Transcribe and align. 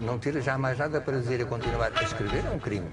Não 0.00 0.18
ter 0.18 0.40
já 0.40 0.56
mais 0.56 0.78
nada 0.78 1.00
para 1.00 1.18
dizer 1.18 1.40
e 1.40 1.44
continuar 1.44 1.90
a 1.94 2.02
escrever 2.02 2.44
é 2.44 2.50
um 2.50 2.58
crime. 2.58 2.86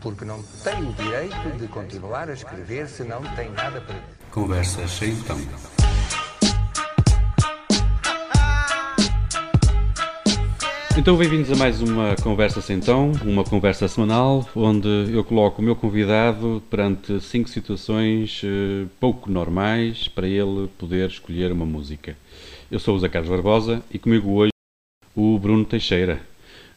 Porque 0.00 0.24
não 0.24 0.42
tem 0.64 0.88
o 0.88 0.92
direito 0.94 1.58
de 1.58 1.68
continuar 1.68 2.28
a 2.30 2.32
escrever 2.32 2.88
se 2.88 3.04
não 3.04 3.22
tem 3.34 3.50
nada 3.50 3.80
para 3.80 3.94
dizer. 3.94 4.16
Conversas 4.30 4.90
sem 4.90 5.14
tom. 5.22 5.38
Então, 10.98 11.14
bem-vindos 11.14 11.52
a 11.52 11.56
mais 11.56 11.82
uma 11.82 12.16
Conversa 12.22 12.62
Sem 12.62 12.80
Tom, 12.80 13.12
uma 13.22 13.44
conversa 13.44 13.86
semanal, 13.86 14.48
onde 14.56 14.88
eu 15.12 15.22
coloco 15.22 15.60
o 15.60 15.64
meu 15.64 15.76
convidado 15.76 16.62
perante 16.70 17.20
cinco 17.20 17.50
situações 17.50 18.42
uh, 18.42 18.88
pouco 18.98 19.30
normais 19.30 20.08
para 20.08 20.26
ele 20.26 20.68
poder 20.78 21.10
escolher 21.10 21.52
uma 21.52 21.66
música. 21.66 22.16
Eu 22.70 22.78
sou 22.78 22.96
o 22.96 22.98
Zé 22.98 23.10
Carlos 23.10 23.30
Barbosa 23.30 23.82
e 23.92 23.98
comigo 23.98 24.30
hoje 24.32 24.55
o 25.16 25.38
Bruno 25.38 25.64
Teixeira. 25.64 26.20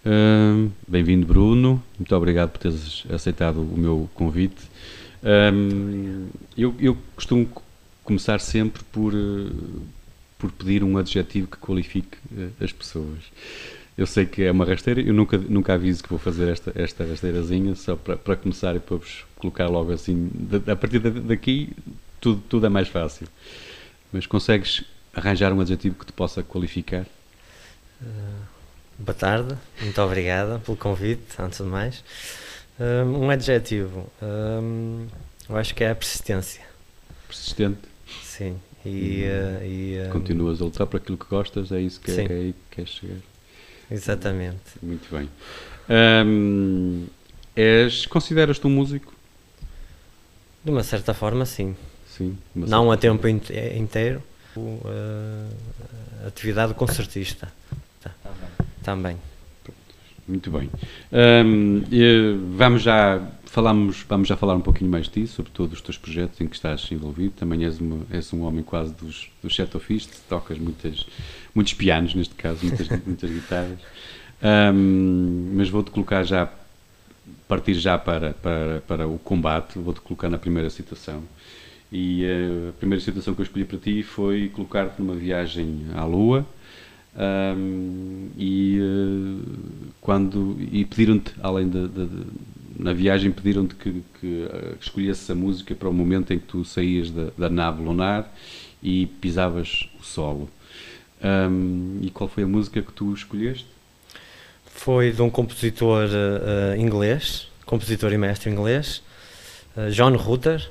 Uh, 0.05 0.71
Bem-vindo, 0.87 1.27
Bruno. 1.27 1.83
Muito 1.99 2.15
obrigado 2.15 2.51
por 2.51 2.59
teres 2.59 3.03
aceitado 3.11 3.61
o 3.61 3.77
meu 3.77 4.09
convite. 4.15 4.61
Eu, 6.57 6.73
eu, 6.79 6.97
costumo 7.13 7.45
começar 8.05 8.39
sempre 8.39 8.81
por, 8.85 9.13
uh, 9.13 9.81
por 10.37 10.49
pedir 10.53 10.81
um 10.85 10.97
adjetivo 10.97 11.47
que 11.47 11.57
qualifique 11.57 12.17
uh, 12.31 12.63
as 12.63 12.71
pessoas. 12.71 13.19
Eu 13.97 14.07
sei 14.07 14.25
que 14.25 14.43
é 14.43 14.51
uma 14.51 14.63
rasteira, 14.63 15.01
eu 15.01 15.13
nunca, 15.13 15.37
nunca 15.37 15.73
aviso 15.73 16.01
que 16.01 16.09
vou 16.09 16.17
fazer 16.17 16.47
esta, 16.47 16.71
esta 16.73 17.03
rasteirazinha, 17.03 17.75
só 17.75 17.97
para, 17.97 18.15
para 18.15 18.37
começar 18.37 18.73
e 18.73 18.79
para 18.79 18.95
vos 18.95 19.25
colocar 19.35 19.67
logo 19.67 19.91
assim. 19.91 20.29
De, 20.33 20.71
a 20.71 20.75
partir 20.77 20.99
daqui, 20.99 21.73
tudo, 22.21 22.41
tudo 22.47 22.65
é 22.65 22.69
mais 22.69 22.87
fácil. 22.87 23.27
Mas 24.13 24.25
consegues 24.25 24.85
arranjar 25.13 25.51
um 25.51 25.59
adjetivo 25.59 25.95
que 25.95 26.05
te 26.05 26.13
possa 26.13 26.41
qualificar? 26.41 27.05
Uh, 28.01 28.05
boa 28.97 29.13
tarde, 29.13 29.55
muito 29.81 30.01
obrigada 30.01 30.59
pelo 30.59 30.77
convite, 30.77 31.23
antes 31.37 31.57
de 31.59 31.65
mais. 31.65 32.03
Um, 32.79 33.25
um 33.25 33.29
adjetivo, 33.29 34.09
um, 34.21 35.07
eu 35.49 35.57
acho 35.57 35.75
que 35.75 35.83
é 35.83 35.91
a 35.91 35.95
persistência. 35.95 36.63
Persistente? 37.27 37.79
Sim. 38.23 38.59
E, 38.85 39.25
uh, 39.25 39.65
e 39.65 40.07
um, 40.07 40.11
Continuas 40.11 40.61
a 40.61 40.65
lutar 40.65 40.87
para 40.87 40.97
aquilo 40.97 41.17
que 41.17 41.25
gostas, 41.25 41.71
é 41.71 41.81
isso 41.81 41.99
que, 41.99 42.11
é, 42.11 42.25
que 42.25 42.33
é 42.33 42.35
aí 42.35 42.53
que 42.53 42.75
queres 42.75 42.91
chegar. 42.91 43.17
Exatamente. 43.91 44.59
Muito 44.81 45.13
bem. 45.13 45.29
Um, 45.89 47.07
és, 47.55 48.05
consideras-te 48.05 48.65
um 48.65 48.69
músico? 48.69 49.13
De 50.63 50.71
uma 50.71 50.83
certa 50.83 51.13
forma, 51.13 51.45
sim. 51.45 51.75
Sim. 52.07 52.37
Não 52.55 52.91
a 52.91 52.97
tempo 52.97 53.27
inteiro. 53.27 54.23
Uh, 54.55 56.27
atividade 56.27 56.73
concertista. 56.73 57.51
Também. 58.83 59.17
Muito 60.27 60.51
bem. 60.51 60.69
Um, 61.11 61.81
vamos 62.55 62.83
já 62.83 63.19
falamos, 63.49 64.05
vamos 64.07 64.27
já 64.27 64.37
falar 64.37 64.55
um 64.55 64.61
pouquinho 64.61 64.91
mais 64.91 65.05
de 65.05 65.25
ti, 65.25 65.27
sobre 65.27 65.51
todos 65.51 65.73
os 65.73 65.81
teus 65.81 65.97
projetos 65.97 66.39
em 66.39 66.47
que 66.47 66.55
estás 66.55 66.87
envolvido. 66.91 67.31
Também 67.31 67.65
és, 67.65 67.79
uma, 67.79 68.05
és 68.11 68.31
um 68.31 68.43
homem 68.43 68.63
quase 68.63 68.93
dos, 68.93 69.29
dos 69.41 69.55
set 69.55 69.75
ofistas, 69.75 70.21
tocas 70.29 70.59
muitas, 70.59 71.05
muitos 71.53 71.73
pianos, 71.73 72.13
neste 72.13 72.35
caso, 72.35 72.63
muitas, 72.63 72.87
muitas 73.05 73.29
guitarras. 73.29 73.79
Um, 74.41 75.53
mas 75.55 75.67
vou-te 75.67 75.89
colocar 75.89 76.23
já, 76.23 76.47
partir 77.47 77.73
já 77.73 77.97
para, 77.97 78.33
para, 78.33 78.81
para 78.87 79.07
o 79.07 79.17
combate, 79.17 79.79
vou-te 79.79 79.99
colocar 80.01 80.29
na 80.29 80.37
primeira 80.37 80.69
situação. 80.69 81.23
E 81.91 82.23
uh, 82.23 82.69
a 82.69 82.73
primeira 82.73 83.03
situação 83.03 83.33
que 83.33 83.41
eu 83.41 83.45
escolhi 83.45 83.65
para 83.65 83.79
ti 83.79 84.03
foi 84.03 84.49
colocar-te 84.49 85.01
numa 85.01 85.15
viagem 85.15 85.87
à 85.95 86.05
Lua. 86.05 86.45
Um, 87.17 88.29
e 88.37 88.79
uh, 88.79 89.91
quando 89.99 90.55
e 90.71 90.85
pediram-te 90.85 91.33
além 91.41 91.67
de, 91.67 91.87
de, 91.87 92.05
de, 92.05 92.25
na 92.77 92.93
viagem 92.93 93.31
pediram-te 93.31 93.73
que, 93.73 93.91
que, 93.91 94.03
que 94.21 94.49
escolhesses 94.79 95.29
a 95.29 95.33
música 95.33 95.73
para 95.73 95.89
o 95.89 95.93
momento 95.93 96.31
em 96.31 96.37
que 96.37 96.45
tu 96.45 96.63
saías 96.63 97.09
da, 97.09 97.31
da 97.35 97.49
nave 97.49 97.83
lunar 97.83 98.31
e 98.81 99.07
pisavas 99.19 99.89
o 99.99 100.03
solo 100.03 100.47
um, 101.21 101.99
e 102.01 102.11
qual 102.11 102.29
foi 102.29 102.43
a 102.43 102.47
música 102.47 102.79
que 102.81 102.93
tu 102.93 103.11
escolheste? 103.11 103.65
Foi 104.65 105.11
de 105.11 105.21
um 105.23 105.31
compositor 105.31 106.07
uh, 106.07 106.79
inglês 106.79 107.47
compositor 107.65 108.13
e 108.13 108.17
mestre 108.19 108.51
inglês 108.51 109.01
uh, 109.75 109.89
John 109.89 110.15
Rutter 110.15 110.69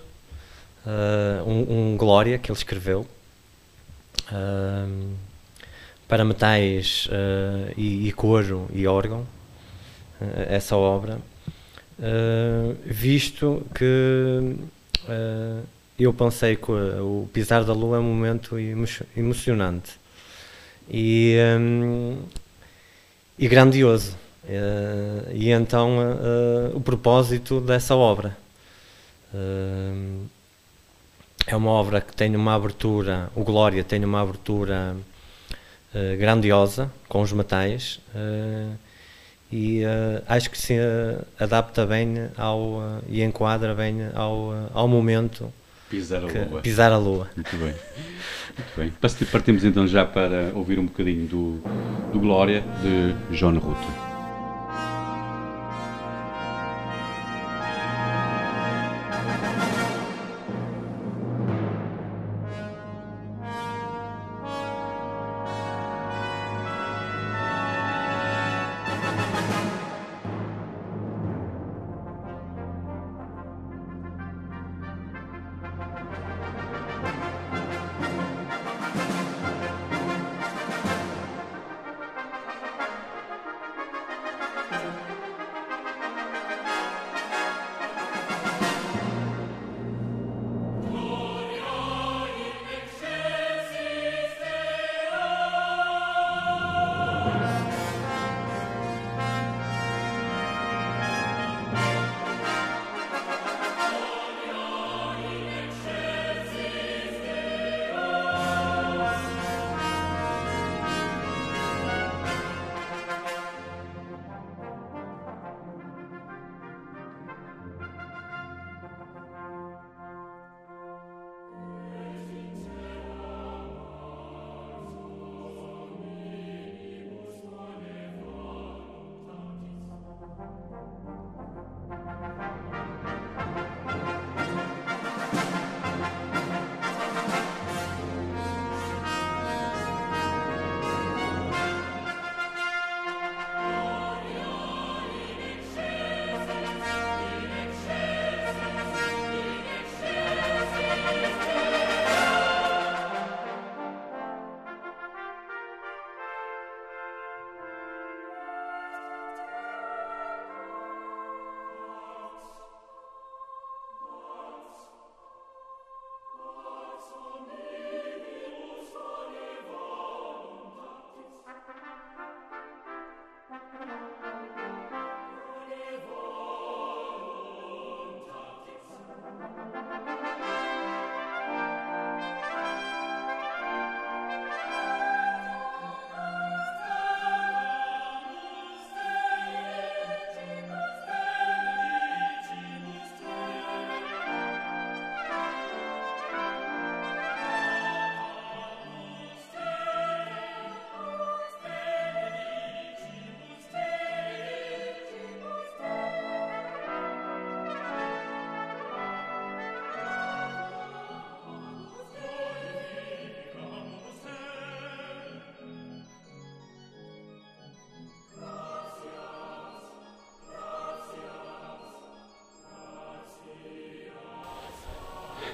uh, 0.86 1.44
um, 1.46 1.92
um, 1.92 1.96
Glória 1.96 2.38
que 2.38 2.50
ele 2.50 2.58
escreveu 2.58 3.06
para 6.08 6.24
metais 6.24 7.06
uh, 7.06 7.72
e, 7.76 8.08
e, 8.08 8.12
coro 8.12 8.68
e 8.72 8.86
órgão, 8.86 9.26
essa 10.48 10.76
obra, 10.76 11.20
visto 12.84 13.64
que 13.72 14.56
eu 15.96 16.12
pensei 16.12 16.56
que 16.56 16.72
o 16.72 17.28
Pisar 17.32 17.62
da 17.62 17.72
Lua 17.72 17.98
é 17.98 18.00
um 18.00 18.14
momento 18.14 18.58
emo 18.58 18.84
emocionante 19.16 19.92
e, 20.90 21.36
um, 21.56 22.18
e 23.38 23.46
grandioso. 23.46 24.16
e 25.32 25.50
então 25.50 25.98
o 26.74 26.80
propósito 26.80 27.60
dessa 27.60 27.94
obra. 27.94 28.36
Uh, 29.32 30.26
é 31.50 31.56
uma 31.56 31.70
obra 31.70 32.00
que 32.00 32.14
tem 32.14 32.36
uma 32.36 32.54
abertura, 32.54 33.30
o 33.34 33.42
Glória 33.42 33.82
tem 33.82 34.04
uma 34.04 34.20
abertura 34.20 34.94
uh, 35.98 36.16
grandiosa 36.16 36.90
com 37.08 37.20
os 37.22 37.32
metais 37.32 38.00
uh, 38.14 38.76
e 39.50 39.82
uh, 39.84 40.22
acho 40.26 40.50
que 40.50 40.58
se 40.58 40.74
adapta 41.38 41.86
bem 41.86 42.28
ao 42.36 42.80
e 43.08 43.22
enquadra 43.22 43.74
bem 43.74 44.08
ao, 44.14 44.52
ao 44.72 44.86
momento 44.86 45.52
pisar 45.88 46.22
a 46.22 46.26
lua. 46.26 46.60
Pisar 46.60 46.92
a 46.92 46.98
lua. 46.98 47.30
Muito 47.34 47.56
bem. 47.56 47.74
Muito 48.56 48.76
bem. 48.76 49.26
Partimos 49.32 49.64
então 49.64 49.86
já 49.86 50.04
para 50.04 50.52
ouvir 50.54 50.78
um 50.78 50.86
bocadinho 50.86 51.26
do, 51.26 51.62
do 52.12 52.20
Glória 52.20 52.62
de 52.82 53.36
John 53.36 53.58
Rutter. 53.58 54.07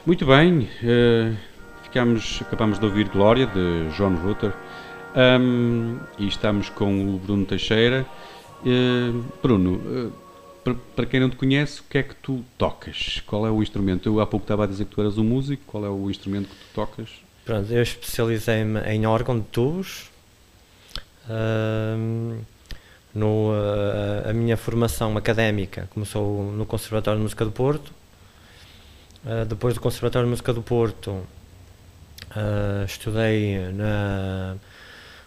Muito 0.06 0.26
bem, 0.26 0.68
uh, 0.82 1.34
ficamos, 1.82 2.38
acabamos 2.42 2.78
de 2.78 2.84
ouvir 2.84 3.08
Glória, 3.08 3.46
de 3.46 3.88
John 3.96 4.14
Rutter, 4.16 4.52
um, 5.40 5.98
e 6.18 6.28
estamos 6.28 6.68
com 6.68 7.14
o 7.14 7.18
Bruno 7.18 7.46
Teixeira. 7.46 8.04
Uh, 8.60 9.24
Bruno, 9.42 9.76
uh, 9.76 10.12
para, 10.94 11.06
quem 11.06 11.20
não 11.20 11.30
te 11.30 11.36
conhece, 11.36 11.80
o 11.80 11.84
que 11.84 11.96
é 11.96 12.02
que 12.02 12.14
tu 12.16 12.44
tocas? 12.58 13.22
Qual 13.26 13.46
é 13.46 13.50
o 13.50 13.62
instrumento? 13.62 14.06
Eu 14.06 14.20
há 14.20 14.26
pouco 14.26 14.44
estava 14.44 14.64
a 14.64 14.66
dizer 14.66 14.84
que 14.84 14.94
tu 14.94 15.00
eras 15.00 15.16
um 15.16 15.24
músico, 15.24 15.62
qual 15.66 15.86
é 15.86 15.88
o 15.88 16.10
instrumento 16.10 16.50
que 16.50 16.54
tu 16.54 16.74
tocas? 16.74 17.08
Pronto, 17.46 17.72
eu 17.72 17.82
especializei-me 17.82 18.80
em 18.80 19.06
órgão 19.06 19.38
de 19.38 19.46
tubos. 19.46 20.10
No, 23.14 23.52
a 24.28 24.32
minha 24.34 24.58
formação 24.58 25.16
académica 25.16 25.88
começou 25.94 26.52
no 26.52 26.66
Conservatório 26.66 27.18
de 27.18 27.22
Música 27.22 27.42
do 27.46 27.52
Porto. 27.52 28.03
Uh, 29.24 29.46
depois 29.46 29.72
do 29.72 29.80
Conservatório 29.80 30.26
de 30.26 30.30
Música 30.30 30.52
do 30.52 30.60
Porto, 30.60 31.10
uh, 31.10 32.84
estudei 32.84 33.58
na 33.72 34.54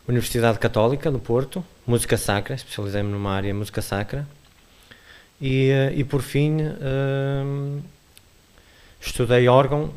Universidade 0.07 0.59
Católica 0.59 1.09
do 1.09 1.17
Porto, 1.17 1.65
Música 1.85 2.15
Sacra, 2.15 2.53
especializei-me 2.53 3.09
numa 3.09 3.31
área 3.31 3.51
Música 3.55 3.81
Sacra. 3.81 4.27
E, 5.41 5.71
uh, 5.71 5.99
e 5.99 6.03
por 6.03 6.21
fim, 6.21 6.57
estudei 9.01 9.47
órgão 9.47 9.91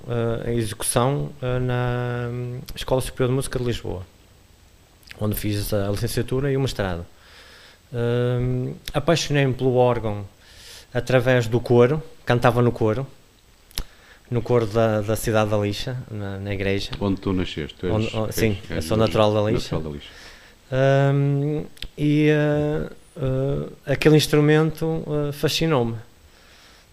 em 0.46 0.56
execução 0.56 1.30
na 1.42 2.30
Escola 2.74 3.02
Superior 3.02 3.28
de 3.28 3.34
Música 3.34 3.58
de 3.58 3.66
Lisboa, 3.66 4.06
onde 5.20 5.36
fiz 5.36 5.74
a 5.74 5.90
licenciatura 5.90 6.50
e 6.50 6.56
o 6.56 6.60
mestrado. 6.60 7.04
Uh, 7.92 8.74
Apaixonei-me 8.94 9.52
pelo 9.52 9.74
órgão 9.74 10.24
através 10.94 11.46
do 11.46 11.60
coro, 11.60 12.02
cantava 12.24 12.62
no 12.62 12.72
coro, 12.72 13.06
no 14.30 14.40
coro 14.40 14.66
da, 14.66 15.00
da 15.00 15.16
cidade 15.16 15.50
da 15.50 15.58
Lixa, 15.58 15.96
na, 16.10 16.38
na 16.38 16.54
igreja. 16.54 16.92
Onde 17.00 17.20
tu 17.20 17.32
nasceste? 17.32 17.76
Tu 17.78 17.86
és, 17.86 17.92
onde, 17.92 18.16
oh, 18.16 18.30
sim, 18.30 18.56
és, 18.70 18.76
eu 18.76 18.82
sou 18.82 18.96
natural 18.96 19.34
da 19.34 19.42
Lixa. 19.42 19.74
Natural 19.74 19.82
da 19.82 19.98
Lixa. 19.98 20.08
Um, 20.72 21.64
e 21.98 22.30
uh, 22.30 22.92
uh, 23.16 23.72
aquele 23.84 24.16
instrumento 24.16 24.86
uh, 24.86 25.32
fascinou-me. 25.32 25.96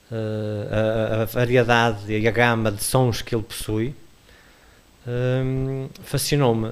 A, 0.09 1.23
a, 1.23 1.25
variedade 1.25 2.09
e 2.13 2.25
a 2.25 2.31
gama 2.31 2.71
de 2.71 2.81
sons 2.81 3.21
que 3.21 3.35
ele 3.35 3.43
possui 3.43 3.93
um, 5.05 5.89
fascinou-me. 6.01 6.69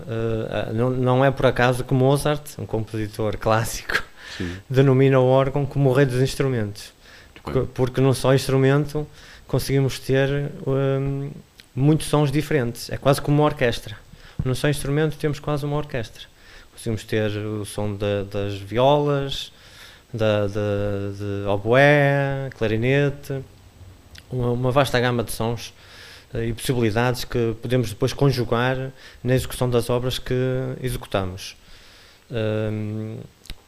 não, 0.74 0.90
não 0.90 1.26
é 1.26 1.30
por 1.30 1.46
acaso 1.46 1.84
que 1.84 1.94
Mozart, 1.94 2.58
um 2.58 2.66
compositor 2.66 3.36
clássico, 3.38 4.02
Sim. 4.38 4.56
denomina 4.70 5.20
o 5.20 5.26
órgão 5.26 5.66
como 5.66 5.90
o 5.90 5.94
rei 5.94 6.06
dos 6.06 6.22
instrumentos. 6.22 6.94
Porque, 7.44 7.60
porque 7.74 8.00
num 8.00 8.14
só 8.14 8.34
instrumento 8.34 9.06
conseguimos 9.48 10.00
ter 10.00 10.52
um, 10.66 11.32
muitos 11.76 12.08
sons 12.08 12.32
diferentes. 12.32 12.90
É 12.90 12.98
quase 12.98 13.22
como 13.22 13.38
uma 13.38 13.46
orquestra. 13.46 13.98
Num 14.44 14.56
só 14.56 14.70
instrumento 14.70 15.18
temos 15.18 15.40
quase 15.40 15.66
uma 15.66 15.78
orquestra. 15.78 16.24
Conseguimos 16.72 17.04
ter 17.04 17.32
o 17.38 17.66
som 17.66 17.96
das 17.96 18.56
violas, 18.56 19.52
da, 20.14 20.48
de 20.48 21.48
oboé, 21.48 22.50
clarinete, 22.58 23.42
uma, 24.32 24.52
uma, 24.52 24.72
vasta 24.72 25.00
gama 25.00 25.24
de 25.24 25.32
sons 25.32 25.74
eh, 26.34 26.48
e 26.48 26.54
possibilidades 26.54 27.24
que 27.24 27.56
podemos 27.62 27.90
depois 27.90 28.14
conjugar 28.14 28.92
na 29.24 29.36
execução 29.36 29.70
das 29.70 29.90
obras 29.90 30.20
que 30.20 30.34
executamos. 30.82 31.56
Um, 32.32 33.18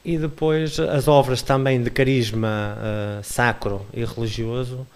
e 0.03 0.18
depois 0.18 0.79
as 0.79 1.07
obras 1.07 1.41
também 1.41 1.83
de 1.83 1.89
carisma 1.89 2.77
uh, 2.77 3.24
sacro 3.24 3.85
e 3.94 4.03
religioso 4.06 4.88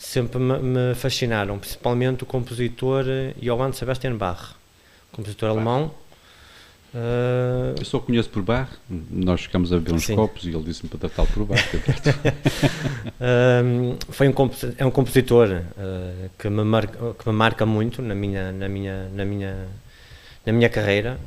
sempre 0.00 0.40
me, 0.40 0.58
me, 0.58 0.94
fascinaram, 0.94 1.58
principalmente 1.58 2.22
o 2.22 2.26
compositor 2.26 3.04
Johann 3.40 3.72
Sebastian 3.72 4.16
Bach, 4.16 4.54
compositor 5.12 5.50
Bach. 5.50 5.56
alemão. 5.56 5.94
Uh, 6.92 7.78
eu 7.78 7.84
só 7.84 8.00
conheço 8.00 8.30
por 8.30 8.42
Bach, 8.42 8.68
nós 8.88 9.42
ficamos 9.42 9.72
a 9.72 9.76
beber 9.76 9.92
uns 9.92 10.06
sim. 10.06 10.16
copos 10.16 10.44
e 10.44 10.48
ele 10.48 10.64
disse-me 10.64 10.88
para 10.88 11.00
tratá-lo 11.00 11.28
por 11.28 11.44
Bach. 11.44 11.60
uh, 11.74 11.80
foi 14.10 14.26
um, 14.26 14.34
é 14.78 14.86
um 14.86 14.90
compositor 14.90 15.48
uh, 15.50 16.30
que, 16.36 16.48
me 16.48 16.64
marca, 16.64 17.14
que 17.14 17.28
me 17.28 17.34
marca 17.34 17.66
muito 17.66 18.00
na 18.00 18.14
minha, 18.14 18.50
na 18.52 18.68
minha, 18.68 19.08
na 19.14 19.24
minha, 19.24 19.68
na 20.46 20.52
minha 20.52 20.68
carreira. 20.70 21.20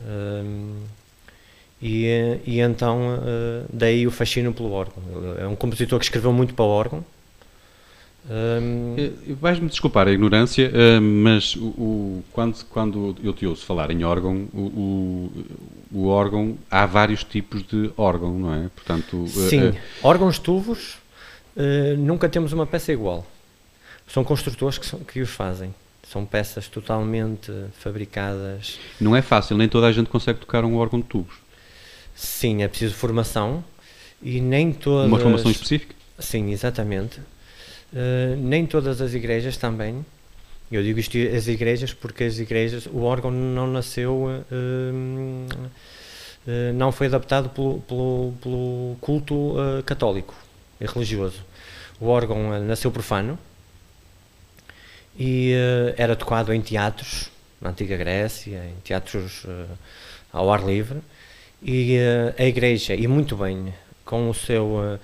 E, 1.80 2.40
e 2.46 2.60
então 2.60 3.18
uh, 3.18 3.66
daí 3.72 4.08
o 4.08 4.12
fascínio 4.12 4.52
pelo 4.52 4.72
órgão. 4.72 5.04
É 5.38 5.46
um 5.46 5.56
compositor 5.56 6.00
que 6.00 6.06
escreveu 6.06 6.34
muito 6.34 6.56
para 6.56 6.66
o 6.66 6.70
órgão. 6.70 7.06
Um... 8.30 8.96
Eh, 8.98 9.12
vais-me 9.40 9.68
desculpar 9.68 10.08
a 10.08 10.12
ignorância, 10.12 10.72
uh, 10.72 11.02
mas 11.02 11.56
o, 11.56 11.66
o, 11.66 12.24
quando, 12.32 12.64
quando 12.66 13.16
eu 13.22 13.34
te 13.34 13.46
ouço 13.46 13.66
falar 13.66 13.92
em 13.92 14.04
órgão, 14.04 14.48
o, 14.54 15.30
o, 15.92 16.08
órgão, 16.08 16.58
há 16.72 16.86
vários 16.86 17.24
tipos 17.24 17.64
de 17.64 17.92
órgão, 17.98 18.40
não 18.40 18.54
é? 18.54 18.70
Portanto, 18.74 19.28
Sim, 19.28 19.70
uh, 19.70 19.76
órgãos 20.02 20.40
tubos, 20.40 20.98
nunca 21.98 22.30
temos 22.30 22.54
uma 22.54 22.66
peça 22.66 22.92
igual. 22.92 23.28
São 24.08 24.24
construtores 24.24 24.78
que, 24.78 24.86
são, 24.86 25.00
que 25.00 25.22
os 25.22 25.30
fazem. 25.30 25.74
São 26.08 26.26
peças 26.26 26.68
totalmente 26.68 27.52
fabricadas. 27.80 28.80
Não 29.00 29.16
é 29.16 29.22
fácil, 29.22 29.58
nem 29.58 29.68
toda 29.68 29.88
a 29.88 29.92
gente 29.92 30.10
consegue 30.10 30.40
tocar 30.40 30.64
um 30.64 30.76
órgão 30.78 31.00
de 31.00 31.06
tubos. 31.06 31.36
Sim, 32.16 32.64
é 32.64 32.68
preciso 32.68 32.94
formação 32.94 33.64
e 34.22 34.40
nem 34.40 34.72
todas. 34.72 35.08
Uma 35.08 35.20
formação 35.20 35.52
específica? 35.52 35.96
Sim, 36.20 36.52
exatamente. 36.52 37.20
Uh, 37.94 38.36
nem 38.38 38.66
todas 38.66 39.00
as 39.02 39.14
igrejas 39.14 39.56
também. 39.56 40.04
Eu 40.72 40.82
digo 40.82 41.00
isto 41.00 41.16
as 41.16 41.48
igrejas 41.48 41.94
porque 41.94 42.24
as 42.24 42.40
igrejas, 42.40 42.88
o 42.88 43.04
órgão 43.04 43.30
não 43.30 43.68
nasceu, 43.68 44.16
uh, 44.16 44.44
uh, 46.48 46.74
não 46.74 46.92
foi 46.92 47.06
adaptado 47.06 47.50
pelo, 47.50 47.82
pelo, 47.82 48.34
pelo 48.42 48.98
culto 49.00 49.56
católico 49.86 50.34
e 50.82 50.88
religioso. 50.88 51.46
O 52.00 52.08
órgão 52.08 52.60
nasceu 52.64 52.92
profano 52.92 53.38
e 55.18 55.54
era 55.96 56.16
tocado 56.16 56.52
em 56.52 56.60
teatros, 56.60 57.30
na 57.62 57.70
antiga 57.70 57.96
Grécia, 57.96 58.66
em 58.66 58.82
teatros 58.84 59.46
ao 60.32 60.52
ar 60.52 60.66
livre 60.66 61.00
e 61.62 61.98
a 62.38 62.44
Igreja, 62.44 62.96
e 62.96 63.08
muito 63.08 63.38
bem, 63.38 63.72
com 64.04 64.28
o 64.30 64.34
seu. 64.34 65.00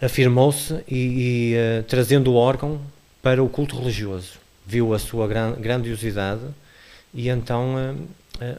Uh, 0.00 0.04
afirmou-se 0.04 0.82
e, 0.88 1.52
e 1.52 1.54
uh, 1.54 1.82
trazendo 1.84 2.32
o 2.32 2.34
órgão 2.34 2.80
para 3.22 3.42
o 3.42 3.48
culto 3.48 3.78
religioso. 3.78 4.38
Viu 4.66 4.94
a 4.94 4.98
sua 4.98 5.26
gran 5.26 5.52
grandiosidade 5.52 6.42
e 7.12 7.28
então 7.28 7.74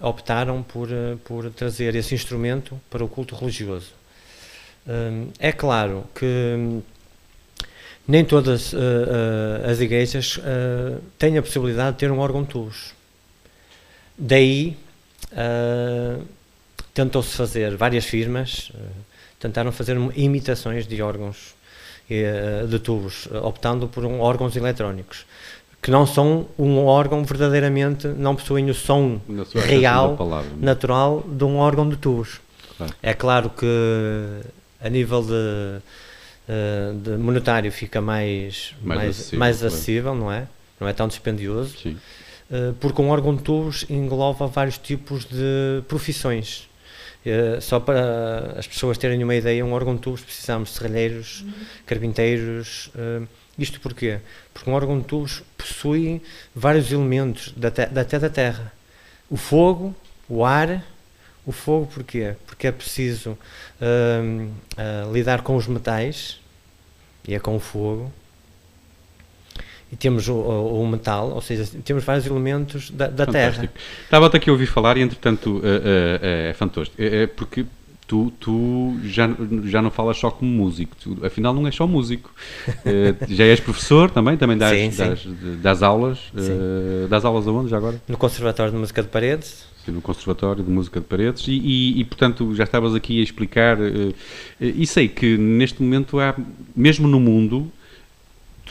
optaram 0.02 0.62
por, 0.62 0.90
por 1.24 1.50
trazer 1.52 1.96
esse 1.96 2.14
instrumento 2.14 2.80
para 2.90 3.04
o 3.04 3.08
culto 3.08 3.34
religioso. 3.34 3.94
é 5.40 5.52
claro 5.54 6.04
que 6.14 6.26
hum, 6.26 6.82
nem 8.06 8.26
todas 8.26 8.74
as 9.64 9.80
igrejas 9.80 10.38
têm 11.18 11.38
a 11.38 11.42
possibilidade 11.42 11.94
de 11.94 12.00
ter 12.00 12.12
um 12.12 12.20
órgão 12.20 12.44
tubos. 12.44 12.94
Daí 14.18 14.78
tentou-se 16.94 17.36
fazer, 17.36 17.76
várias 17.76 18.06
firmas 18.06 18.70
uh, 18.74 19.11
tentaram 19.42 19.72
fazer 19.72 19.98
imitações 20.16 20.88
de 20.88 21.02
órgãos 21.02 21.56
uh, 22.10 22.68
de 22.68 22.80
tubos, 22.80 23.28
optando 23.42 23.88
por 23.88 24.06
um, 24.06 24.22
órgãos 24.22 24.56
eletrónicos, 24.56 25.26
que 25.82 25.90
não 25.90 26.06
são 26.06 26.48
um 26.60 26.86
órgão 26.86 27.24
verdadeiramente, 27.24 28.08
não 28.08 28.36
possuem 28.36 28.70
o 28.70 28.74
som 28.74 29.20
real, 29.56 30.16
palavra, 30.16 30.52
natural 30.60 31.26
de 31.28 31.44
um 31.44 31.58
órgão 31.58 31.90
de 31.90 31.98
tubos. 31.98 32.40
Claro. 32.78 32.94
É 33.02 33.14
claro 33.16 33.50
que 33.50 33.66
a 34.80 34.90
nível 34.90 35.24
de, 35.24 35.82
de 37.04 37.18
monetário 37.18 37.72
fica 37.72 38.00
mais, 38.00 38.76
mais, 38.84 39.00
mais 39.00 39.10
acessível, 39.10 39.40
mais 39.40 39.64
acessível 39.64 40.16
não 40.16 40.32
é? 40.32 40.48
Não 40.80 40.88
é 40.88 40.94
tão 40.94 41.08
dispendioso. 41.08 41.76
Sim. 41.80 41.98
Porque 42.80 43.02
um 43.02 43.10
órgão 43.10 43.36
de 43.36 43.42
tubos 43.42 43.86
engloba 43.90 44.46
vários 44.46 44.78
tipos 44.78 45.26
de 45.26 45.82
profissões 45.88 46.70
Uh, 47.26 47.62
só 47.62 47.80
para 47.80 48.56
as 48.58 48.66
pessoas 48.66 48.98
terem 48.98 49.24
uma 49.24 49.36
ideia, 49.36 49.64
um 49.64 49.74
órgão 49.74 49.96
de 49.96 50.02
tubos 50.02 50.22
precisamos 50.22 50.70
de 50.70 50.76
serralheiros, 50.76 51.42
uhum. 51.42 51.54
carpinteiros. 51.86 52.88
Uh, 52.96 53.28
isto 53.58 53.80
porquê? 53.80 54.20
Porque 54.54 54.70
um 54.70 54.74
órgão 54.74 55.00
de 55.00 55.06
tubos 55.06 55.44
possui 55.58 56.22
vários 56.56 56.92
elementos 56.92 57.54
da 57.56 57.68
até 57.68 58.20
da 58.20 58.30
terra. 58.30 58.74
O 59.30 59.38
fogo, 59.38 59.96
o 60.28 60.44
ar. 60.44 60.84
O 61.44 61.52
fogo 61.52 61.88
porquê? 61.88 62.36
Porque 62.46 62.68
é 62.68 62.72
preciso 62.72 63.32
uh, 63.32 65.12
lidar 65.12 65.42
com 65.42 65.56
os 65.56 65.66
metais, 65.66 66.40
e 67.28 67.34
é 67.34 67.40
com 67.40 67.56
o 67.56 67.60
fogo 67.60 68.12
e 69.92 69.96
temos 69.96 70.28
o, 70.28 70.34
o, 70.34 70.82
o, 70.84 70.88
metal, 70.88 71.32
ou 71.32 71.42
seja, 71.42 71.68
temos 71.84 72.04
vários 72.04 72.26
elementos 72.26 72.90
da, 72.92 73.08
da 73.08 73.26
Terra. 73.26 73.70
Estava-te 74.04 74.38
aqui 74.38 74.50
a 74.50 74.54
ouvir 74.54 74.68
falar 74.68 74.96
e, 74.98 75.02
entretanto, 75.02 75.58
uh, 75.58 75.60
uh, 75.60 75.62
é 76.22 76.54
fantástico. 76.58 77.02
É, 77.02 77.28
porque 77.28 77.66
tu, 78.08 78.32
tu 78.40 78.98
já, 79.04 79.30
já 79.66 79.82
não 79.82 79.90
falas 79.92 80.18
só 80.18 80.30
como 80.32 80.50
músico, 80.52 80.96
tu, 81.02 81.26
afinal 81.26 81.54
não 81.54 81.66
és 81.66 81.76
só 81.76 81.88
músico. 81.88 82.30
Já 83.30 83.46
és 83.46 83.60
professor 83.60 84.12
também, 84.12 84.36
também 84.36 84.58
das, 84.58 84.78
Sim, 84.78 84.92
sim. 84.92 84.98
das, 84.98 85.28
das 85.62 85.84
aulas. 85.84 86.20
Eh, 86.36 87.08
das 87.08 87.24
aulas 87.24 87.48
aonde 87.48 87.70
já 87.70 87.78
agora? 87.78 88.02
No 88.10 88.18
Conservatório 88.18 88.72
de 88.74 88.78
Música 88.78 89.02
de 89.02 89.08
Paredes, 89.08 89.66
Sim, 89.86 89.94
no 89.94 90.02
Conservatório 90.02 90.62
de 90.64 90.70
Música 90.70 91.00
de 91.00 91.06
Paredes 91.06 91.48
e, 91.48 91.54
e- 91.54 92.00
e, 92.02 92.04
portanto 92.04 92.54
já 92.54 92.66
estavas 92.66 92.94
aqui 92.94 93.20
a 93.20 93.24
explicar 93.24 93.78
eh, 93.82 94.14
e 94.60 94.86
sei 94.86 95.08
que 95.08 95.38
neste 95.38 95.82
momento 95.82 96.20
há, 96.20 96.36
mesmo 96.76 97.08
no 97.08 97.20
mundo 97.20 97.72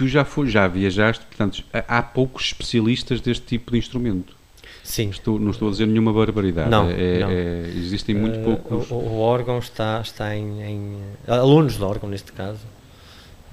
tu 0.00 0.08
já 0.08 0.24
foi, 0.24 0.48
já 0.48 0.66
viajaste, 0.66 1.22
portanto 1.26 1.62
há 1.86 2.02
poucos 2.02 2.46
especialistas 2.46 3.20
deste 3.20 3.44
tipo 3.44 3.70
de 3.72 3.76
instrumento. 3.76 4.34
sim. 4.82 5.10
Estou, 5.10 5.38
não 5.38 5.50
estou 5.50 5.68
a 5.68 5.70
dizer 5.72 5.86
nenhuma 5.86 6.10
barbaridade. 6.10 6.70
Não, 6.70 6.88
É- 6.88 7.18
não. 7.18 7.30
é- 7.30 7.68
existem 7.76 8.14
muito 8.14 8.38
Eh, 8.38 8.42
poucos. 8.42 8.90
O, 8.90 8.94
o 8.94 9.18
órgão 9.20 9.58
está, 9.58 10.00
está 10.00 10.34
em, 10.34 10.62
em- 10.62 11.02
Alunos 11.28 11.76
do 11.76 11.86
órgão, 11.86 12.08
neste 12.08 12.32
caso. 12.32 12.60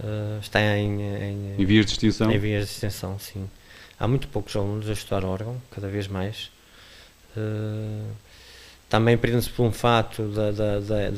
eh, 0.01 0.37
está 0.41 0.61
em, 0.77 1.01
em, 1.01 1.55
Em 1.59 1.65
vias 1.65 1.85
de 1.85 1.91
extinção. 1.91 2.31
em 2.31 2.39
vias 2.39 2.65
de 2.65 2.71
extensão, 2.71 3.19
sim. 3.19 3.45
Há 3.99 4.07
muito 4.07 4.29
poucos 4.29 4.55
alunos 4.55 4.89
a 4.89 4.93
estudar 4.93 5.25
órgão, 5.25 5.61
cada 5.69 5.89
vez 5.89 6.07
mais. 6.07 6.49
Eh, 7.35 8.11
também 8.89 9.17
prende-se 9.17 9.49
por 9.49 9.63
um 9.63 9.71
fato 9.73 10.23
da, 10.29 10.51
da, 10.51 10.79
da, 10.79 11.09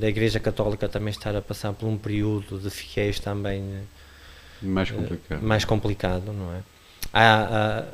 da, 0.00 0.08
Igreja 0.08 0.40
Católica 0.40 0.88
também 0.88 1.10
estar 1.12 1.36
a 1.36 1.40
passar 1.40 1.72
por 1.72 1.86
um 1.86 1.96
período 1.96 2.58
de 2.58 2.68
fiéis 2.68 3.20
também 3.20 3.62
Mais 4.62 4.90
complicado. 4.90 5.42
mais 5.42 5.64
complicado, 5.64 6.32
não 6.32 6.52
é? 6.54 6.60
Há, 7.12 7.42
há- 7.80 7.84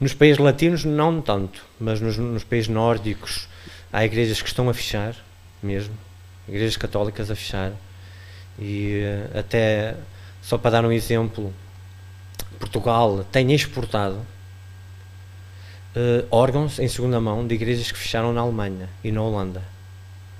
nos 0.00 0.12
países 0.12 0.38
latinos 0.38 0.84
não 0.84 1.20
tanto, 1.22 1.64
mas 1.80 2.00
nos, 2.00 2.18
nos 2.18 2.44
países 2.44 2.68
nórdicos 2.68 3.48
há 3.92 4.04
igrejas 4.04 4.42
que 4.42 4.48
estão 4.48 4.68
a 4.68 4.74
fechar 4.74 5.14
mesmo, 5.62 5.94
igrejas 6.48 6.76
católicas 6.76 7.30
a 7.30 7.34
fechar 7.34 7.72
e 8.58 9.00
eh, 9.02 9.38
até 9.38 9.96
só 10.42 10.58
para 10.58 10.72
dar 10.72 10.84
um 10.84 10.92
exemplo, 10.92 11.52
Portugal 12.58 13.24
tem 13.32 13.52
exportado 13.52 14.20
eh, 15.94 16.24
órgãos 16.30 16.78
em 16.78 16.88
segunda 16.88 17.20
mão 17.20 17.46
de 17.46 17.54
igrejas 17.54 17.90
que 17.90 17.98
fecharam 17.98 18.32
na 18.32 18.40
Alemanha 18.42 18.88
e 19.02 19.10
na 19.10 19.22
Holanda. 19.22 19.62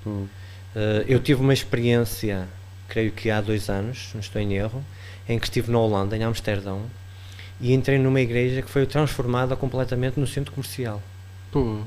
Hum. 0.07 0.27
Eh, 0.75 1.05
eu 1.09 1.19
tive 1.21 1.41
uma 1.41 1.55
experiência, 1.55 2.47
creio 2.89 3.11
que 3.13 3.31
há 3.31 3.41
dois 3.41 3.69
anos, 3.71 4.11
não 4.13 4.21
estou 4.21 4.41
em 4.41 4.53
erro, 4.55 4.85
em 5.29 5.39
que 5.39 5.47
estive 5.47 5.71
na 5.73 5.79
Holanda, 5.79 6.17
em 6.17 6.23
Amsterdão, 6.23 6.83
e 7.61 7.73
entrei 7.73 7.99
numa 7.99 8.21
igreja 8.21 8.63
que 8.63 8.71
foi 8.71 8.87
transformada 8.87 9.57
completamente 9.57 10.19
no 10.21 10.27
centro 10.27 10.53
comercial. 10.53 11.03
Pô, 11.51 11.79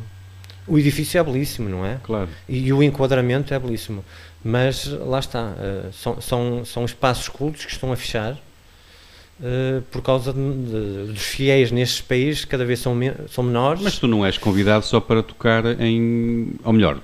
O 0.68 0.78
edifício 0.78 1.20
é 1.20 1.24
belíssimo, 1.24 1.68
não 1.70 1.86
é? 1.86 2.00
claro. 2.04 2.30
E, 2.48 2.72
o 2.74 2.82
enquadramento 2.84 3.54
é 3.54 3.60
belíssimo. 3.60 4.04
Mas 4.44 4.86
lá 4.88 5.20
está, 5.20 5.54
eh, 5.58 5.90
são, 5.92 6.22
são, 6.22 6.64
são 6.66 6.86
espaços 6.86 7.28
cultos 7.28 7.66
que 7.66 7.72
estão 7.72 7.92
a 7.92 7.96
fechar 7.96 8.38
eh, 9.42 9.82
por 9.92 10.02
causa 10.02 10.34
de- 10.34 10.40
de- 10.40 11.14
dos 11.14 11.22
fiéis 11.24 11.72
nestes 11.72 12.02
países, 12.02 12.46
cada 12.46 12.66
vez 12.66 12.80
são, 12.80 12.96
são 13.30 13.44
menores. 13.44 13.82
Mas 13.82 13.98
tu 13.98 14.08
não 14.08 14.26
és 14.26 14.38
convidado 14.38 14.86
só 14.86 15.00
para 15.00 15.24
tocar 15.24 15.66
em. 15.80 16.54
Ou 16.64 16.74
melhor, 16.74 17.00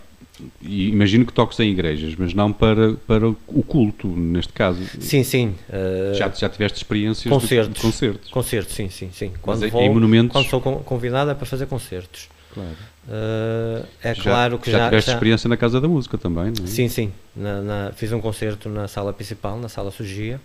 e 0.61 0.89
imagino 0.89 1.25
que 1.25 1.33
toques 1.33 1.59
em 1.59 1.69
igrejas, 1.71 2.15
mas 2.17 2.33
não 2.33 2.51
para, 2.51 2.93
para 3.07 3.27
o 3.29 3.35
culto, 3.63 4.07
neste 4.07 4.51
caso. 4.53 4.81
Sim, 4.99 5.23
sim. 5.23 5.55
eh, 5.69 6.13
Já, 6.15 6.29
já 6.29 6.49
tiveste 6.49 6.77
experiências 6.77 7.23
de- 7.23 7.29
concertos. 7.29 7.73
de 7.75 7.81
concertos. 7.81 8.29
Concertos, 8.31 8.75
sim, 8.75 8.89
sim, 8.89 9.09
sim. 9.13 9.31
Mas 9.33 9.41
Quando, 9.41 9.65
em- 9.65 9.69
vou, 9.69 9.81
em 9.81 9.89
monumentos- 9.89 10.31
quando 10.33 10.49
sou 10.49 10.59
con- 10.61 10.77
convidado 10.79 11.31
é 11.31 11.33
para 11.33 11.45
fazer 11.45 11.65
concertos. 11.67 12.27
Claro. 12.53 12.69
Eh, 13.09 13.83
é 14.03 14.13
Já- 14.15 14.23
claro 14.23 14.57
que 14.59 14.71
já, 14.71 14.77
já, 14.79 14.85
tiveste 14.89 15.11
já- 15.11 15.13
experiência 15.17 15.47
na 15.47 15.57
Casa 15.57 15.79
da 15.81 15.87
Música 15.87 16.17
também, 16.17 16.45
não 16.57 16.63
é? 16.63 16.67
Sim, 16.67 16.87
sim. 16.87 17.11
Na- 17.35 17.61
na- 17.61 17.91
fiz 17.95 18.11
um 18.11 18.19
concerto 18.21 18.69
na 18.69 18.87
sala 18.87 19.11
principal, 19.13 19.59
na 19.59 19.69
sala 19.69 19.91
Sugia. 19.91 20.39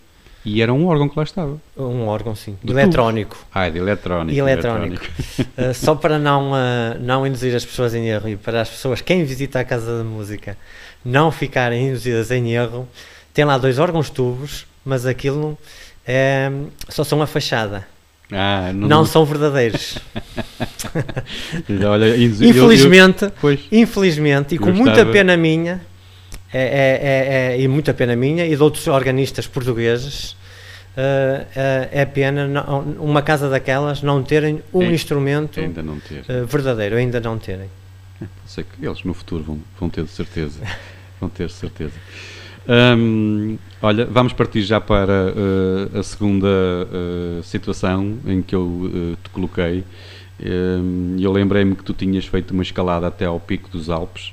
E 0.44 0.62
era 0.62 0.73
um 0.73 0.87
órgão 0.87 1.09
que 1.09 1.16
lá 1.18 1.23
estava. 1.23 1.59
Um 1.76 2.06
órgão, 2.06 2.35
sim. 2.35 2.56
De 2.64 2.73
eletrónico. 2.73 3.37
Ah, 3.54 3.66
é 3.66 3.70
de 3.70 3.78
eletrónico. 3.78 4.38
Eletrónico. 4.38 5.04
Eh, 5.56 5.73
só 5.75 5.94
para 5.94 6.18
não, 6.20 6.52
eh, 6.56 6.97
não 6.99 7.26
induzir 7.26 7.54
as 7.54 7.64
pessoas 7.64 7.94
em 7.94 8.06
erro 8.09 8.28
e 8.28 8.37
para 8.37 8.62
as 8.62 8.68
pessoas, 8.70 9.00
quem 9.02 9.23
visita 9.25 9.61
a 9.61 9.64
Casa 9.64 9.99
da 9.99 10.04
Música, 10.04 10.56
não 11.04 11.30
ficarem 11.30 11.88
induzidas 11.88 12.30
em 12.30 12.52
erro, 12.54 12.88
tem 13.35 13.44
lá 13.44 13.59
dois 13.59 13.78
órgãos 13.78 14.09
tubos, 14.09 14.66
mas 14.85 15.04
aquilo 15.04 15.59
é, 16.06 16.50
só 16.88 17.04
são 17.04 17.20
a 17.20 17.26
fachada. 17.26 17.87
Ah, 18.32 18.70
Não, 18.73 18.88
não, 18.88 19.04
são 19.04 19.25
verdadeiros. 19.26 19.99
Olha, 21.88 22.04
eu- 22.06 22.16
eu- 22.16 22.49
Infelizmente, 22.49 23.25
eu- 23.25 23.32
pois. 23.40 23.61
Infelizmente, 23.70 24.54
e 24.54 24.59
com 24.59 24.68
Eu 24.68 24.75
muita 24.75 25.04
pena 25.06 25.37
minha, 25.37 25.80
é, 26.52 26.61
é- 26.62 27.52
é- 27.52 27.57
é- 27.57 27.61
e 27.61 27.69
muita 27.69 27.95
pena 27.95 28.14
minha, 28.16 28.45
e 28.47 28.54
de 28.57 28.62
outros 28.62 28.87
organistas 28.88 29.47
portugueses, 29.47 30.37
eh, 30.97 31.47
eh, 31.54 31.88
é 31.92 32.04
pena 32.04 32.47
não- 32.49 32.80
uma 32.99 33.23
casa 33.23 33.49
daquelas 33.49 34.02
não 34.02 34.23
terem 34.23 34.61
um 34.75 34.83
É, 34.83 34.92
instrumento 34.92 35.61
Ainda 35.61 35.83
ter. 36.00 36.25
eh, 36.28 36.42
verdadeiro, 36.45 36.97
ainda 36.97 37.21
não 37.21 37.38
terem. 37.38 37.69
Sei 38.47 38.64
que 38.64 38.85
eles 38.85 39.02
no 39.04 39.14
futuro 39.14 39.42
vão, 39.45 39.59
vão 39.78 39.88
ter 39.88 40.04
de 40.04 40.11
certeza. 40.11 40.61
vão 41.21 41.28
ter 41.30 41.47
de 41.47 41.52
certeza. 41.52 41.95
Hum, 42.69 43.57
olha, 43.80 44.04
vamos 44.04 44.33
partir 44.33 44.62
já 44.62 44.80
para 44.80 45.33
a 45.99 46.02
segunda 46.02 46.47
situação 47.42 48.19
em 48.26 48.42
que 48.42 48.54
eu 48.54 49.16
te 49.23 49.30
coloquei. 49.30 49.85
Hum, 50.45 51.16
eu 51.19 51.33
lembrei-me 51.33 51.75
que 51.75 51.83
tu 51.85 51.92
tinhas 51.95 52.26
feito 52.26 52.50
uma 52.52 52.62
escalada 52.62 53.07
até 53.07 53.25
ao 53.25 53.38
pico 53.40 53.69
dos 53.71 53.88
Alpes. 53.88 54.33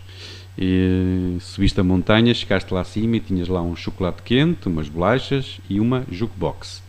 E 0.58 1.38
subiste 1.40 1.80
a 1.80 1.84
montanha, 1.84 2.34
chegaste 2.34 2.74
lá 2.74 2.82
acima 2.82 3.18
e 3.18 3.20
tinhas 3.20 3.48
lá 3.48 3.62
um 3.62 3.76
chocolate 3.76 4.24
quente, 4.24 4.68
umas 4.68 4.90
bolachas 4.90 5.60
e 5.70 5.80
uma 5.80 6.04
jukebox. 6.10 6.82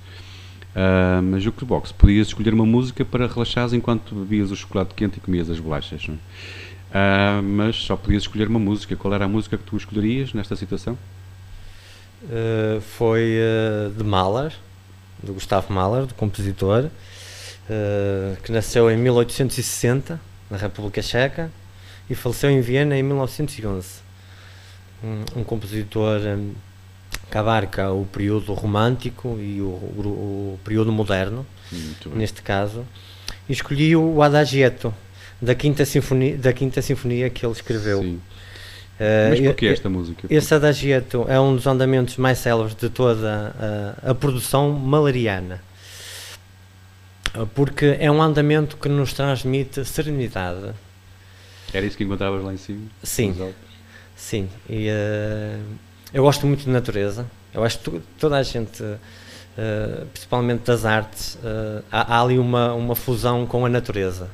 Uma 1.20 1.38
jukebox, 1.38 1.92
podias 1.92 2.28
escolher 2.28 2.54
uma 2.54 2.64
música 2.64 3.04
para 3.04 3.26
relaxares 3.26 3.72
enquanto 3.72 4.14
bebias 4.14 4.50
o 4.50 4.56
chocolate 4.56 4.94
quente 4.94 5.18
e 5.18 5.20
comias 5.20 5.50
as 5.50 5.58
bolachas. 5.58 6.06
não 6.06 6.14
é? 6.14 6.18
Ah, 6.94 7.42
mas 7.42 7.76
só 7.76 7.96
podias 7.96 8.22
escolher 8.22 8.48
uma 8.48 8.58
música. 8.58 8.96
Qual 8.96 9.12
era 9.12 9.26
a 9.26 9.28
música 9.28 9.58
que 9.58 9.64
tu 9.64 9.76
escolherias 9.76 10.32
nesta 10.32 10.56
situação? 10.56 10.96
Eh, 12.30 12.80
foi 12.80 13.38
de 13.96 14.02
Mahler, 14.02 14.52
do 15.22 15.34
Gustavo 15.34 15.72
Mahler, 15.72 16.06
do 16.06 16.14
compositor, 16.14 16.88
que 18.42 18.50
nasceu 18.50 18.90
em 18.90 18.96
1860 18.96 20.18
na 20.50 20.56
República 20.56 21.02
Checa 21.02 21.50
e 22.10 22.14
faleceu 22.14 22.50
em 22.50 22.60
Viena 22.60 22.96
em 22.96 23.02
1911. 23.02 24.06
Um, 25.02 25.40
um 25.40 25.44
compositor 25.44 26.20
hum, 26.20 26.52
que 27.30 27.38
abarca 27.38 27.90
o 27.92 28.04
período 28.06 28.52
romântico 28.54 29.38
e 29.40 29.60
o, 29.60 29.66
o- 29.66 30.54
o 30.54 30.60
período 30.64 30.90
moderno, 30.90 31.46
neste 32.14 32.42
caso, 32.42 32.84
e 33.48 33.52
escolhi 33.52 33.94
o 33.94 34.22
Adagietto 34.22 34.92
da 35.40 35.54
Quinta 35.54 35.84
Sinfonia, 35.84 36.36
da 36.36 36.52
Quinta 36.52 36.82
Sinfonia 36.82 37.30
que 37.30 37.44
ele 37.44 37.52
escreveu. 37.52 38.02
Sim. 38.02 38.20
Eh, 38.98 39.28
Mas 39.30 39.40
porquê 39.40 39.66
esta 39.66 39.88
música? 39.88 40.26
esse 40.28 40.52
Adagietto 40.52 41.24
é 41.28 41.38
um 41.38 41.54
dos 41.54 41.66
andamentos 41.68 42.16
mais 42.16 42.38
célebres 42.38 42.74
de 42.74 42.88
toda 42.90 43.54
a, 44.04 44.10
a 44.10 44.14
produção 44.14 44.72
malariana. 44.72 45.62
Uh, 47.36 47.46
Porque 47.46 47.96
é 48.00 48.10
um 48.10 48.20
andamento 48.20 48.76
que 48.76 48.88
nos 48.88 49.12
transmite 49.12 49.84
serenidade. 49.84 50.72
Era 51.72 51.84
isso 51.86 51.96
que 51.96 52.04
encontravas 52.04 52.42
lá 52.42 52.52
em 52.52 52.56
cima? 52.56 52.80
Sim. 53.02 53.34
Sim, 54.16 54.48
e 54.68 54.88
uh, 54.88 55.62
eu 56.12 56.24
gosto 56.24 56.44
muito 56.46 56.64
de 56.64 56.70
natureza. 56.70 57.24
Eu 57.54 57.62
acho 57.62 57.78
que 57.78 57.84
to- 57.84 58.02
toda 58.18 58.36
a 58.36 58.42
gente, 58.42 58.82
uh, 58.82 58.98
principalmente 60.12 60.62
das 60.64 60.84
artes, 60.84 61.36
uh, 61.36 61.84
há, 61.90 62.16
há 62.16 62.22
ali 62.22 62.36
uma, 62.36 62.74
uma 62.74 62.96
fusão 62.96 63.46
com 63.46 63.64
a 63.64 63.68
natureza, 63.68 64.28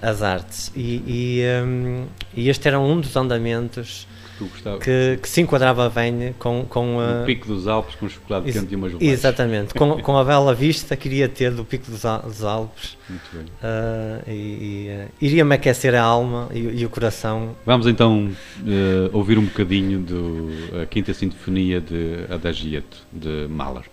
as 0.00 0.22
artes. 0.22 0.72
E, 0.74 1.02
e, 1.06 1.42
um, 1.64 2.06
e 2.34 2.48
este 2.48 2.66
era 2.66 2.80
um 2.80 2.98
dos 2.98 3.14
andamentos 3.14 4.06
tu 4.38 4.46
gostavas? 4.46 4.82
que, 4.82 5.18
que 5.20 5.28
se 5.28 5.40
enquadrava 5.40 5.90
bem 5.90 6.34
com, 6.38 6.64
com 6.68 7.00
a. 7.00 7.24
pico 7.24 7.46
dos 7.48 7.66
Alpes 7.66 7.96
com 7.96 8.08
chocolate 8.08 8.52
quente 8.52 8.72
e 8.72 8.76
umas 8.76 8.92
bolachas. 8.92 9.12
Exatamente, 9.12 9.74
com, 9.74 10.00
com 10.00 10.16
a 10.16 10.24
bela 10.24 10.54
vista 10.54 10.96
que 10.96 11.08
iria 11.08 11.28
ter 11.28 11.50
do 11.50 11.64
Pico 11.64 11.90
dos, 11.90 12.02
dos 12.02 12.44
Alpes 12.44 12.96
Muito 13.08 13.22
bem. 13.32 13.44
ah, 13.62 14.20
e, 14.26 14.30
e, 14.32 14.90
ah, 14.90 15.08
iria-me 15.20 15.54
aquecer 15.54 15.94
a 15.94 16.02
alma 16.02 16.48
e, 16.52 16.58
e 16.58 16.86
o 16.86 16.90
coração. 16.90 17.56
Vamos 17.66 17.86
então 17.86 18.30
eh, 18.66 19.10
ouvir 19.12 19.38
um 19.38 19.44
bocadinho 19.44 20.00
da 20.00 20.86
Quinta 20.86 21.12
Sinfonia 21.12 21.80
de 21.80 22.24
Adagietto, 22.32 22.98
de 23.12 23.46
Mahler. 23.48 23.84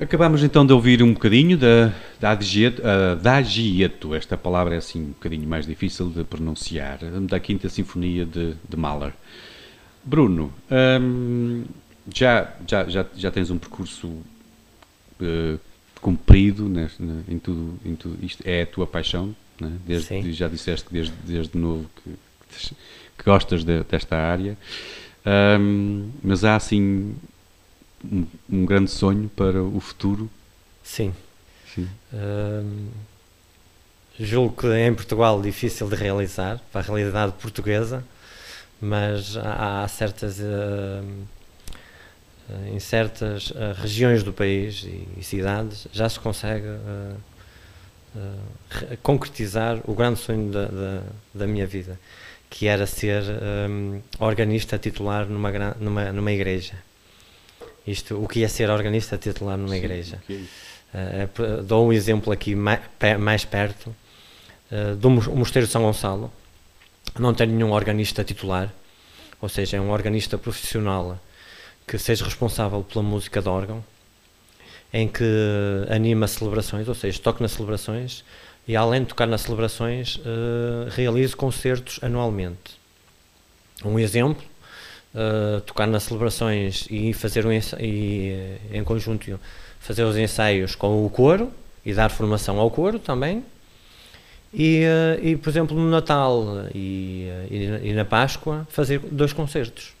Acabámos 0.00 0.42
então 0.42 0.64
de 0.64 0.72
ouvir 0.72 1.02
um 1.02 1.12
bocadinho 1.12 1.58
da, 1.58 1.92
da, 2.18 2.32
uh, 2.32 3.16
da 3.16 3.36
Adagieto, 3.36 4.14
esta 4.14 4.34
palavra 4.34 4.74
é 4.74 4.78
assim 4.78 5.02
um 5.02 5.08
bocadinho 5.08 5.46
mais 5.46 5.66
difícil 5.66 6.08
de 6.08 6.24
pronunciar, 6.24 6.98
da 7.28 7.38
Quinta 7.38 7.68
Sinfonia 7.68 8.24
de, 8.24 8.54
de 8.66 8.76
Mahler. 8.78 9.12
Bruno, 10.02 10.50
um, 11.02 11.64
já, 12.14 12.50
já, 12.66 12.88
já, 12.88 13.04
já 13.14 13.30
tens 13.30 13.50
um 13.50 13.58
percurso 13.58 14.06
uh, 14.08 15.60
cumprido 16.00 16.66
neste, 16.66 17.02
em, 17.28 17.38
tudo, 17.38 17.78
em 17.84 17.94
tudo 17.94 18.24
isto, 18.24 18.42
é 18.46 18.62
a 18.62 18.66
tua 18.66 18.86
paixão, 18.86 19.36
né? 19.60 19.70
desde, 19.86 20.32
já 20.32 20.48
disseste 20.48 20.86
desde, 20.90 21.12
desde 21.26 21.58
novo 21.58 21.84
que, 22.02 22.10
que 23.18 23.24
gostas 23.24 23.64
de, 23.64 23.82
desta 23.84 24.16
área, 24.16 24.56
um, 25.60 26.08
mas 26.22 26.42
há 26.42 26.56
assim 26.56 27.14
um, 28.04 28.26
um, 28.50 28.64
grande 28.64 28.90
sonho 28.90 29.28
para 29.28 29.62
o 29.62 29.80
futuro? 29.80 30.30
Sim. 30.82 31.14
Sim. 31.74 31.88
julgo 34.18 34.60
que 34.60 34.66
é 34.66 34.86
em 34.86 34.94
Portugal 34.94 35.40
difícil 35.40 35.88
de 35.88 35.94
realizar, 35.94 36.60
para 36.72 36.80
a 36.80 36.84
realidade 36.84 37.32
portuguesa, 37.40 38.04
mas 38.80 39.36
há, 39.36 39.84
há 39.84 39.88
certas. 39.88 40.38
Uh, 40.38 41.26
em 42.66 42.80
certas 42.80 43.50
uh, 43.50 43.74
regiões 43.80 44.24
do 44.24 44.32
país 44.32 44.82
e, 44.82 45.06
e, 45.16 45.22
cidades 45.22 45.86
já 45.92 46.08
se 46.08 46.18
consegue 46.18 46.66
uh, 46.66 47.16
concretizar 49.02 49.78
o 49.84 49.94
grande 49.94 50.18
sonho 50.18 50.50
da, 50.50 50.66
da, 50.66 51.02
da, 51.32 51.46
minha 51.46 51.66
vida, 51.66 51.98
que 52.48 52.66
era 52.66 52.86
ser 52.86 53.22
um, 53.68 54.00
organista 54.18 54.78
titular 54.78 55.26
numa, 55.26 55.52
numa, 55.78 56.12
numa 56.12 56.32
igreja. 56.32 56.74
Isto, 57.86 58.22
o 58.22 58.28
que 58.28 58.44
é 58.44 58.48
ser 58.48 58.70
organista 58.70 59.16
titular 59.16 59.56
numa 59.56 59.70
Sim, 59.70 59.76
igreja? 59.76 60.22
Okay. 60.24 60.46
Uh, 60.92 61.62
dou 61.62 61.86
um 61.86 61.92
exemplo 61.92 62.32
aqui 62.32 62.54
mais, 62.54 62.80
mais 63.18 63.44
perto 63.44 63.94
uh, 64.70 64.96
do 64.96 65.10
Mosteiro 65.10 65.66
de 65.66 65.72
São 65.72 65.82
Gonçalo. 65.82 66.32
Não 67.18 67.32
tem 67.34 67.46
nenhum 67.46 67.72
organista 67.72 68.22
titular, 68.22 68.72
ou 69.40 69.48
seja, 69.48 69.76
é 69.76 69.80
um 69.80 69.90
organista 69.90 70.36
profissional 70.36 71.18
que 71.86 71.98
seja 71.98 72.24
responsável 72.24 72.82
pela 72.84 73.02
música 73.02 73.40
de 73.40 73.48
órgão, 73.48 73.84
em 74.92 75.08
que 75.08 75.24
anima 75.88 76.28
celebrações, 76.28 76.86
ou 76.86 76.94
seja, 76.94 77.18
toca 77.20 77.42
nas 77.42 77.52
celebrações 77.52 78.24
e 78.66 78.76
além 78.76 79.02
de 79.02 79.08
tocar 79.08 79.26
nas 79.26 79.40
celebrações, 79.40 80.16
uh, 80.16 80.88
realiza 80.90 81.34
concertos 81.34 81.98
anualmente. 82.02 82.78
Um 83.84 83.98
exemplo, 83.98 84.44
tocar 85.66 85.86
nas 85.86 86.04
celebrações 86.04 86.86
e 86.90 87.12
fazer 87.12 87.44
um 87.44 87.52
e, 87.52 88.56
em 88.72 88.84
conjunto 88.84 89.38
fazer 89.80 90.04
os 90.04 90.16
ensaios 90.16 90.74
com 90.74 91.04
o 91.04 91.10
coro 91.10 91.50
e 91.84 91.92
dar 91.92 92.10
formação 92.10 92.58
ao 92.60 92.70
coro 92.70 92.98
também. 92.98 93.44
E, 94.52 94.84
uh, 94.84 95.24
e 95.24 95.36
por 95.36 95.48
exemplo, 95.48 95.76
no 95.76 95.88
Natal 95.88 96.66
e, 96.74 97.28
e, 97.50 97.90
e 97.90 97.92
na 97.92 98.04
Páscoa, 98.04 98.66
fazer 98.70 98.98
dois 98.98 99.32
concertos 99.32 99.94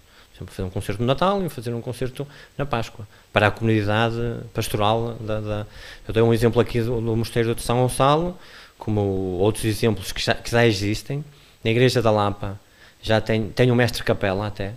fazer 0.46 0.62
um 0.62 0.70
concerto 0.70 1.02
no 1.02 1.06
Natal 1.06 1.44
e 1.44 1.48
fazer 1.48 1.72
um 1.74 1.80
concerto 1.80 2.26
na 2.56 2.64
Páscoa, 2.64 3.06
para 3.32 3.48
a 3.48 3.50
comunidade 3.50 4.16
pastoral. 4.54 5.16
Da, 5.20 5.40
da 5.40 5.66
eu 6.06 6.14
dei 6.14 6.22
um 6.22 6.32
exemplo 6.32 6.60
aqui 6.60 6.80
do, 6.80 7.00
do 7.00 7.16
Mosteiro 7.16 7.54
de 7.54 7.62
São 7.62 7.80
Gonçalo, 7.80 8.36
como 8.78 9.00
outros 9.38 9.64
exemplos 9.64 10.12
que 10.12 10.20
já, 10.22 10.34
que 10.34 10.50
já 10.50 10.66
existem. 10.66 11.24
Na 11.62 11.70
Igreja 11.70 12.00
da 12.00 12.10
Lapa 12.10 12.58
já 13.02 13.20
tem, 13.20 13.48
tem 13.48 13.70
um 13.70 13.74
mestre 13.74 14.02
capela 14.02 14.46
até, 14.46 14.74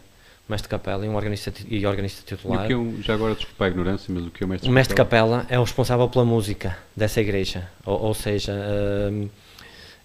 mestre 0.47 0.69
capela 0.69 1.05
e 1.05 1.09
um 1.09 1.15
organista 1.15 1.53
e 1.67 1.85
organista 1.85 2.23
titular. 2.25 2.69
E 2.69 2.75
o 2.75 2.93
que 2.93 2.99
é 2.99 3.03
já 3.03 3.13
agora 3.13 3.35
desculpa 3.35 3.65
a 3.65 3.67
ignorância, 3.67 4.13
mas 4.13 4.25
o 4.25 4.31
que 4.31 4.43
é 4.43 4.45
o 4.45 4.49
mestre? 4.49 4.69
O 4.69 4.73
mestre 4.73 4.95
capela, 4.95 5.39
capela 5.39 5.55
é 5.55 5.59
o 5.59 5.63
responsável 5.63 6.07
pela 6.09 6.25
música 6.25 6.77
dessa 6.95 7.21
igreja, 7.21 7.69
ou, 7.85 8.01
ou 8.01 8.13
seja, 8.13 8.53
uh, 8.53 9.29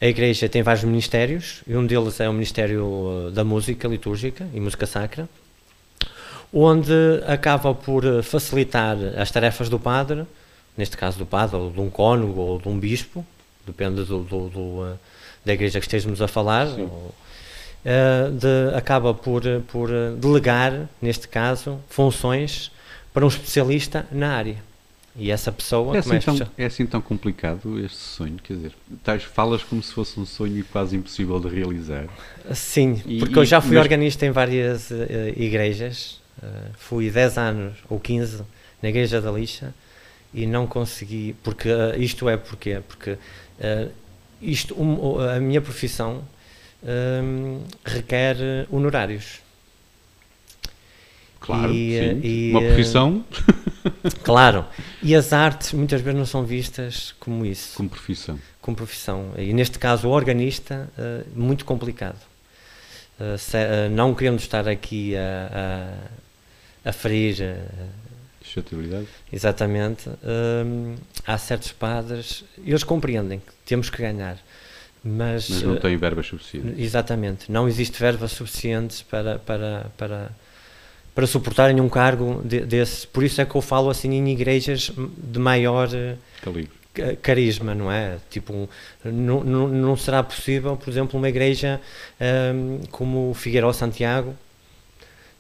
a 0.01 0.07
igreja 0.07 0.49
tem 0.49 0.63
vários 0.63 0.85
ministérios 0.85 1.63
e 1.67 1.77
um 1.77 1.85
deles 1.85 2.21
é 2.21 2.29
o 2.29 2.33
Ministério 2.33 3.27
eh, 3.29 3.31
da 3.33 3.43
Música 3.43 3.89
Litúrgica 3.89 4.49
e 4.55 4.61
Música 4.61 4.87
Sacra, 4.87 5.29
onde 6.53 6.93
acaba 7.27 7.75
por 7.75 8.05
eh, 8.05 8.23
facilitar 8.23 8.97
as 9.17 9.29
tarefas 9.33 9.69
do 9.69 9.77
padre, 9.77 10.25
neste 10.77 10.97
caso 10.97 11.19
do 11.19 11.27
padre, 11.27 11.57
ou 11.57 11.73
de 11.73 11.81
um 11.81 11.91
cônego, 11.91 12.41
ou 12.41 12.61
de 12.61 12.69
um 12.69 12.79
bispo, 12.79 13.27
depende 13.67 14.05
do, 14.05 14.23
do, 14.23 14.49
do, 14.49 14.87
eh, 14.87 14.97
da 15.45 15.55
igreja 15.55 15.81
que 15.81 15.87
estejamos 15.87 16.23
a 16.23 16.29
falar, 16.29 16.69
ou, 16.69 17.13
de, 17.85 18.77
acaba 18.77 19.15
por, 19.15 19.43
por 19.69 19.89
delegar, 20.19 20.89
neste 21.01 21.27
caso, 21.29 21.79
funções 21.89 22.71
para 23.13 23.25
um 23.25 23.29
especialista 23.29 24.07
na 24.13 24.33
área. 24.35 24.57
E 25.17 25.31
essa 25.31 25.51
pessoa 25.51 25.97
é 25.97 25.99
assim, 25.99 26.19
tão, 26.21 26.49
é 26.57 26.65
assim 26.67 26.87
tão 26.87 27.01
complicado 27.01 27.81
este 27.85 27.97
sonho, 27.97 28.37
quer 28.43 28.55
dizer, 28.55 28.73
tais, 29.03 29.25
falas 29.25 29.65
como 29.65 29.83
se 29.83 29.93
fosse 29.93 30.21
um 30.21 30.25
sonho 30.25 30.65
quase 30.71 30.97
impossível 30.97 31.41
de 31.41 31.49
realizar. 31.49 32.07
Sim, 32.53 33.03
e, 33.05 33.19
porque 33.19 33.39
eu 33.39 33.45
já 33.45 33.61
fui 33.61 33.75
mas... 33.75 33.85
organista 33.85 34.27
em 34.27 34.31
várias 34.31 34.91
uh, 34.91 34.95
igrejas 35.35 36.21
Uh, 36.43 36.71
fui 36.77 37.11
10 37.11 37.37
anos 37.37 37.79
ou 37.89 37.99
15 37.99 38.43
na 38.81 38.89
Igreja 38.89 39.21
da 39.21 39.31
Lixa 39.33 39.75
e 40.33 40.47
não 40.47 40.69
consegui, 40.69 41.35
porque 41.43 41.69
uh, 41.69 42.01
isto 42.01 42.29
é? 42.29 42.37
Porque 42.37 42.75
uh, 42.75 43.91
isto, 44.41 44.81
um, 44.81 45.19
a 45.19 45.41
minha 45.41 45.61
profissão 45.61 46.23
requer 47.85 48.37
honorários. 48.71 49.41
Claro, 51.41 51.73
e, 51.73 51.99
sim. 51.99 52.21
E, 52.23 52.51
uma 52.51 52.61
profissão. 52.61 53.25
claro. 54.23 54.67
E 55.03 55.15
as 55.15 55.33
artes 55.33 55.73
muitas 55.73 56.01
vezes 56.01 56.19
não 56.19 56.27
são 56.27 56.45
vistas 56.45 57.15
como 57.19 57.47
isso. 57.47 57.77
Como 57.77 57.89
profissão. 57.89 58.39
Como 58.61 58.77
profissão. 58.77 59.33
E 59.37 59.53
neste 59.53 59.79
caso, 59.79 60.09
o 60.09 60.11
organista, 60.11 60.91
muito 61.35 61.65
complicado. 61.65 62.19
Não 63.93 64.15
querendo 64.15 64.39
estar 64.39 64.69
aqui 64.69 65.17
a, 65.17 65.95
a 66.85 66.93
ferir. 66.93 67.37
Suscetibilidade? 68.43 69.07
Exatamente. 69.33 70.09
Hum, 70.09 70.97
há 71.27 71.37
certos 71.37 71.73
padres, 71.73 72.45
eles 72.65 72.85
compreendem 72.85 73.41
que 73.41 73.53
temos 73.67 73.91
que 73.91 73.99
ganhar. 73.99 74.39
Mas, 75.09 75.49
mas 75.49 75.63
não 75.63 75.77
têm 75.77 75.97
verbas 75.97 76.27
suficientes. 76.27 76.79
Exatamente. 76.79 77.51
Não 77.51 77.67
existe 77.67 77.99
verbas 77.99 78.33
suficientes 78.33 79.01
para, 79.03 79.39
para, 79.39 79.87
para, 79.97 80.31
para 81.15 81.27
suportarem 81.27 81.81
um 81.81 81.89
cargo 81.89 82.43
de, 82.45 82.61
desse. 82.61 83.07
Por 83.07 83.25
isso 83.25 83.41
é 83.41 83.47
que 83.47 83.55
eu 83.55 83.63
falo 83.63 83.89
assim 83.89 84.13
em 84.13 84.29
igrejas 84.29 84.93
de 85.17 85.39
maior 85.39 85.89
Calibre. 86.43 86.71
carisma, 87.23 87.75
não 87.75 87.91
é? 87.91 88.19
Tipo, 88.29 88.69
não, 89.05 89.43
não, 89.43 89.69
não 89.69 89.97
será 89.97 90.23
possível, 90.23 90.77
por 90.77 90.91
exemplo, 90.91 91.19
uma 91.19 91.29
igreja 91.29 91.81
um, 92.55 92.81
como 92.91 93.33
Figueiró 93.35 93.73
Santiago, 93.73 94.35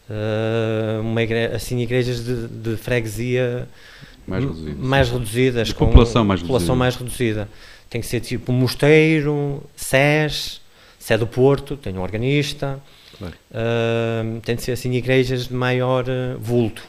uh, 0.09 1.01
uma 1.01 1.23
igre 1.23 1.47
assim, 1.47 1.79
igrejas 1.81 2.25
de, 2.25 2.49
de 2.49 2.77
freguesia 2.77 3.69
mais, 4.27 4.45
reduzidas, 4.45 4.77
mais 4.77 5.09
reduzidas, 5.11 5.73
com 5.73 5.87
população, 5.87 6.25
mais, 6.25 6.41
população 6.41 6.75
reduzida. 6.75 6.79
mais 6.79 6.97
reduzida. 6.97 7.49
Tem 7.91 8.01
que 8.01 8.07
ser 8.07 8.21
tipo 8.21 8.53
Mosteiro, 8.53 9.63
SES, 9.77 10.61
Sé 10.99 11.17
do 11.17 11.27
Porto, 11.27 11.77
tem 11.77 11.97
um 11.97 12.03
organista. 12.03 12.81
Claro. 13.19 13.35
Uh, 13.51 14.41
tem 14.41 14.55
de 14.55 14.63
ser 14.63 14.73
assim 14.73 14.93
igrejas 14.93 15.49
de 15.49 15.55
maior 15.55 16.05
uh, 16.05 16.39
vulto 16.39 16.83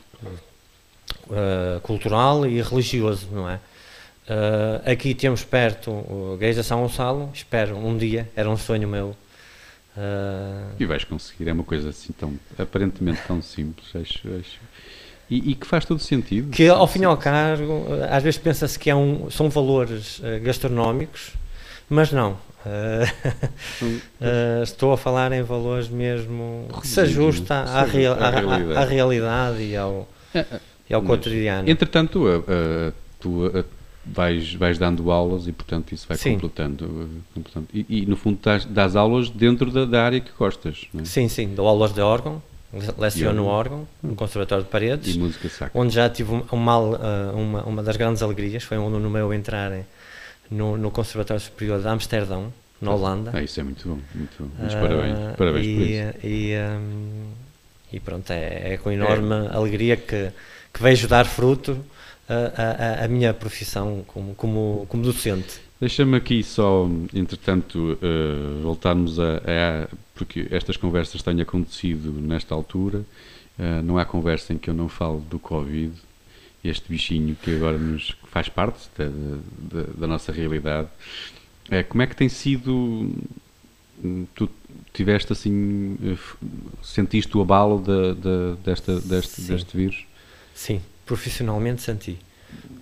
uh, 1.28 1.80
cultural 1.82 2.46
e 2.46 2.62
religioso, 2.62 3.28
não 3.32 3.50
é? 3.50 3.60
aqui 4.86 5.16
temos 5.16 5.44
perto 5.44 6.06
a 6.32 6.36
Igreja 6.36 6.62
São 6.62 6.82
Gonçalo, 6.82 7.32
espero 7.34 7.76
um 7.76 7.98
dia, 7.98 8.30
era 8.36 8.48
um 8.48 8.56
sonho 8.56 8.88
meu. 8.88 9.18
E 10.78 10.86
vais 10.86 11.04
conseguir, 11.04 11.50
é 11.50 11.54
uma 11.54 11.64
coisa 11.64 11.90
assim 11.90 12.14
tão, 12.14 12.40
aparentemente 12.56 13.20
tão 13.26 13.42
simples, 13.42 13.88
acho, 13.96 14.28
acho. 14.40 14.60
E, 15.30 15.52
e, 15.52 15.56
que 15.56 15.68
faz 15.68 15.86
todo 15.86 16.00
sentido. 16.00 16.50
Que 16.50 16.68
ao 16.68 16.88
fim 16.88 17.02
e 17.02 17.06
ao 17.06 17.16
cabo, 17.16 17.86
às 18.10 18.24
vezes 18.24 18.40
pensa-se 18.40 18.80
que 18.80 18.90
é 18.90 18.96
um, 18.96 19.30
são 19.30 19.50
valores 19.50 20.20
uh, 20.20 20.42
gastronómicos, 20.42 21.34
mas 21.88 22.12
não. 22.12 22.32
Uh, 22.66 23.94
estou 24.64 24.92
a 24.92 24.98
falar 24.98 25.32
em 25.32 25.44
valores 25.44 25.88
mesmo 25.88 26.68
que 26.82 26.88
se 26.88 27.00
ajusta 27.00 27.56
à, 27.56 27.84
real, 27.84 28.16
à, 28.20 28.30
realidade. 28.32 28.74
À, 28.74 28.82
à, 28.82 28.86
realidade 28.86 29.64
e 29.64 29.78
ao, 29.78 30.10
é, 30.34 30.40
é. 30.40 30.60
e 30.90 30.94
ao 30.94 31.02
cotidiano. 31.04 31.70
Entretanto, 31.70 32.26
a, 32.28 33.64
vais, 34.06 34.54
vais 34.56 34.78
dando 34.78 35.12
aulas 35.12 35.48
e, 35.48 35.52
portanto, 35.52 35.94
isso 35.94 36.08
vai 36.08 36.18
Sim. 36.18 36.34
completando. 36.34 37.10
completando. 37.34 37.68
E, 37.74 37.86
e, 37.88 38.06
no 38.06 38.16
fundo, 38.16 38.40
das, 38.42 38.66
das 38.66 38.96
aulas 38.96 39.30
dentro 39.30 39.72
da, 39.72 39.86
da, 39.86 40.04
área 40.04 40.20
que 40.20 40.32
gostas. 40.38 40.88
É? 40.98 41.06
Sim, 41.06 41.28
sim. 41.28 41.54
Dou 41.54 41.68
aulas 41.68 41.94
de 41.94 42.02
órgão, 42.02 42.42
leciono 42.98 43.46
órgão 43.46 43.88
no 44.02 44.16
Conservatório 44.16 44.64
de 44.64 44.70
Paredes. 44.70 45.18
Onde 45.74 45.94
já 45.94 46.10
tive 46.10 46.32
uma, 46.52 46.78
uma, 46.78 47.64
uma 47.64 47.84
das 47.84 47.98
grandes 47.98 48.22
alegrias, 48.22 48.64
foi 48.64 48.78
um 48.78 48.90
no 48.90 49.10
meu 49.10 49.34
entrar 49.34 49.72
no, 50.50 50.78
no 50.78 50.92
Conservatório 50.92 51.42
Superior 51.42 51.82
de 51.82 51.88
Amsterdão, 51.88 52.54
na 52.82 52.94
Holanda. 52.94 53.32
Ah, 53.34 53.44
isso 53.44 53.60
é 53.60 53.64
muito 53.64 53.88
bom, 53.88 54.00
muito 54.16 54.36
bom. 54.40 54.46
Uh, 54.46 54.72
parabéns, 54.72 55.36
parabéns 55.38 55.66
e, 55.66 55.76
por 55.76 55.84
isso. 55.84 56.28
E, 56.28 56.56
um, 56.58 57.32
e 57.92 58.00
pronto, 58.00 58.32
é, 58.32 58.74
é 58.74 58.78
com 58.78 58.92
enorme 58.92 59.48
é. 59.48 59.56
alegria 59.56 59.98
que, 59.98 60.32
que 60.74 60.82
vejo 60.82 61.08
dar 61.08 61.26
fruto 61.26 61.84
a, 62.28 63.02
a, 63.02 63.06
a 63.06 63.08
minha 63.08 63.34
profissão 63.34 64.04
como, 64.08 64.36
como, 64.36 64.86
como 64.88 65.04
docente. 65.04 65.60
Deixa-me 65.80 66.18
aqui 66.18 66.44
só, 66.44 66.90
entretanto, 67.14 67.98
uh, 68.02 68.62
voltarmos 68.62 69.18
a, 69.18 69.38
a, 69.38 69.88
Porque 70.20 70.48
estas 70.52 70.76
conversas 70.76 71.24
têm 71.24 71.40
acontecido 71.40 72.12
nesta 72.12 72.54
altura. 72.54 73.06
Uh, 73.58 73.82
não 73.84 73.98
há 73.98 74.04
conversa 74.04 74.54
em 74.54 74.58
que 74.58 74.70
eu 74.70 74.74
não 74.74 74.90
falo 74.90 75.22
do 75.22 75.40
Covid, 75.40 75.94
este 76.62 76.90
bichinho 76.90 77.38
que 77.42 77.56
agora 77.56 77.78
nos 77.78 78.14
faz 78.26 78.50
parte 78.50 78.90
da, 78.98 79.06
da, 79.06 79.84
da 79.98 80.08
nossa 80.08 80.34
realidade. 80.34 80.90
Uh, 81.68 81.88
como 81.88 82.02
é 82.02 82.08
que 82.08 82.18
tem 82.18 82.28
sido. 82.28 83.10
Hum, 84.04 84.26
tu 84.36 84.50
tiveste 84.92 85.32
assim. 85.32 85.98
Sentiste 86.84 87.38
o 87.38 87.42
abalo 87.42 87.82
de, 87.82 88.62
desta, 88.62 89.00
deste, 89.00 89.42
deste 89.42 89.78
vírus? 89.78 90.06
Sim, 90.54 90.82
profissionalmente 91.06 91.82
senti 91.82 92.18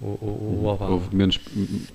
o, 0.02 0.06
o, 0.06 0.62
o 0.64 0.72
abalo. 0.72 0.94
Houve 0.94 1.16
menos, 1.16 1.40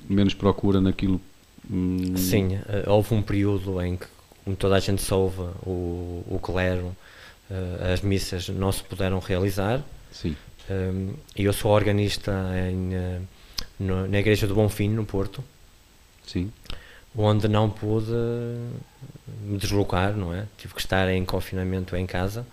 menos 0.09 0.35
procura 0.35 0.81
naquilo. 0.81 1.20
Hum... 1.68 2.16
Sim, 2.16 2.55
eh, 2.68 2.85
houve 2.87 3.14
um 3.14 3.22
período 3.22 3.81
em 3.81 3.96
que, 3.96 4.07
como 4.44 4.57
toda 4.57 4.76
a 4.76 4.81
gente 4.81 5.02
soube, 5.02 5.40
o, 5.64 6.24
o 6.28 6.38
clero, 6.42 6.96
uh, 7.50 7.92
as 7.92 8.00
missas 8.00 8.48
não 8.48 8.72
se 8.72 8.83
puderam 8.83 9.18
realizar. 9.18 9.83
Sim. 10.11 10.37
Um, 10.70 11.14
eu 11.37 11.52
sou 11.52 11.70
organista 11.70 12.33
em, 12.68 12.94
uh, 12.94 13.22
no, 13.78 14.09
na 14.09 14.18
Igreja 14.18 14.46
do 14.46 14.55
Bonfim, 14.55 14.88
no 14.88 15.05
Porto. 15.05 15.42
Sim. 16.26 16.52
Onde 17.16 17.46
não 17.46 17.68
pude 17.68 18.12
me 19.44 19.59
deslocar, 19.59 20.16
não 20.16 20.35
é? 20.35 20.46
Tive 20.57 20.74
que 20.74 20.81
estar 20.81 21.09
em 21.09 21.24
confinamento 21.24 21.94
em 21.94 22.07
casa 22.07 22.46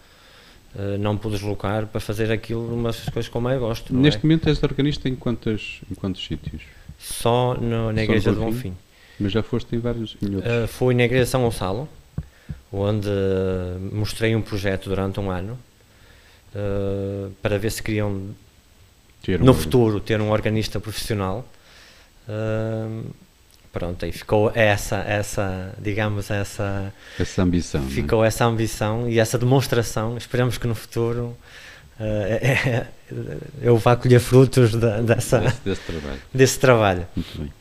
uh, 0.75 0.97
não 0.97 1.17
pude 1.17 1.35
deslocar 1.35 1.87
para 1.87 1.99
fazer 1.99 2.31
aquilo, 2.31 2.73
umas 2.73 2.99
coisas 3.09 3.29
como 3.29 3.49
eu 3.49 3.59
gosto. 3.59 3.93
Neste 3.95 4.19
é? 4.19 4.23
momento 4.23 4.49
és 4.49 4.61
organista 4.61 5.07
em, 5.07 5.15
quantos 5.15 5.81
em 5.89 5.95
quantos 5.95 6.25
sítios? 6.25 6.61
Só 6.97 7.55
no, 7.55 7.91
na 7.91 8.03
Igreja 8.03 8.31
do 8.31 8.41
Bonfim. 8.41 8.75
Mas 9.19 9.31
já 9.31 9.43
foste 9.43 9.75
em 9.75 9.79
vários 9.79 10.15
em 10.21 10.35
uh, 10.35 10.67
Fui 10.67 10.95
na 10.95 11.03
Igreja 11.03 11.25
de 11.25 11.29
São 11.29 11.41
Gonçalo, 11.41 11.89
onde 12.71 13.09
mostrei 13.91 14.35
um 14.35 14.41
projeto 14.41 14.89
durante 14.89 15.19
um 15.19 15.29
ano 15.29 15.59
uh, 16.55 17.31
para 17.41 17.57
ver 17.57 17.71
se 17.71 17.83
queriam 17.83 18.29
ter 19.21 19.39
no 19.39 19.51
um 19.51 19.55
futuro 19.55 19.99
ter 19.99 20.21
um 20.21 20.31
organista 20.31 20.79
profissional. 20.79 21.45
Uh, 22.27 23.05
pronto, 23.71 24.05
aí 24.05 24.11
ficou 24.11 24.51
essa, 24.55 24.97
essa, 24.97 25.73
digamos, 25.79 26.29
essa... 26.31 26.93
Essa 27.19 27.41
ambição. 27.41 27.81
É? 27.81 27.89
Ficou 27.89 28.23
é? 28.23 28.27
essa 28.27 28.45
ambição 28.45 29.09
e 29.09 29.19
essa 29.19 29.37
demonstração. 29.37 30.17
Esperamos 30.17 30.57
que 30.57 30.67
no 30.67 30.75
futuro 30.75 31.35
uh, 31.99 32.03
é, 32.03 32.87
eu 33.61 33.77
vá 33.77 33.95
colher 33.95 34.19
frutos 34.19 34.71
de, 34.71 35.01
dessa, 35.01 35.39
desse, 35.39 35.61
desse, 35.65 35.81
trabalho. 35.81 36.21
Desse 36.33 36.59
trabalho. 36.59 37.07
Muito 37.15 37.39
bem. 37.39 37.58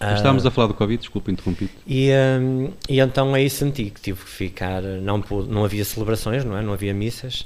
Uh, 0.00 0.14
Estávamos 0.14 0.46
a 0.46 0.50
falar 0.50 0.68
do 0.68 0.74
Covid, 0.74 1.00
desculpa 1.00 1.30
interrompido. 1.30 1.72
E, 1.86 2.10
um, 2.40 2.72
e 2.88 3.00
então 3.00 3.34
aí 3.34 3.50
senti 3.50 3.90
que 3.90 4.00
tive 4.00 4.22
que 4.22 4.30
ficar, 4.30 4.80
não, 4.82 5.22
não 5.48 5.64
havia 5.64 5.84
celebrações, 5.84 6.44
não 6.44 6.56
é? 6.56 6.62
Não 6.62 6.72
havia 6.72 6.94
missas, 6.94 7.44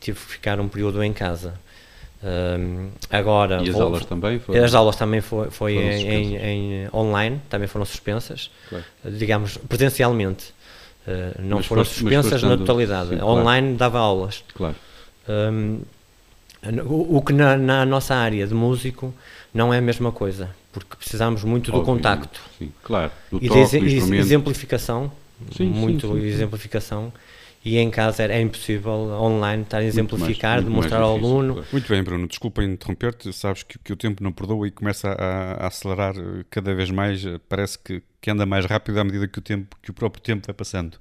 tive 0.00 0.18
que 0.18 0.26
ficar 0.26 0.60
um 0.60 0.68
período 0.68 1.02
em 1.02 1.12
casa. 1.12 1.54
Um, 2.22 2.88
agora 3.10 3.62
e 3.62 3.68
as 3.68 3.74
vou, 3.74 3.82
aulas 3.82 4.06
também 4.06 4.38
foram? 4.38 4.64
As 4.64 4.74
aulas 4.74 4.96
também 4.96 5.20
foi, 5.20 5.50
foi 5.50 5.74
em, 5.74 6.08
em, 6.08 6.36
em, 6.36 6.88
online, 6.92 7.40
também 7.50 7.68
foram 7.68 7.84
suspensas, 7.84 8.50
claro. 8.68 8.84
digamos, 9.04 9.58
presencialmente. 9.58 10.54
Uh, 11.06 11.42
não 11.42 11.58
mas 11.58 11.66
foram 11.66 11.84
suspensas 11.84 12.42
na 12.42 12.56
totalidade. 12.56 13.10
Sim, 13.10 13.22
online 13.22 13.76
claro. 13.76 13.78
dava 13.78 13.98
aulas. 13.98 14.42
Claro. 14.54 14.74
Um, 15.28 15.80
o, 16.86 17.18
o, 17.18 17.22
que 17.22 17.34
na, 17.34 17.58
na, 17.58 17.84
nossa 17.84 18.14
área 18.14 18.46
de 18.46 18.54
músico 18.54 19.12
não 19.52 19.72
é 19.72 19.78
a 19.78 19.82
mesma 19.82 20.10
coisa, 20.10 20.48
porque 20.74 20.96
precisamos 20.96 21.44
muito 21.44 21.72
do 21.72 21.82
contacto. 21.82 22.40
Sim, 22.58 22.70
claro. 22.82 23.10
Do 23.30 23.38
e 23.42 23.48
toque, 23.48 23.80
de 23.80 24.16
exemplificação, 24.16 25.10
sim, 25.56 25.66
muito 25.66 26.18
exemplificação 26.18 27.12
e 27.64 27.78
em 27.78 27.90
casa 27.90 28.24
é 28.24 28.40
impossível 28.40 28.92
online 28.92 29.62
estar 29.62 29.78
a 29.78 29.84
exemplificar, 29.84 30.56
mais, 30.56 30.64
demonstrar 30.64 31.00
ao 31.00 31.14
aluno. 31.16 31.54
Claro. 31.54 31.68
Muito 31.72 31.88
bem, 31.88 32.02
Bruno, 32.02 32.28
desculpa 32.28 32.62
interromper-te, 32.62 33.32
sabes 33.32 33.62
que, 33.62 33.78
que, 33.78 33.92
o 33.92 33.96
tempo 33.96 34.22
não 34.22 34.32
perdoa 34.32 34.68
e 34.68 34.70
começa 34.70 35.08
a, 35.08 35.64
a, 35.64 35.66
acelerar 35.68 36.14
cada 36.50 36.74
vez 36.74 36.90
mais, 36.90 37.24
parece 37.48 37.78
que 37.78 38.02
que 38.24 38.30
anda 38.30 38.46
mais 38.46 38.64
rápido 38.64 38.98
à 38.98 39.04
medida 39.04 39.28
que 39.28 39.38
o 39.38 39.42
tempo 39.42 39.76
que 39.82 39.90
o 39.90 39.92
próprio 39.92 40.22
tempo 40.22 40.46
vai 40.46 40.54
passando. 40.54 40.96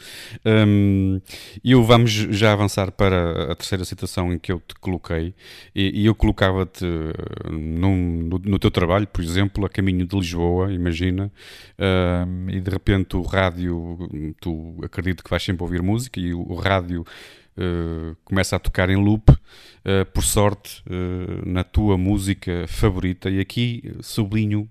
Um, 0.45 1.21
eu 1.63 1.81
vamos 1.81 2.11
já 2.11 2.51
avançar 2.51 2.91
para 2.91 3.53
a 3.53 3.55
terceira 3.55 3.85
citação 3.85 4.33
em 4.33 4.37
que 4.37 4.51
eu 4.51 4.59
te 4.59 4.75
coloquei 4.75 5.33
e, 5.73 6.01
e 6.01 6.05
eu 6.05 6.13
colocava-te 6.13 6.83
no, 7.49 7.95
no, 8.39 8.59
teu 8.59 8.69
trabalho, 8.69 9.07
por 9.07 9.23
exemplo, 9.23 9.65
a 9.65 9.69
caminho 9.69 10.05
de 10.05 10.13
Lisboa, 10.13 10.73
imagina, 10.73 11.31
um, 12.27 12.49
e 12.49 12.59
de 12.59 12.69
repente 12.69 13.15
o 13.15 13.21
rádio, 13.21 13.97
tu 14.41 14.75
acredito 14.83 15.23
que 15.23 15.29
vais 15.29 15.41
sempre 15.41 15.63
ouvir 15.63 15.81
música 15.81 16.19
e 16.19 16.33
o, 16.33 16.41
o 16.41 16.55
rádio 16.55 17.05
Uh, 17.55 18.15
começa 18.25 18.55
a 18.55 18.59
tocar 18.59 18.89
em 18.89 18.95
loop, 18.95 19.29
uh, 19.29 19.37
por 20.11 20.23
sorte, 20.23 20.81
uh, 20.87 21.47
na 21.47 21.63
tua 21.63 21.99
música 21.99 22.65
favorita. 22.67 23.29
E 23.29 23.39
aqui 23.39 23.93
sublinho 24.01 24.67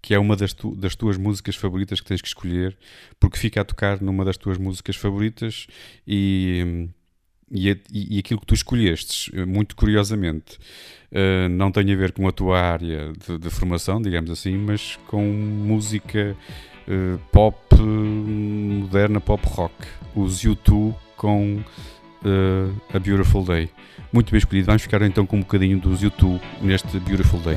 que 0.00 0.14
é 0.14 0.18
uma 0.18 0.36
das, 0.36 0.52
tu, 0.52 0.74
das 0.74 0.94
tuas 0.94 1.16
músicas 1.16 1.56
favoritas 1.56 2.00
que 2.00 2.06
tens 2.06 2.20
que 2.20 2.28
escolher, 2.28 2.76
porque 3.18 3.38
fica 3.38 3.60
a 3.60 3.64
tocar 3.64 4.00
numa 4.00 4.24
das 4.24 4.36
tuas 4.36 4.58
músicas 4.58 4.96
favoritas 4.96 5.66
e, 6.06 6.88
e, 7.50 7.76
e 7.92 8.18
aquilo 8.18 8.40
que 8.40 8.46
tu 8.46 8.54
escolhestes, 8.54 9.30
muito 9.46 9.74
curiosamente, 9.76 10.58
uh, 11.12 11.48
não 11.50 11.70
tem 11.70 11.92
a 11.92 11.96
ver 11.96 12.12
com 12.12 12.26
a 12.28 12.32
tua 12.32 12.60
área 12.60 13.12
de, 13.12 13.38
de 13.38 13.50
formação, 13.50 14.00
digamos 14.00 14.30
assim, 14.30 14.56
mas 14.56 14.98
com 15.06 15.22
música 15.22 16.36
uh, 16.86 17.18
pop 17.32 17.56
moderna, 17.80 19.20
pop 19.20 19.46
rock. 19.46 19.74
Os 20.14 20.42
U2 20.42 20.94
com 21.16 21.56
uh, 21.58 22.80
A 22.92 22.98
Beautiful 22.98 23.44
Day. 23.44 23.70
Muito 24.12 24.30
bem 24.30 24.38
escolhido. 24.38 24.66
Vamos 24.66 24.82
ficar 24.82 25.02
então 25.02 25.26
com 25.26 25.36
um 25.36 25.40
bocadinho 25.40 25.78
dos 25.78 26.02
U2 26.02 26.40
neste 26.62 26.98
Beautiful 27.00 27.40
Day. 27.40 27.56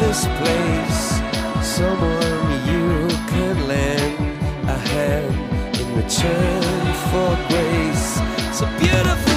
this 0.00 0.26
place. 0.38 1.20
Someone 1.62 2.50
you 2.70 3.08
could 3.30 3.58
lend 3.66 4.18
a 4.68 4.78
hand 4.90 5.80
in 5.80 5.96
return 5.96 6.84
for 7.10 7.30
grace. 7.48 8.20
So 8.58 8.66
beautiful. 8.78 9.27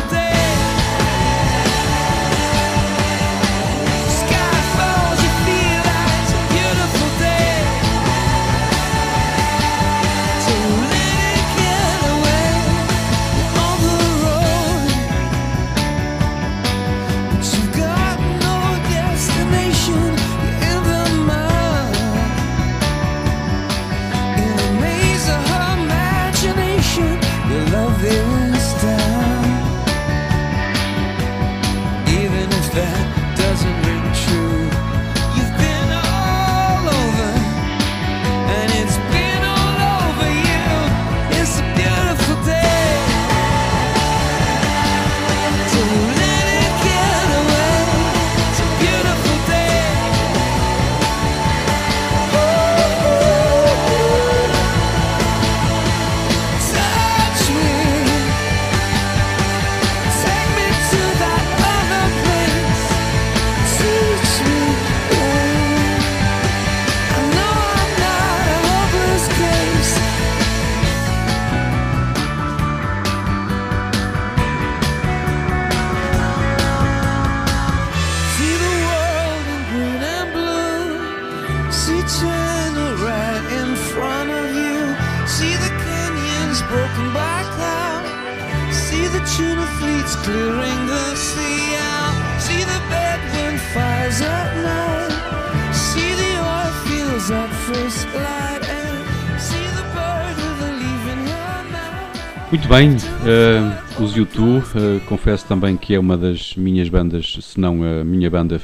Bem, 102.72 102.92
uh, 102.96 104.02
os 104.02 104.16
YouTube, 104.16 104.64
uh, 104.64 105.02
confesso 105.06 105.46
também 105.46 105.76
que 105.76 105.94
é 105.94 106.00
uma 106.00 106.18
das 106.18 106.56
minhas 106.56 106.88
bandas, 106.88 107.38
se 107.42 107.60
não 107.60 107.84
a 107.84 108.02
minha 108.02 108.30
banda 108.30 108.62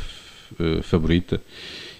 uh, 0.57 0.81
favorita, 0.81 1.41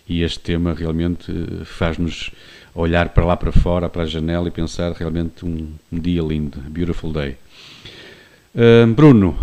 e 0.08 0.22
este 0.24 0.39
tema 0.39 0.74
realmente 0.74 1.30
faz-nos 1.65 2.32
olhar 2.74 3.10
para 3.10 3.26
lá 3.26 3.36
para 3.36 3.52
fora, 3.52 3.89
para 3.89 4.04
a 4.04 4.06
janela 4.06 4.48
e 4.48 4.52
pensar 4.52 4.93
realmente 4.93 5.46
um, 5.46 5.67
um 5.91 6.00
dia 6.00 6.22
lindo, 6.22 6.58
beautiful 6.70 7.12
day. 7.12 7.36
Bruno, 8.96 9.38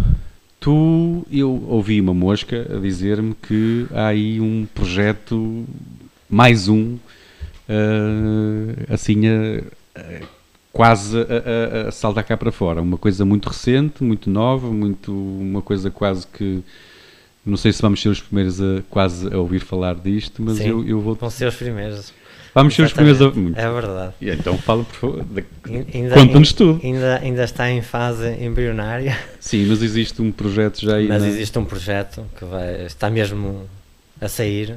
tu, 0.58 1.26
eu 1.30 1.66
ouvi 1.68 2.00
uma 2.00 2.14
mosca 2.14 2.66
a 2.74 2.80
dizer-me 2.80 3.34
que 3.46 3.86
há 3.92 4.06
aí 4.06 4.40
um 4.40 4.66
projeto, 4.74 5.66
mais 6.30 6.66
um, 6.68 6.96
assim, 8.88 9.26
a- 9.26 10.00
a- 10.00 10.43
quase 10.74 11.16
a, 11.16 11.84
a- 11.84 11.88
a 11.88 11.90
saltar 11.92 12.24
cá 12.24 12.36
para 12.36 12.50
fora. 12.52 12.82
Uma 12.82 12.98
coisa 12.98 13.24
muito 13.24 13.48
recente, 13.48 14.02
muito 14.04 14.28
nova, 14.28 14.66
muito, 14.70 15.12
uma 15.12 15.62
coisa 15.62 15.90
quase 15.90 16.26
que. 16.26 16.62
Não 17.46 17.56
sei 17.56 17.72
se 17.72 17.80
vamos 17.80 18.00
ser 18.02 18.08
os 18.08 18.20
primeiros 18.20 18.60
a 18.60 18.82
quase 18.90 19.32
a 19.32 19.38
ouvir 19.38 19.60
falar 19.60 19.94
disto, 19.94 20.42
mas 20.42 20.58
Sim. 20.58 20.68
eu, 20.68 20.86
eu 20.86 21.00
vou. 21.00 21.14
Vão 21.14 21.30
ser 21.30 21.46
os 21.46 21.54
primeiros. 21.56 22.12
Vamos 22.54 22.74
ser 22.74 22.82
os 22.82 22.92
primeiros 22.92 23.20
a. 23.22 23.30
Muito. 23.30 23.58
É 23.58 23.70
verdade. 23.70 24.14
E 24.20 24.30
Então 24.30 24.56
fala, 24.58 24.84
por 24.84 24.94
favor. 24.94 25.24
Conta-nos 26.14 26.52
tudo. 26.52 26.80
Ainda, 26.82 27.18
ainda 27.20 27.44
está 27.44 27.70
em 27.70 27.82
fase 27.82 28.28
embrionária, 28.44 29.16
Sim, 29.40 29.66
mas 29.66 29.82
existe 29.82 30.20
um 30.22 30.30
projeto 30.32 30.80
já 30.80 30.96
aí. 30.96 31.06
mas 31.08 31.22
na- 31.22 31.28
existe 31.28 31.58
um 31.58 31.64
projeto 31.64 32.24
que 32.38 32.44
vai, 32.44 32.86
está 32.86 33.10
mesmo 33.10 33.62
a 34.20 34.28
sair, 34.28 34.76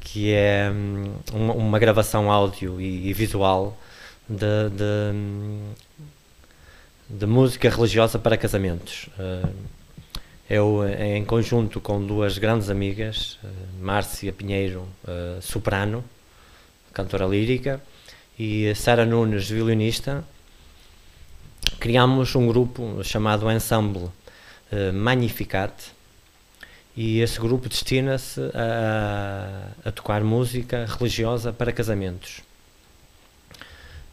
que 0.00 0.32
é 0.32 0.70
hum, 0.74 1.04
uma, 1.34 1.54
uma 1.54 1.78
gravação 1.78 2.30
áudio 2.32 2.80
e, 2.80 3.08
e 3.08 3.12
visual 3.12 3.78
de, 4.28 4.70
de, 4.70 5.14
de 7.18 7.26
música 7.26 7.68
religiosa 7.70 8.18
para 8.18 8.36
casamentos. 8.36 9.08
Uh, 9.18 9.76
Eu, 10.48 10.84
eh, 10.84 11.16
em 11.16 11.24
conjunto 11.24 11.80
com 11.80 12.00
duas 12.06 12.38
grandes 12.38 12.70
amigas, 12.70 13.36
uh, 13.42 13.48
Márcia 13.84 14.32
Pinheiro, 14.32 14.86
soprano, 15.40 16.04
cantora 16.92 17.26
lírica, 17.26 17.82
e 18.38 18.72
Sara 18.74 19.04
Nunes, 19.04 19.50
violinista, 19.50 20.22
criámos 21.80 22.34
um 22.34 22.46
grupo 22.46 23.02
chamado 23.02 23.50
Ensemble 23.50 24.08
eh, 24.70 24.92
Magnificat 24.92 25.72
e 26.96 27.20
esse 27.20 27.38
grupo 27.38 27.68
destina-se 27.68 28.40
a, 28.54 29.68
a 29.84 29.92
tocar 29.92 30.22
música 30.22 30.86
religiosa 30.86 31.52
para 31.52 31.72
casamentos. 31.72 32.40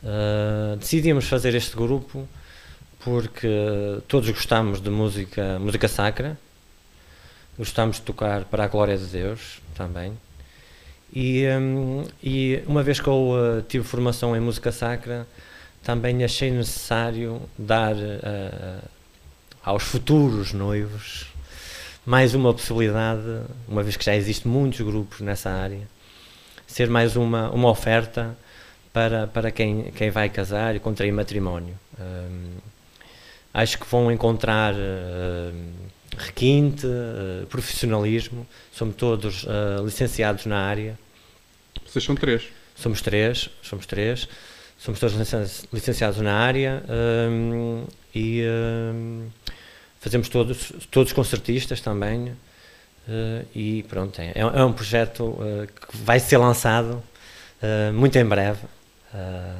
Eh, 0.05 0.75
decidimos 0.77 1.25
fazer 1.25 1.55
este 1.55 1.75
grupo 1.75 2.27
porque 2.99 3.47
todos 4.07 4.29
gostamos 4.29 4.81
de 4.81 4.89
música, 4.89 5.57
música 5.59 5.87
sacra, 5.87 6.37
gostamos 7.57 7.97
de 7.97 8.03
tocar 8.03 8.43
para 8.45 8.65
a 8.65 8.67
glória 8.67 8.97
de 8.97 9.05
Deus 9.05 9.61
também. 9.75 10.17
E, 11.13 11.45
hum, 11.47 12.05
e 12.21 12.61
uma 12.65 12.83
vez 12.83 12.99
que 12.99 13.07
eu 13.07 13.33
eh, 13.37 13.63
tive 13.67 13.85
formação 13.85 14.35
em 14.35 14.39
música 14.39 14.71
sacra, 14.71 15.27
também 15.83 16.23
achei 16.23 16.51
necessário 16.51 17.41
dar 17.57 17.95
eh, 17.95 18.79
aos 19.63 19.83
futuros 19.83 20.53
noivos 20.53 21.27
mais 22.05 22.33
uma 22.33 22.53
possibilidade, 22.53 23.41
uma 23.67 23.81
vez 23.81 23.95
que 23.95 24.03
já 24.03 24.15
existem 24.15 24.51
muitos 24.51 24.81
grupos 24.81 25.21
nessa 25.21 25.49
área, 25.49 25.87
ser 26.67 26.89
mais 26.89 27.15
uma, 27.15 27.49
uma 27.51 27.69
oferta 27.69 28.35
para, 28.93 29.25
para 29.27 29.49
quem, 29.51 29.91
quem 29.91 30.11
vai 30.11 30.29
casar 30.29 30.75
e 30.75 30.79
contrair 30.79 31.11
matrimónio. 31.11 31.77
Hum, 31.99 32.51
acho 33.51 33.79
que 33.79 33.87
vão 33.87 34.11
encontrar 34.11 34.73
hum, 34.75 35.71
requinte, 36.15 36.85
eh, 36.85 37.45
profissionalismo, 37.49 38.47
somos 38.71 38.95
todos 38.95 39.45
eh, 39.47 39.81
licenciados 39.83 40.45
na 40.45 40.59
área. 40.59 40.97
Vocês 41.87 42.05
são 42.05 42.15
três. 42.15 42.43
Somos 42.75 43.01
três, 43.01 43.49
somos 43.63 43.85
três, 43.87 44.27
somos 44.77 44.99
todos 44.99 45.15
licen- 45.15 45.67
licenciados 45.71 46.19
na 46.19 46.33
área 46.33 46.83
hum, 47.29 47.85
e 48.13 48.43
hum, 48.45 49.27
fazemos 49.99 50.29
todos, 50.29 50.71
todos 50.91 51.11
concertistas 51.13 51.81
também. 51.81 52.31
e 53.53 53.83
pronto, 53.89 54.19
é, 54.21 54.31
é 54.35 54.63
um 54.63 54.71
projeto 54.71 55.37
que 55.91 55.97
vai 55.97 56.19
ser 56.19 56.37
lançado 56.37 57.03
muito 57.93 58.17
em 58.17 58.25
breve. 58.25 58.59
Eh, 59.13 59.53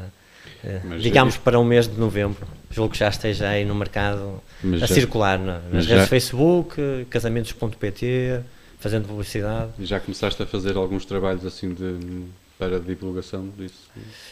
eh, 0.63 0.81
Mas 0.83 1.01
digamos 1.03 1.35
é- 1.35 1.39
para 1.39 1.59
o 1.59 1.63
mês 1.63 1.87
de 1.87 1.97
novembro. 1.99 2.47
Julgo 2.71 2.91
que 2.93 2.99
já 2.99 3.09
esteja 3.09 3.49
aí 3.49 3.63
no 3.65 3.75
mercado 3.75 4.41
Mas 4.63 4.83
a 4.83 4.85
já- 4.87 4.95
circular 4.95 5.37
na- 5.39 5.59
nas 5.71 5.85
já- 5.85 5.95
redes 5.95 6.09
Facebook, 6.09 6.79
eh, 6.81 7.05
casamentos.pt, 7.09 8.41
fazendo 8.79 9.07
publicidade. 9.07 9.71
Já 9.79 9.99
começaste 9.99 10.41
a 10.41 10.45
fazer 10.45 10.75
alguns 10.75 11.05
trabalhos 11.05 11.45
assim 11.45 11.73
de, 11.73 12.23
para 12.57 12.79
divulgação 12.79 13.47
disso? 13.57 13.89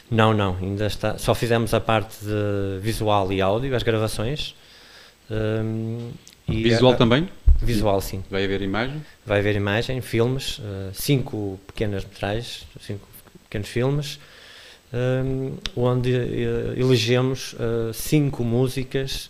Não, 0.10 0.34
não, 0.34 0.58
ainda 0.62 0.88
está. 0.88 1.18
Só 1.18 1.34
fizemos 1.36 1.74
a 1.74 1.80
parte 1.80 2.18
de 2.26 2.80
visual 2.82 3.32
e 3.32 3.42
áudio, 3.42 3.76
as 3.76 3.84
gravações. 3.84 4.56
Hum, 5.30 6.12
e 6.48 6.64
Visual 6.64 6.94
a- 6.94 6.98
também? 6.98 7.30
Visual, 7.62 8.02
sim. 8.02 8.24
Vai 8.30 8.44
haver 8.44 8.62
imagem? 8.62 9.02
Vai 9.26 9.40
haver 9.40 9.56
imagem, 9.56 10.02
filmes, 10.02 10.60
eh, 10.64 10.90
cinco 10.94 11.60
pequenas 11.68 12.04
metragens, 12.04 12.66
cinco 12.82 13.08
pequenos 13.44 13.68
filmes, 13.70 14.20
onde 15.76 16.14
eh, 16.14 16.74
elegemos 16.78 17.56
eh, 17.60 17.92
cinco 17.94 18.44
músicas 18.44 19.30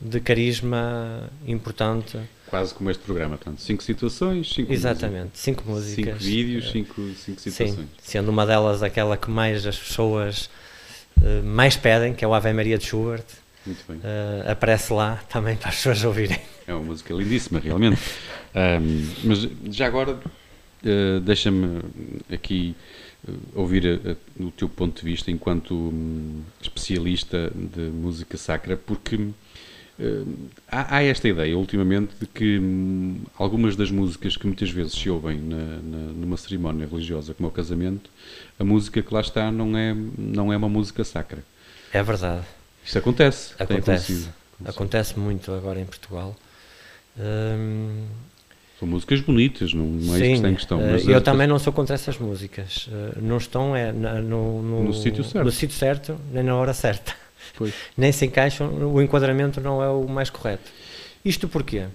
de 0.00 0.20
carisma 0.20 1.28
importante. 1.46 2.18
Quase 2.48 2.72
como 2.74 2.90
este 2.90 3.02
programa, 3.04 3.36
portanto, 3.36 3.60
cinco 3.60 3.82
situações, 3.82 4.48
cinco 4.52 4.72
Exatamente, 4.72 5.30
cinco 5.34 5.64
músicas, 5.66 6.14
músicas. 6.14 6.22
cinco 6.22 6.34
vídeos, 6.36 6.64
eh, 6.66 6.70
cinco, 6.72 6.94
cinco 6.94 7.40
Sim, 7.40 7.50
situações. 7.50 7.88
sendo 8.02 8.28
uma 8.30 8.46
delas 8.46 8.82
aquela 8.82 9.16
que 9.16 9.30
mais 9.30 9.66
as 9.66 9.76
pessoas 9.78 10.48
mais 11.44 11.76
pedem, 11.76 12.14
que 12.14 12.24
é 12.24 12.28
o 12.28 12.32
Ave 12.32 12.52
Maria 12.52 12.78
de 12.78 12.86
Schubert. 12.86 13.24
Muito 13.66 13.84
bem. 13.88 14.00
eh, 14.04 14.50
aparece 14.50 14.92
lá 14.92 15.16
também 15.28 15.56
para 15.56 15.68
as 15.70 15.74
pessoas 15.76 16.02
ouvirem. 16.04 16.38
É 16.66 16.72
uma 16.72 16.82
música 16.82 17.12
lindíssima, 17.12 17.58
realmente. 17.58 18.00
Ahm, 18.54 19.04
mas 19.24 19.46
já 19.70 19.86
agora, 19.86 20.18
eh, 20.84 21.20
deixa-me 21.22 21.82
aqui 22.32 22.74
ouvir 23.54 23.86
a- 23.86 24.12
a- 24.12 24.42
o 24.42 24.50
teu 24.50 24.68
ponto 24.68 25.00
de 25.00 25.04
vista 25.10 25.30
enquanto 25.30 25.74
hum, 25.74 26.42
especialista 26.60 27.50
de 27.54 27.80
música 27.80 28.36
sacra, 28.36 28.76
porque 28.76 29.28
eh, 30.00 30.22
há, 30.70 30.96
há 30.96 31.02
esta 31.02 31.28
ideia 31.28 31.56
ultimamente 31.58 32.12
de 32.20 32.26
que 32.26 32.58
hum, 32.58 33.20
algumas 33.36 33.74
das 33.76 33.90
músicas 33.90 34.36
que 34.36 34.46
muitas 34.46 34.70
vezes 34.70 34.92
se 34.92 35.10
ouvem 35.10 35.38
na, 35.38 35.56
na- 35.56 36.12
numa 36.14 36.36
cerimónia 36.36 36.86
religiosa, 36.86 37.34
como 37.34 37.48
o 37.48 37.52
casamento, 37.52 38.08
a 38.58 38.64
música 38.64 39.02
que 39.02 39.12
lá 39.12 39.20
está 39.20 39.50
não 39.50 39.76
é, 39.76 39.94
não 40.16 40.52
é 40.52 40.56
uma 40.56 40.68
música 40.68 41.02
sacra. 41.04 41.42
É 41.92 42.02
verdade. 42.02 42.44
Isto 42.84 42.98
acontece. 42.98 43.54
Acontece. 43.58 44.28
Acontece 44.64 45.18
muito 45.18 45.52
agora 45.52 45.80
em 45.80 45.84
Portugal. 45.86 46.36
Hum, 47.18 48.06
São 48.78 48.86
músicas 48.86 49.20
bonitas, 49.20 49.72
não, 49.74 49.84
não 49.84 50.14
é 50.14 50.18
isso 50.18 50.24
que 50.26 50.32
está 50.34 50.48
em 50.50 50.54
questão. 50.54 50.80
eh, 50.80 50.92
mas 50.92 51.08
eu 51.08 51.20
também 51.20 51.46
não 51.48 51.58
sou 51.58 51.72
contra 51.72 51.94
essas 51.94 52.16
músicas. 52.18 52.88
Eh, 52.92 53.18
não 53.20 53.36
estão 53.38 53.74
é, 53.74 53.90
na- 53.92 54.20
no, 54.22 54.62
no, 54.62 54.84
No 54.84 54.94
sítio 54.94 55.24
certo. 55.24 55.44
no 55.44 55.50
sítio 55.50 55.76
certo, 55.76 56.20
nem 56.32 56.44
na 56.44 56.54
hora 56.54 56.72
certa. 56.72 57.12
Pois. 57.56 57.74
Nem 57.96 58.12
se 58.12 58.24
encaixam, 58.26 58.68
o 58.92 59.02
enquadramento 59.02 59.60
não 59.60 59.82
é 59.82 59.88
o 59.88 60.06
mais 60.06 60.30
correto. 60.30 60.70
Isto 61.24 61.48
porquê? 61.48 61.86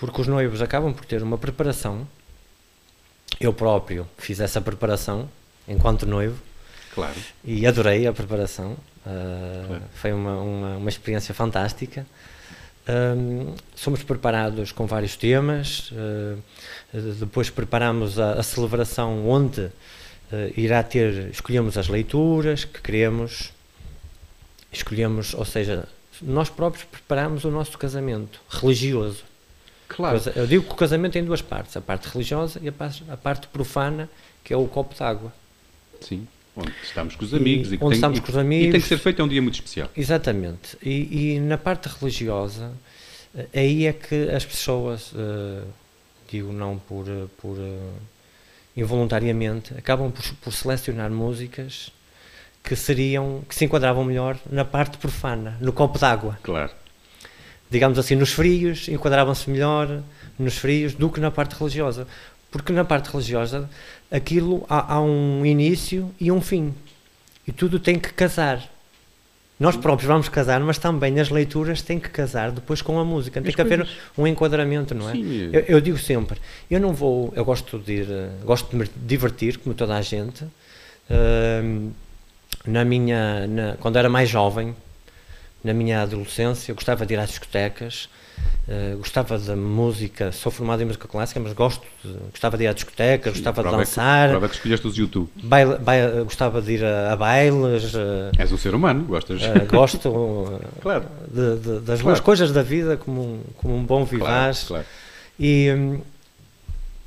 Porque 0.00 0.20
os 0.20 0.26
noivos 0.26 0.60
acabam 0.60 0.92
por 0.92 1.04
ter 1.04 1.22
uma 1.22 1.38
preparação. 1.38 2.06
Eu 3.40 3.52
próprio 3.52 4.06
fiz 4.18 4.40
essa 4.40 4.60
preparação 4.60 5.28
enquanto 5.68 6.06
noivo 6.06 6.36
Claro. 6.94 7.14
e 7.44 7.64
adorei 7.66 8.06
a 8.06 8.12
preparação. 8.12 8.72
Uh, 9.06 9.66
Claro. 9.66 9.82
Foi 9.94 10.12
uma, 10.12 10.40
uma, 10.40 10.76
uma 10.78 10.88
experiência 10.88 11.32
fantástica. 11.34 12.06
Um, 12.88 13.54
somos 13.76 14.02
preparados 14.02 14.72
com 14.72 14.86
vários 14.86 15.16
temas, 15.16 15.92
uh, 15.92 16.42
depois 17.20 17.48
preparamos 17.48 18.18
a, 18.18 18.32
a 18.32 18.42
celebração 18.42 19.28
onde 19.28 19.60
uh, 19.60 19.72
irá 20.56 20.82
ter, 20.82 21.30
escolhemos 21.30 21.78
as 21.78 21.86
leituras 21.86 22.64
que 22.64 22.80
queremos, 22.80 23.52
escolhemos, 24.72 25.32
ou 25.32 25.44
seja, 25.44 25.86
nós 26.20 26.50
próprios 26.50 26.84
preparamos 26.84 27.44
o 27.44 27.52
nosso 27.52 27.78
casamento 27.78 28.40
religioso. 28.50 29.22
Claro. 29.86 30.20
Eu 30.34 30.46
digo 30.46 30.64
que 30.64 30.72
o 30.72 30.76
casamento 30.76 31.12
tem 31.12 31.24
duas 31.24 31.42
partes, 31.42 31.76
a 31.76 31.80
parte 31.80 32.08
religiosa 32.08 32.58
e 32.62 32.68
a 32.68 32.72
parte, 32.72 33.04
a 33.08 33.16
parte 33.16 33.46
profana, 33.46 34.10
que 34.42 34.52
é 34.52 34.56
o 34.56 34.66
copo 34.66 34.94
d'água. 34.98 35.32
Sim. 36.00 36.26
Onde 36.54 36.72
estamos 36.82 37.16
com 37.16 37.24
os 37.24 37.32
amigos. 37.32 37.72
E 37.72 37.76
E, 37.76 37.78
onde 37.78 37.86
tem, 37.86 37.92
estamos 37.92 38.18
e- 38.18 38.20
com 38.20 38.26
os 38.28 38.34
E 38.34 38.38
tem 38.38 38.40
amigos. 38.42 38.82
que 38.82 38.88
ser 38.88 38.98
feito, 38.98 39.22
é 39.22 39.24
um 39.24 39.28
dia 39.28 39.40
muito 39.42 39.54
especial. 39.54 39.88
Exatamente. 39.96 40.76
E, 40.82 41.34
e 41.36 41.40
na 41.40 41.56
parte 41.56 41.88
religiosa, 41.88 42.72
eh, 43.34 43.46
aí 43.54 43.86
é 43.86 43.92
que 43.92 44.28
as 44.30 44.44
pessoas, 44.44 45.12
eh, 45.16 45.62
digo 46.30 46.52
não 46.52 46.78
por, 46.78 47.06
eh, 47.08 47.24
por 47.40 47.56
eh, 47.58 47.78
involuntariamente, 48.76 49.74
acabam 49.76 50.10
por, 50.10 50.24
por 50.42 50.52
selecionar 50.52 51.10
músicas 51.10 51.90
que 52.62 52.76
seriam, 52.76 53.42
que 53.48 53.54
se 53.54 53.64
enquadravam 53.64 54.04
melhor 54.04 54.36
na 54.50 54.64
parte 54.64 54.96
profana, 54.98 55.56
no 55.60 55.72
copo 55.72 55.98
d'água. 55.98 56.38
Claro. 56.42 56.70
Digamos 57.70 57.98
assim, 57.98 58.14
nos 58.14 58.32
frios, 58.32 58.88
enquadravam-se 58.88 59.48
melhor 59.50 60.02
nos 60.38 60.56
frios 60.58 60.94
do 60.94 61.08
que 61.10 61.18
na 61.20 61.30
parte 61.30 61.54
religiosa. 61.58 62.06
Porque 62.50 62.70
na 62.72 62.84
parte 62.84 63.10
religiosa, 63.10 63.68
aquilo 64.12 64.64
há, 64.68 64.94
há 64.94 65.00
um 65.00 65.44
início 65.46 66.10
e 66.20 66.30
um 66.30 66.40
fim. 66.40 66.74
E 67.48 67.50
tudo 67.52 67.78
tem 67.80 67.98
que 67.98 68.12
casar. 68.12 68.70
Nós 69.58 69.76
próprios 69.76 70.08
vamos 70.08 70.28
casar, 70.28 70.60
mas 70.60 70.76
também 70.78 71.20
as 71.20 71.28
leituras 71.30 71.82
têm 71.82 71.98
que 71.98 72.08
casar 72.08 72.50
depois 72.50 72.82
com 72.82 72.98
a 72.98 73.04
música. 73.04 73.40
Tem 73.40 73.48
As 73.48 73.54
que 73.54 73.60
haver 73.60 73.86
um 74.18 74.26
enquadramento, 74.26 74.92
não 74.94 75.08
é? 75.08 75.12
Sim, 75.12 75.50
Eu, 75.52 75.60
eu 75.62 75.80
digo 75.80 75.98
sempre, 75.98 76.40
eu 76.70 76.80
não 76.80 76.92
vou, 76.92 77.32
eu 77.36 77.44
gosto 77.44 77.78
de 77.78 77.92
ir, 77.92 78.06
gosto 78.44 78.70
de 78.70 78.76
me 78.76 78.90
divertir, 78.96 79.58
como 79.58 79.72
toda 79.74 79.96
a 79.96 80.02
gente. 80.02 80.44
Ahm, 81.08 81.90
na 82.66 82.84
minha, 82.84 83.46
na- 83.46 83.76
quando 83.78 83.96
era 83.98 84.08
mais 84.08 84.28
jovem, 84.28 84.74
na 85.62 85.72
minha 85.72 86.02
adolescência, 86.02 86.72
eu 86.72 86.74
gostava 86.74 87.06
de 87.06 87.14
ir 87.14 87.18
às 87.18 87.28
discotecas, 87.28 88.08
eh, 88.68 88.94
gostava 88.96 89.38
de 89.38 89.54
música, 89.54 90.30
sou 90.32 90.50
formado 90.52 90.82
em 90.82 90.84
música 90.86 91.06
clássica, 91.08 91.38
mas 91.40 91.52
gosto 91.52 91.82
de, 92.04 92.12
gostava 92.30 92.56
de 92.56 92.64
ir 92.64 92.66
à 92.68 92.72
discoteca, 92.72 93.30
gostava 93.30 93.62
de 93.62 93.68
é 93.68 93.70
que- 93.70 93.76
dançar, 93.76 94.30
Prova 94.30 94.46
é 94.46 94.48
que 94.48 94.54
escolheste 94.54 94.86
os 94.86 94.96
YouTube. 94.96 95.28
baile- 95.42 95.78
baile- 95.78 96.22
gostava 96.24 96.62
de 96.62 96.72
ir 96.72 96.84
a, 96.84 97.12
a 97.12 97.16
bailes, 97.16 97.92
eh, 97.94 98.30
És 98.38 98.52
um 98.52 98.56
ser 98.58 98.74
humano, 98.74 99.04
gostas. 99.04 99.42
eh, 99.42 99.66
gosto 99.66 100.60
Claro. 100.80 101.04
de- 101.30 101.56
de- 101.56 101.80
das 101.80 101.84
Claro. 101.84 102.02
boas 102.04 102.20
coisas 102.20 102.52
da 102.52 102.62
vida 102.62 102.96
como 102.96 103.20
um, 103.20 103.40
como 103.56 103.74
um 103.76 103.84
bom 103.84 104.04
vivaz. 104.04 104.64
claro. 104.68 104.84
E 105.38 105.70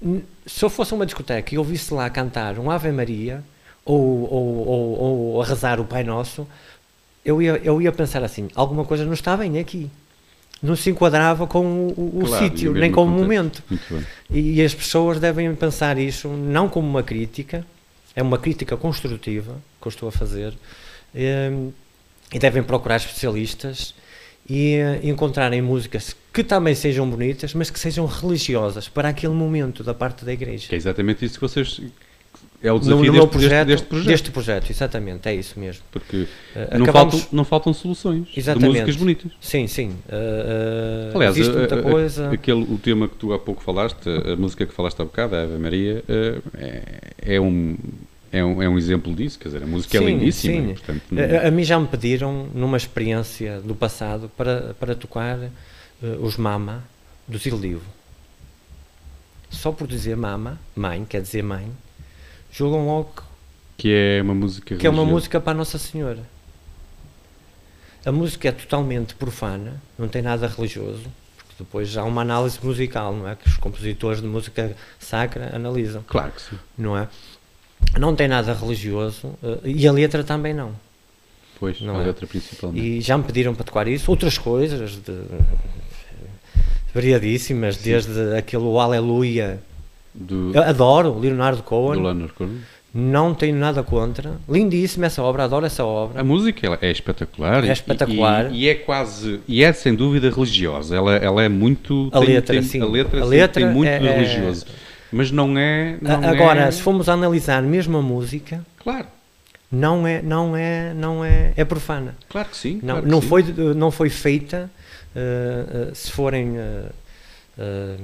hum, 0.01 0.21
se 0.45 0.63
eu 0.63 0.69
fosse 0.69 0.93
a 0.93 0.95
uma 0.95 1.05
discoteca 1.05 1.53
e 1.53 1.57
ouvisse 1.57 1.93
lá 1.93 2.09
cantar 2.09 2.59
um 2.59 2.69
Ave 2.69 2.91
Maria 2.91 3.43
ou, 3.85 3.99
ou, 4.31 4.67
ou, 4.67 4.99
ou 4.99 5.41
a 5.41 5.45
rezar 5.45 5.79
o 5.79 5.85
Pai 5.85 6.03
Nosso, 6.03 6.47
eu 7.23 7.41
ia, 7.41 7.59
eu 7.63 7.81
ia 7.81 7.91
pensar 7.91 8.23
assim: 8.23 8.49
alguma 8.55 8.83
coisa 8.85 9.05
não 9.05 9.13
está 9.13 9.35
bem 9.37 9.57
aqui. 9.59 9.89
Não 10.65 10.75
se 10.75 10.89
enquadrava 10.89 11.45
com 11.47 11.65
o, 11.65 12.19
o- 12.21 12.25
Claro, 12.25 12.43
sítio, 12.45 12.75
e 12.75 12.79
nem 12.79 12.91
com 12.91 13.03
o 13.03 13.07
momento. 13.09 13.63
E, 14.29 14.55
e 14.55 14.61
as 14.61 14.73
pessoas 14.73 15.19
devem 15.19 15.53
pensar 15.55 15.97
isso 15.97 16.27
não 16.29 16.67
como 16.67 16.87
uma 16.87 17.03
crítica, 17.03 17.65
é 18.15 18.21
uma 18.23 18.37
crítica 18.37 18.75
construtiva 18.75 19.55
que 19.81 19.87
eu 19.87 19.89
estou 19.89 20.09
a 20.09 20.11
fazer, 20.11 20.53
hum, 21.13 21.71
e 22.33 22.39
devem 22.39 22.63
procurar 22.63 22.95
especialistas 22.97 23.93
e 24.49 24.75
eh, 24.75 24.99
encontrarem 25.03 25.61
músicas 25.61 26.15
que 26.33 26.43
também 26.43 26.75
sejam 26.75 27.09
bonitas, 27.09 27.53
mas 27.53 27.69
que 27.69 27.79
sejam 27.79 28.05
religiosas 28.05 28.87
para 28.87 29.09
aquele 29.09 29.33
momento 29.33 29.83
da 29.83 29.93
parte 29.93 30.23
da 30.25 30.33
igreja. 30.33 30.67
Que 30.67 30.75
é 30.75 30.77
exatamente 30.77 31.23
isso 31.25 31.35
que 31.35 31.41
vocês. 31.41 31.79
É 32.63 32.71
o 32.71 32.75
No, 32.75 32.79
desafio 32.79 32.97
no 32.97 33.03
deste, 33.03 33.17
meu 33.17 33.27
projeto, 33.27 33.67
deste, 33.67 33.95
deste 34.05 34.31
projeto. 34.31 34.69
exatamente, 34.71 35.27
é 35.29 35.35
isso 35.35 35.59
mesmo. 35.59 35.83
Porque 35.91 36.27
Eh, 36.55 36.77
não 36.77 36.83
acabamos- 36.83 37.13
faltam, 37.15 37.29
não 37.31 37.43
faltam 37.45 37.73
soluções 37.73 38.27
Exatamente. 38.35 38.71
de 38.73 38.79
músicas 38.79 38.95
bonitas. 38.95 39.31
Sim, 39.39 39.67
sim. 39.67 39.95
eh, 40.09 41.11
Aliás, 41.13 41.37
existe 41.37 41.55
muita 41.55 41.81
coisa. 41.81 42.31
aquele, 42.31 42.63
o 42.63 42.77
tema 42.79 43.07
que 43.07 43.15
tu 43.15 43.33
há 43.33 43.37
pouco 43.39 43.61
falaste, 43.61 44.07
a, 44.09 44.35
música 44.35 44.65
que 44.65 44.73
falaste 44.73 44.99
há 45.01 45.05
bocado, 45.05 45.35
a 45.35 45.43
Ave 45.43 45.57
Maria, 45.57 46.03
eh, 46.07 46.39
é, 46.57 47.35
é 47.35 47.41
um, 47.41 47.77
é, 48.31 48.43
um, 48.43 48.63
é 48.63 48.67
um 48.69 48.77
exemplo 48.77 49.13
disso. 49.13 49.37
Quer 49.37 49.49
dizer, 49.49 49.63
a 49.63 49.67
música 49.67 49.97
é 49.97 49.99
Sim, 49.99 50.05
lindíssima. 50.07 50.55
sim. 50.67 50.73
portanto, 50.73 51.01
não- 51.11 51.21
A, 51.23 51.47
a 51.47 51.51
mim 51.51 51.63
já 51.63 51.79
me 51.79 51.87
pediram, 51.87 52.47
numa 52.53 52.77
experiência 52.77 53.59
do 53.61 53.75
passado, 53.75 54.31
para, 54.35 54.73
para 54.79 54.95
tocar 54.95 55.37
os 56.21 56.35
Mama 56.37 56.83
do 57.27 57.37
Zildivo. 57.37 57.81
Só 59.49 59.71
por 59.71 59.87
dizer 59.87 60.15
Mama, 60.17 60.59
mãe, 60.75 61.05
quer 61.07 61.21
dizer 61.21 61.43
mãe, 61.43 61.67
julgam 62.55 62.85
logo 62.85 63.23
que 63.77 63.91
é 63.93 64.21
uma 64.21 64.33
música 64.33 64.75
que 64.75 64.87
é 64.87 64.89
uma 64.89 65.05
música 65.05 65.39
para 65.41 65.51
a 65.51 65.55
Nossa 65.55 65.77
Senhora. 65.77 66.23
A 68.05 68.11
música 68.11 68.47
é 68.47 68.51
totalmente 68.51 69.15
profana, 69.15 69.81
não 69.97 70.07
tem 70.07 70.21
nada 70.21 70.47
religioso, 70.47 71.03
porque 71.37 71.55
depois 71.59 71.97
há 71.97 72.03
uma 72.03 72.21
análise 72.21 72.59
musical, 72.63 73.13
não 73.13 73.27
é? 73.27 73.35
Que 73.35 73.47
os 73.47 73.57
compositores 73.57 74.21
de 74.21 74.27
música 74.27 74.75
sacra 74.99 75.53
analisam, 75.53 76.03
Claro 76.07 76.31
que 76.31 76.41
sim. 76.41 76.57
não 76.77 76.95
é? 76.97 77.09
Não 77.99 78.15
tem 78.15 78.27
nada 78.27 78.53
religioso 78.53 79.33
eh, 79.43 79.59
e 79.65 79.87
a 79.87 79.91
letra 79.91 80.23
também 80.23 80.53
não. 80.53 80.73
Pois, 81.59 81.81
Não 81.81 81.97
a 81.97 82.03
é? 82.03 82.05
letra 82.07 82.27
principalmente. 82.27 82.85
E 82.85 83.01
já 83.01 83.17
me 83.17 83.23
pediram 83.23 83.55
para 83.55 83.63
tocar 83.63 83.87
isso, 83.87 84.09
outras 84.11 84.37
coisas 84.37 84.97
de, 84.97 85.25
variadíssimas, 86.93 87.77
desde 87.77 88.35
aquele 88.37 88.63
Aleluia. 88.77 89.59
Do, 90.15 90.51
Eu 90.53 90.63
adoro 90.63 91.19
Leonardo 91.19 91.57
do 91.57 91.63
Cohen, 91.63 92.01
Leonard 92.01 92.31
Cohen. 92.33 92.59
não 92.93 93.33
tenho 93.33 93.55
nada 93.57 93.83
contra. 93.83 94.37
Lindíssima 94.47 95.07
essa 95.07 95.21
obra, 95.21 95.43
adoro 95.43 95.65
essa 95.65 95.83
obra. 95.83 96.21
A 96.21 96.23
música 96.23 96.77
é 96.81 96.89
espetacular. 96.89 97.63
É 97.65 97.67
e- 97.67 97.71
espetacular. 97.71 98.49
E, 98.51 98.59
e 98.63 98.69
é 98.69 98.75
quase. 98.75 99.41
E 99.47 99.63
é 99.63 99.73
sem 99.73 99.93
dúvida 99.93 100.29
religiosa. 100.29 100.95
Ela, 100.95 101.15
ela 101.17 101.43
é 101.43 101.49
muito. 101.49 102.09
A 102.13 102.19
tem- 102.19 102.29
letra, 102.29 102.53
tem- 102.55 102.63
sim. 102.63 102.81
A 102.81 102.85
letra, 102.85 103.19
A 103.19 103.23
sim, 103.23 103.29
letra 103.29 103.61
tem 103.65 103.73
muito 103.73 103.89
é- 103.89 103.95
é- 103.97 103.99
religioso. 104.17 104.65
Mas 105.11 105.31
não 105.31 105.57
é. 105.57 105.97
Não 106.01 106.23
Agora, 106.29 106.61
é- 106.61 106.71
se 106.71 106.81
formos 106.81 107.09
analisar 107.09 107.61
mesmo 107.61 107.97
a 107.97 108.01
música, 108.01 108.65
Claro, 108.81 109.07
não 109.71 110.07
é, 110.07 110.21
não 110.21 110.55
é, 110.55 110.93
não 110.93 111.23
é, 111.25 111.51
é 111.57 111.65
profana. 111.65 112.15
claro 112.29 112.47
que 112.49 112.55
sim. 112.57 112.79
Não, 112.81 112.95
claro 112.95 113.01
que 113.03 113.11
não, 113.11 113.21
sim. 113.21 113.27
foi, 113.27 113.43
não 113.75 113.91
foi 113.91 114.09
feita, 114.09 114.69
eh, 115.15 115.89
eh, 115.89 115.91
se 115.93 116.11
forem 116.11 116.57
eh, 116.57 116.85
eh, 117.57 117.95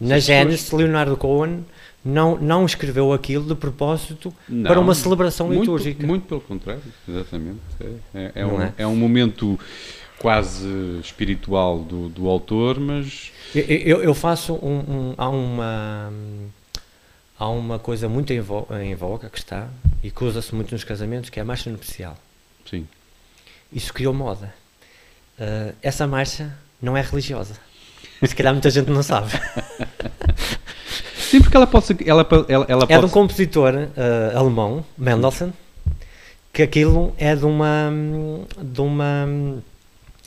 na 0.00 0.18
Gênesis, 0.18 0.70
Leonardo 0.70 1.16
Cohen 1.16 1.64
não, 2.04 2.36
não 2.36 2.66
escreveu 2.66 3.12
aquilo 3.12 3.46
de 3.46 3.54
propósito 3.54 4.34
Não, 4.48 4.68
para 4.68 4.78
uma 4.78 4.94
celebração 4.94 5.46
muito, 5.46 5.60
litúrgica. 5.60 6.06
Muito 6.06 6.26
pelo 6.26 6.40
contrário, 6.40 6.82
exatamente. 7.08 7.60
É, 7.80 8.20
é- 8.20 8.32
é 8.34 8.46
um, 8.46 8.62
é? 8.62 8.74
é 8.78 8.86
um 8.86 8.96
momento 8.96 9.58
quase 10.18 10.68
espiritual 11.00 11.78
do, 11.78 12.08
do 12.08 12.28
autor, 12.28 12.78
mas. 12.78 13.32
Eu, 13.54 14.02
eu, 14.02 14.14
faço 14.14 14.54
um, 14.54 14.78
um- 14.78 15.14
há 15.16 15.28
uma 15.28 16.12
há 17.38 17.48
uma 17.48 17.78
coisa 17.78 18.08
muito 18.08 18.32
em, 18.32 18.40
vo, 18.40 18.66
em 18.82 18.94
voga 18.94 19.28
que 19.28 19.38
está 19.38 19.68
e 20.02 20.10
que 20.10 20.24
usa-se 20.24 20.54
muito 20.54 20.72
nos 20.72 20.84
casamentos 20.84 21.30
que 21.30 21.38
é 21.38 21.42
a 21.42 21.44
marcha 21.44 21.70
nupcial. 21.70 22.16
Sim. 22.68 22.86
Isso 23.72 23.92
criou 23.92 24.14
moda. 24.14 24.54
Eh, 25.38 25.74
essa 25.82 26.06
marcha 26.06 26.56
não 26.80 26.96
é 26.96 27.00
religiosa. 27.02 27.56
Se 28.26 28.34
calhar 28.34 28.52
muita 28.52 28.70
gente 28.70 28.90
não 28.90 29.02
sabe. 29.02 29.30
Sim, 31.16 31.40
porque 31.40 31.56
ela 31.56 31.66
pode 31.66 31.86
ser. 31.86 31.96
Ela, 32.06 32.26
ela, 32.48 32.66
ela 32.68 32.84
É 32.84 32.86
de 32.86 32.94
pode 32.94 33.06
um 33.06 33.08
compositor 33.08 33.74
eh, 33.74 34.32
alemão, 34.34 34.84
Mendelssohn, 34.96 35.50
que 36.52 36.62
aquilo 36.62 37.14
é 37.18 37.34
de 37.34 37.44
uma. 37.44 37.90
De 38.62 38.80
uma 38.80 39.26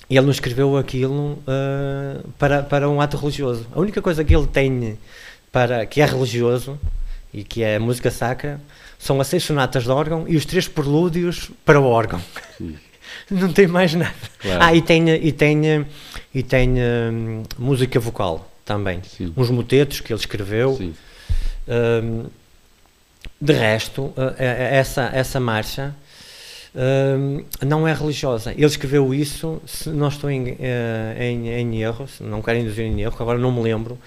ele 0.10 0.22
não 0.22 0.32
escreveu 0.32 0.78
aquilo 0.78 1.38
eh, 1.48 2.22
para, 2.38 2.64
para 2.64 2.90
um 2.90 3.02
ato 3.02 3.18
religioso. 3.18 3.66
A 3.74 3.80
única 3.80 4.02
coisa 4.02 4.24
que 4.24 4.36
ele 4.36 4.48
tem 4.48 4.98
para, 5.52 5.86
que 5.86 6.02
é 6.02 6.06
religioso 6.06 6.80
e 7.34 7.44
que 7.44 7.62
é 7.62 7.78
música 7.78 8.10
sacra 8.10 8.60
são 8.98 9.20
as 9.20 9.28
seis 9.28 9.44
sonatas 9.44 9.84
de 9.84 9.92
órgão 9.92 10.26
e 10.28 10.36
os 10.36 10.46
três 10.46 10.68
prelúdios 10.68 11.52
para 11.66 11.80
o 11.80 11.84
órgão. 11.84 12.22
Sim. 12.58 12.78
Não 13.32 13.52
tem 13.52 13.68
mais 13.68 13.94
nada. 13.94 14.14
Claro. 14.40 14.64
Ah, 14.64 14.74
e 14.74 14.82
tem, 14.82 15.10
e 15.10 15.32
tem, 15.32 15.86
e 16.34 16.44
tem 16.44 16.76
hum, 16.78 17.44
música 17.58 18.00
vocal 18.00 18.50
também. 18.66 19.02
Sim. 19.04 19.34
Uns 19.36 19.50
motetos 19.50 20.02
que 20.02 20.12
ele 20.14 20.20
escreveu. 20.20 20.78
Hum, 21.68 22.26
de 23.40 23.54
resto, 23.54 24.14
eh, 24.18 24.36
eh, 24.40 24.78
essa, 24.78 25.12
essa 25.14 25.40
marcha 25.40 25.96
hum, 26.76 27.44
não 27.62 27.88
é 27.88 27.94
religiosa. 27.94 28.52
Ele 28.52 28.66
escreveu 28.66 29.14
isso, 29.14 29.62
se 29.66 29.90
não 29.90 30.08
estou 30.08 30.30
em, 30.30 30.58
eh, 30.60 31.16
em, 31.20 31.50
em 31.50 31.82
erro, 31.82 32.08
não 32.20 32.42
quero 32.42 32.60
induzir 32.60 32.86
em 32.86 33.02
erro, 33.02 33.16
agora 33.20 33.38
não 33.38 33.52
me 33.52 33.62
lembro, 33.62 33.98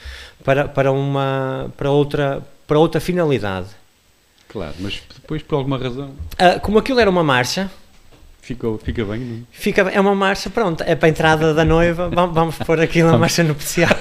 para, 0.45 0.69
para, 0.69 0.91
uma, 0.91 1.73
para, 1.77 1.91
outra, 1.91 2.43
para 2.67 2.79
outra 2.79 3.01
finalidade. 3.01 3.69
Claro, 4.49 4.75
mas 4.81 5.01
depois 5.15 5.43
por 5.43 5.55
alguma 5.55 5.79
razão 5.79 6.11
Ah, 6.37 6.59
como 6.59 6.77
aquilo 6.77 6.99
era 6.99 7.09
uma 7.09 7.23
marcha, 7.23 7.71
fica, 8.51 8.79
fica 8.79 9.05
bem, 9.05 9.21
não? 9.21 9.43
fica, 9.51 9.83
é 9.83 10.01
uma 10.01 10.15
marcha, 10.15 10.51
pronto, 10.51 10.83
é 10.85 10.95
para 10.95 11.09
a 11.09 11.11
entrada 11.11 11.55
da 11.55 11.65
noiva, 11.65 12.09
vamos, 12.09 12.35
vamos 12.35 12.59
pôr 12.59 12.81
aquilo 12.81 13.11
na 13.11 13.19
marcha 13.19 13.43
nupcial. 13.43 13.91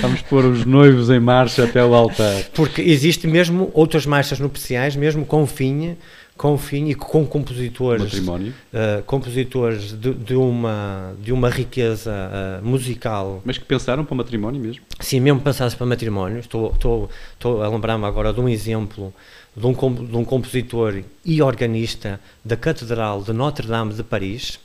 Vamos 0.00 0.22
pôr 0.22 0.46
os 0.46 0.64
noivos 0.64 1.10
em 1.10 1.20
marcha 1.20 1.64
até 1.64 1.84
o 1.84 1.94
altar. 1.94 2.44
Porque 2.54 2.80
existe 2.80 3.26
mesmo 3.26 3.70
outras 3.74 4.06
marchas 4.06 4.38
nupciais, 4.38 4.96
mesmo 4.96 5.26
com 5.26 5.46
fim, 5.46 5.96
com 6.36 6.56
fim 6.56 6.88
e 6.88 6.94
com 6.94 7.26
compositores, 7.26 8.02
Matrimónio. 8.02 8.54
uh, 8.72 9.02
compositores 9.04 9.92
de, 9.92 10.14
de 10.14 10.34
uma, 10.34 11.14
de 11.22 11.32
uma 11.32 11.50
riqueza 11.50 12.12
uh, 12.12 12.66
musical. 12.66 13.42
Mas 13.44 13.58
que 13.58 13.64
pensaram 13.64 14.04
para 14.04 14.14
o 14.14 14.16
matrimónio 14.16 14.60
mesmo? 14.60 14.82
Sim, 15.00 15.20
mesmo 15.20 15.40
passasse 15.40 15.76
para 15.76 15.86
matrimónio. 15.86 16.38
Estou, 16.38 16.72
estou, 16.72 17.10
estou 17.34 17.62
a 17.62 17.68
lembrar-me 17.68 18.06
agora 18.06 18.32
de 18.32 18.40
um 18.40 18.48
exemplo 18.48 19.12
de 19.60 19.66
um, 19.66 19.72
de 20.06 20.16
um 20.16 20.24
compositor 20.24 21.02
e 21.24 21.42
organista 21.42 22.18
da 22.44 22.56
Catedral 22.56 23.22
de 23.22 23.32
Notre-Dame 23.32 23.92
de 23.94 24.02
Paris, 24.02 24.58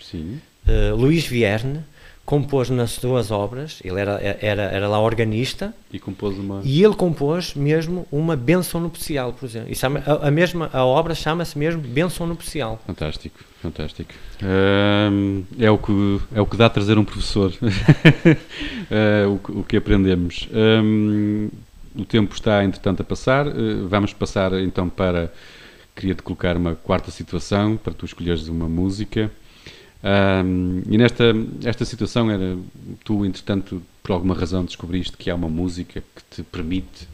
Sim. 0.00 0.40
uh, 0.66 0.94
Luís 0.96 1.26
Vierne, 1.26 1.80
compôs 2.24 2.68
nas 2.68 2.90
suas 2.90 3.30
obras, 3.30 3.80
ele 3.82 3.98
era, 3.98 4.20
era, 4.42 4.62
era 4.64 4.86
lá 4.86 5.00
organista, 5.00 5.74
E 5.90 5.98
compôs 5.98 6.36
uma. 6.38 6.60
e 6.62 6.84
ele 6.84 6.94
compôs 6.94 7.54
mesmo 7.54 8.06
uma 8.12 8.36
benção 8.36 8.80
nupcial, 8.82 9.32
por 9.32 9.46
exemplo. 9.46 9.72
E 9.72 9.74
chama, 9.74 10.02
a, 10.06 10.28
a 10.28 10.30
mesma, 10.30 10.68
a 10.72 10.84
obra 10.84 11.14
chama-se 11.14 11.56
mesmo 11.58 11.80
benção 11.80 12.26
nupcial. 12.26 12.82
Fantástico, 12.86 13.38
fantástico. 13.62 14.12
É, 15.58 15.70
o 15.70 15.78
que, 15.78 16.20
é 16.34 16.40
o 16.40 16.44
que 16.46 16.56
dá 16.58 16.66
a 16.66 16.70
trazer 16.70 16.98
um 16.98 17.04
professor. 17.04 17.50
Ah, 18.90 19.26
o, 19.32 19.38
que- 19.38 19.52
o 19.52 19.64
que 19.64 19.76
aprendemos. 19.78 20.46
Ahm, 20.52 21.48
o 21.98 22.04
tempo 22.04 22.34
está, 22.34 22.64
entretanto, 22.64 23.00
a 23.02 23.04
passar. 23.04 23.46
Ah, 23.48 23.52
vamos 23.88 24.12
passar 24.12 24.52
então 24.60 24.88
para. 24.88 25.32
Queria-te 25.94 26.22
colocar 26.22 26.56
uma 26.56 26.76
quarta 26.76 27.10
situação 27.10 27.76
para 27.76 27.92
tu 27.92 28.06
escolheres 28.06 28.46
uma 28.48 28.68
música. 28.68 29.30
Ahm, 30.02 30.82
e 30.88 30.96
nesta 30.96 31.24
esta 31.64 31.84
situação 31.84 32.30
era 32.30 32.56
tu, 33.04 33.24
entretanto, 33.24 33.82
por 34.02 34.12
alguma 34.12 34.34
razão 34.34 34.64
descobriste 34.64 35.16
que 35.16 35.28
há 35.28 35.34
uma 35.34 35.48
música 35.48 36.02
que 36.14 36.22
te 36.30 36.42
permite, 36.44 37.08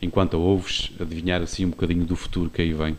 enquanto 0.00 0.34
a 0.36 0.40
ouves, 0.40 0.90
adivinhar 0.98 1.42
assim 1.42 1.66
um 1.66 1.70
bocadinho 1.70 2.04
do 2.06 2.16
futuro 2.16 2.48
que 2.48 2.62
aí 2.62 2.72
vem. 2.72 2.96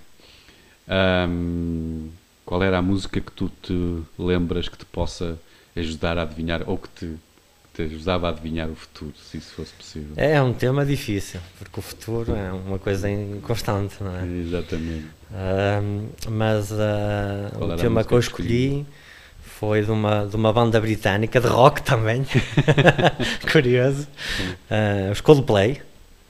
Ahm, 0.87 2.09
qual 2.45 2.61
era 2.61 2.77
a 2.77 2.81
música 2.81 3.19
que 3.19 3.31
tu 3.31 3.49
te 3.61 3.73
lembras 4.19 4.69
que 4.69 4.77
te 4.77 4.85
possa 4.85 5.39
ajudar 5.75 6.17
a 6.17 6.23
adivinhar 6.23 6.63
ou 6.67 6.77
que 6.77 6.89
te, 6.89 7.15
te 7.73 7.81
ajudava 7.81 8.27
a 8.27 8.29
adivinhar 8.29 8.69
o 8.69 8.75
futuro, 8.75 9.13
se 9.17 9.37
isso 9.37 9.53
fosse 9.55 9.73
possível? 9.73 10.13
É 10.15 10.39
um 10.41 10.53
tema 10.53 10.85
difícil, 10.85 11.39
porque 11.57 11.79
o 11.79 11.83
futuro 11.83 12.35
é 12.35 12.51
uma 12.51 12.77
coisa 12.77 13.09
inconstante, 13.09 13.95
não 13.99 14.15
é? 14.15 14.25
Exatamente. 14.27 15.07
Ahm, 15.33 16.07
mas 16.29 16.71
era 16.71 17.51
o 17.59 17.75
tema 17.75 18.03
que 18.03 18.13
eu 18.13 18.19
escolhi 18.19 18.85
foi 19.41 19.81
de 19.81 19.89
uma, 19.89 20.25
de 20.27 20.35
uma 20.35 20.53
banda 20.53 20.79
britânica, 20.79 21.39
de 21.41 21.47
rock 21.47 21.81
também, 21.81 22.25
curioso, 23.51 24.07
Ah, 24.69 25.11
os 25.11 25.21
Coldplay, 25.21 25.81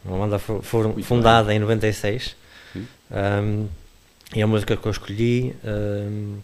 uma 0.06 0.20
banda 0.20 0.40
fundada 0.40 1.54
em 1.54 1.60
96, 1.60 2.36
Sim. 2.72 2.88
Ahm, 3.12 3.66
e 4.34 4.42
a 4.42 4.48
música 4.48 4.78
que 4.78 4.86
eu 4.86 4.92
escolhi 4.92 5.56
ahm, 5.66 6.38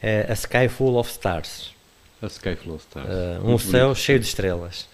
é 0.00 0.26
A 0.28 0.32
Sky 0.34 0.68
Full 0.68 0.96
of 0.96 1.10
Stars, 1.10 1.73
A 2.24 2.28
Sky 2.28 2.56
Flow 2.56 2.76
Stars. 2.76 3.08
Ah, 3.08 3.40
um 3.44 3.58
céu 3.58 3.86
bonito. 3.88 3.98
cheio 3.98 4.18
de 4.18 4.26
estrelas. 4.26 4.88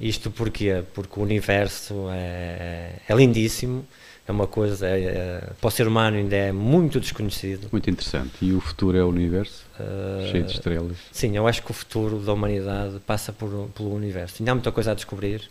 Isto 0.00 0.30
porquê? 0.30 0.82
Porque 0.94 1.20
o 1.20 1.22
universo 1.22 2.08
é, 2.10 2.94
é 3.08 3.14
lindíssimo, 3.14 3.86
é 4.26 4.32
uma 4.32 4.46
coisa, 4.46 4.88
é- 4.88 5.00
é- 5.04 5.50
para 5.60 5.68
o 5.68 5.70
ser 5.70 5.86
humano 5.86 6.16
ainda 6.16 6.34
é 6.34 6.50
muito 6.50 6.98
desconhecido. 6.98 7.68
Muito 7.70 7.88
interessante. 7.90 8.32
E 8.40 8.52
o 8.52 8.60
futuro 8.60 8.96
é 8.96 9.04
o 9.04 9.08
universo, 9.08 9.64
Ah, 9.78 10.26
cheio 10.30 10.44
de 10.44 10.52
estrelas. 10.52 10.96
Sim, 11.12 11.36
eu 11.36 11.46
acho 11.46 11.62
que 11.62 11.70
o 11.70 11.74
futuro 11.74 12.18
da 12.18 12.32
humanidade 12.32 12.98
passa 13.06 13.32
por, 13.32 13.68
pelo 13.76 13.94
universo. 13.94 14.36
Ainda 14.40 14.52
há 14.52 14.54
muita 14.54 14.72
coisa 14.72 14.90
a 14.92 14.94
descobrir 14.94 15.42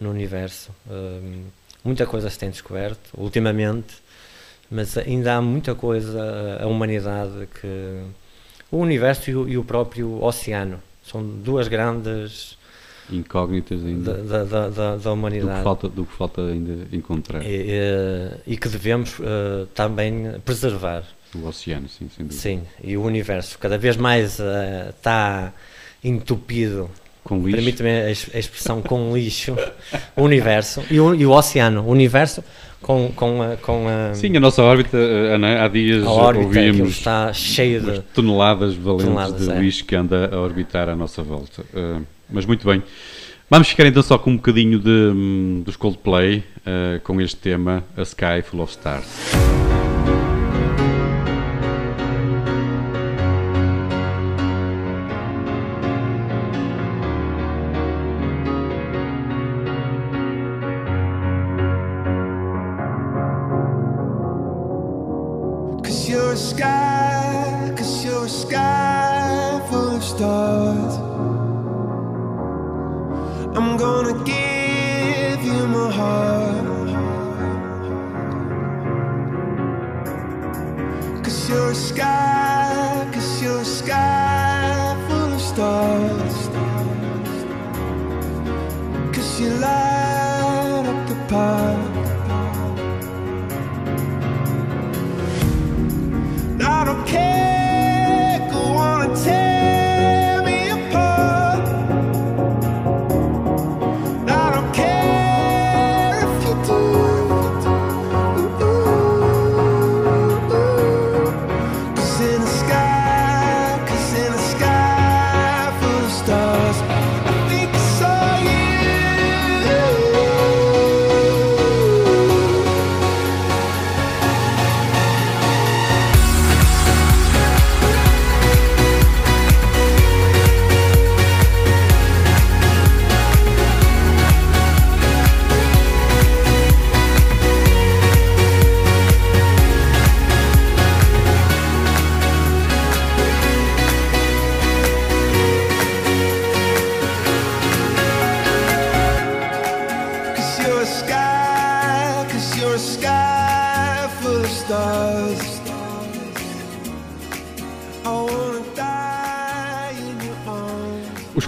no 0.00 0.10
universo. 0.10 0.70
Hum, 0.90 1.44
muita 1.84 2.06
coisa 2.06 2.28
se 2.28 2.38
tem 2.38 2.50
descoberto 2.50 3.10
ultimamente, 3.16 3.94
mas 4.70 4.96
ainda 4.98 5.36
há 5.36 5.40
muita 5.42 5.74
coisa 5.74 6.58
a 6.60 6.66
humanidade 6.66 7.48
que. 7.60 8.02
O 8.70 8.78
universo 8.78 9.30
e 9.30 9.36
o, 9.36 9.48
e 9.48 9.58
o 9.58 9.64
próprio 9.64 10.22
oceano 10.22 10.78
são 11.04 11.22
duas 11.24 11.66
grandes 11.68 12.56
Incógnitas 13.10 13.80
da, 13.80 13.86
ainda. 13.88 14.14
da, 14.14 14.44
da, 14.44 14.44
da- 14.44 14.68
da 14.68 14.96
do, 14.96 15.00
que 15.02 15.08
humanidade. 15.08 15.64
falta, 15.64 15.88
do 15.88 16.04
que 16.04 16.12
falta 16.14 16.42
ainda 16.42 16.86
encontrar. 16.96 17.42
E, 17.44 17.48
e- 18.46 18.56
que 18.56 18.68
devemos 18.68 19.16
eh, 19.20 19.66
também 19.74 20.34
preservar. 20.44 21.02
O 21.34 21.46
oceano, 21.48 21.88
sim, 21.88 22.08
sem 22.14 22.24
dúvida. 22.26 22.40
Sim, 22.40 22.62
e 22.82 22.96
o 22.96 23.02
universo 23.02 23.58
cada 23.58 23.76
vez 23.76 23.96
mais 23.96 24.38
eh, 24.38 24.90
está 24.96 25.52
entupido 26.04 26.88
Com 27.24 27.38
lixo. 27.44 27.56
Permite-me 27.56 27.90
a 27.90 28.10
expressão 28.10 28.80
com 28.82 29.12
lixo, 29.16 29.56
o 30.16 30.22
universo 30.22 30.82
e 30.90 31.00
o, 31.00 31.12
e 31.14 31.26
o 31.26 31.30
oceano, 31.32 31.82
o 31.82 31.88
universo 31.90 32.44
com, 32.82 33.12
com, 33.14 33.42
a, 33.42 33.56
com 33.56 33.86
a, 33.88 34.14
Sim, 34.14 34.36
a 34.36 34.40
nossa 34.40 34.62
órbita, 34.62 34.96
eh, 34.96 35.34
Ana, 35.34 35.64
há 35.64 35.68
dias 35.68 36.04
a 36.04 36.10
órbita, 36.10 36.48
aquilo 36.48 36.68
ouvíamos 36.68 36.90
está 36.90 37.32
cheio 37.32 37.82
umas 37.82 37.94
de. 37.96 38.00
toneladas 38.14 38.74
valentes 38.74 39.06
Toneladas, 39.06 39.46
de 39.46 39.52
é. 39.52 39.60
lixo 39.60 39.84
que 39.84 39.94
anda 39.94 40.30
a 40.32 40.40
orbitar 40.40 40.88
à 40.88 40.96
nossa 40.96 41.22
volta. 41.22 41.62
Uh, 41.74 42.04
mas 42.28 42.46
muito 42.46 42.66
bem. 42.66 42.82
Vamos 43.50 43.68
ficar 43.68 43.84
então 43.86 44.02
só 44.02 44.16
com 44.16 44.30
um 44.30 44.36
bocadinho 44.36 44.78
de, 44.78 44.90
hum, 44.90 45.62
dos 45.64 45.76
Coldplay, 45.76 46.38
uh, 46.38 47.00
com 47.02 47.20
este 47.20 47.36
tema, 47.36 47.84
A 47.96 48.02
Sky 48.02 48.42
Full 48.44 48.60
of 48.60 48.72
Stars. 48.72 49.59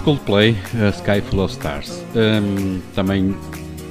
Coldplay, 0.03 0.57
A 0.85 0.89
Sky 0.89 1.21
Full 1.21 1.39
of 1.39 1.53
Stars. 1.53 2.03
Um, 2.13 2.81
também 2.93 3.35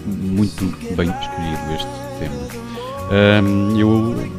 muito 0.07 0.65
bem 0.95 1.09
escolhido 1.09 1.75
este 1.75 1.89
tema. 2.19 3.43
Um, 3.43 3.79
eu, 3.79 4.31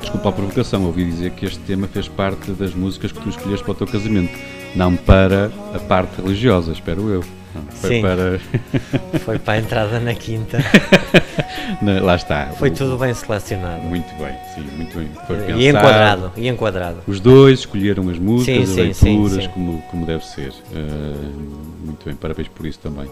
desculpa 0.00 0.28
a 0.28 0.32
provocação, 0.32 0.84
ouvi 0.84 1.04
dizer 1.06 1.30
que 1.32 1.46
este 1.46 1.60
tema 1.60 1.88
fez 1.88 2.08
parte 2.08 2.50
das 2.52 2.74
músicas 2.74 3.10
que 3.10 3.20
tu 3.20 3.30
escolheste 3.30 3.64
para 3.64 3.72
o 3.72 3.74
teu 3.74 3.86
casamento, 3.86 4.38
não 4.76 4.96
para 4.96 5.50
a 5.74 5.78
parte 5.78 6.20
religiosa, 6.20 6.72
espero 6.72 7.08
eu. 7.08 7.24
Foi 7.70 7.90
Sim. 7.90 8.02
para. 8.02 8.40
Foi 9.20 9.38
para 9.38 9.54
a 9.54 9.58
entrada 9.58 10.00
na 10.00 10.14
quinta. 10.14 10.58
Não, 11.80 12.04
lá 12.04 12.16
está. 12.16 12.46
Foi 12.58 12.70
O- 12.70 12.74
tudo 12.74 12.98
bem 12.98 13.12
selecionado. 13.14 13.82
Muito 13.82 14.08
bem, 14.16 14.34
sim, 14.54 14.60
muito 14.76 14.96
bem. 14.98 15.08
Foi 15.26 15.50
E 15.60 15.68
enquadrado, 15.68 16.32
e 16.36 16.48
enquadrado. 16.48 16.98
Os 17.06 17.20
dois 17.20 17.60
escolheram 17.60 18.08
as 18.08 18.18
músicas, 18.18 18.68
Sim, 18.68 18.90
as 18.90 18.96
sim, 18.96 19.06
leituras, 19.18 19.44
sim. 19.44 19.50
Como, 19.50 19.82
como 19.90 20.06
deve 20.06 20.24
ser. 20.26 20.52
Ah, 20.74 21.30
muito 21.84 22.04
bem, 22.04 22.14
parabéns 22.14 22.48
por 22.48 22.66
isso 22.66 22.78
também. 22.80 23.08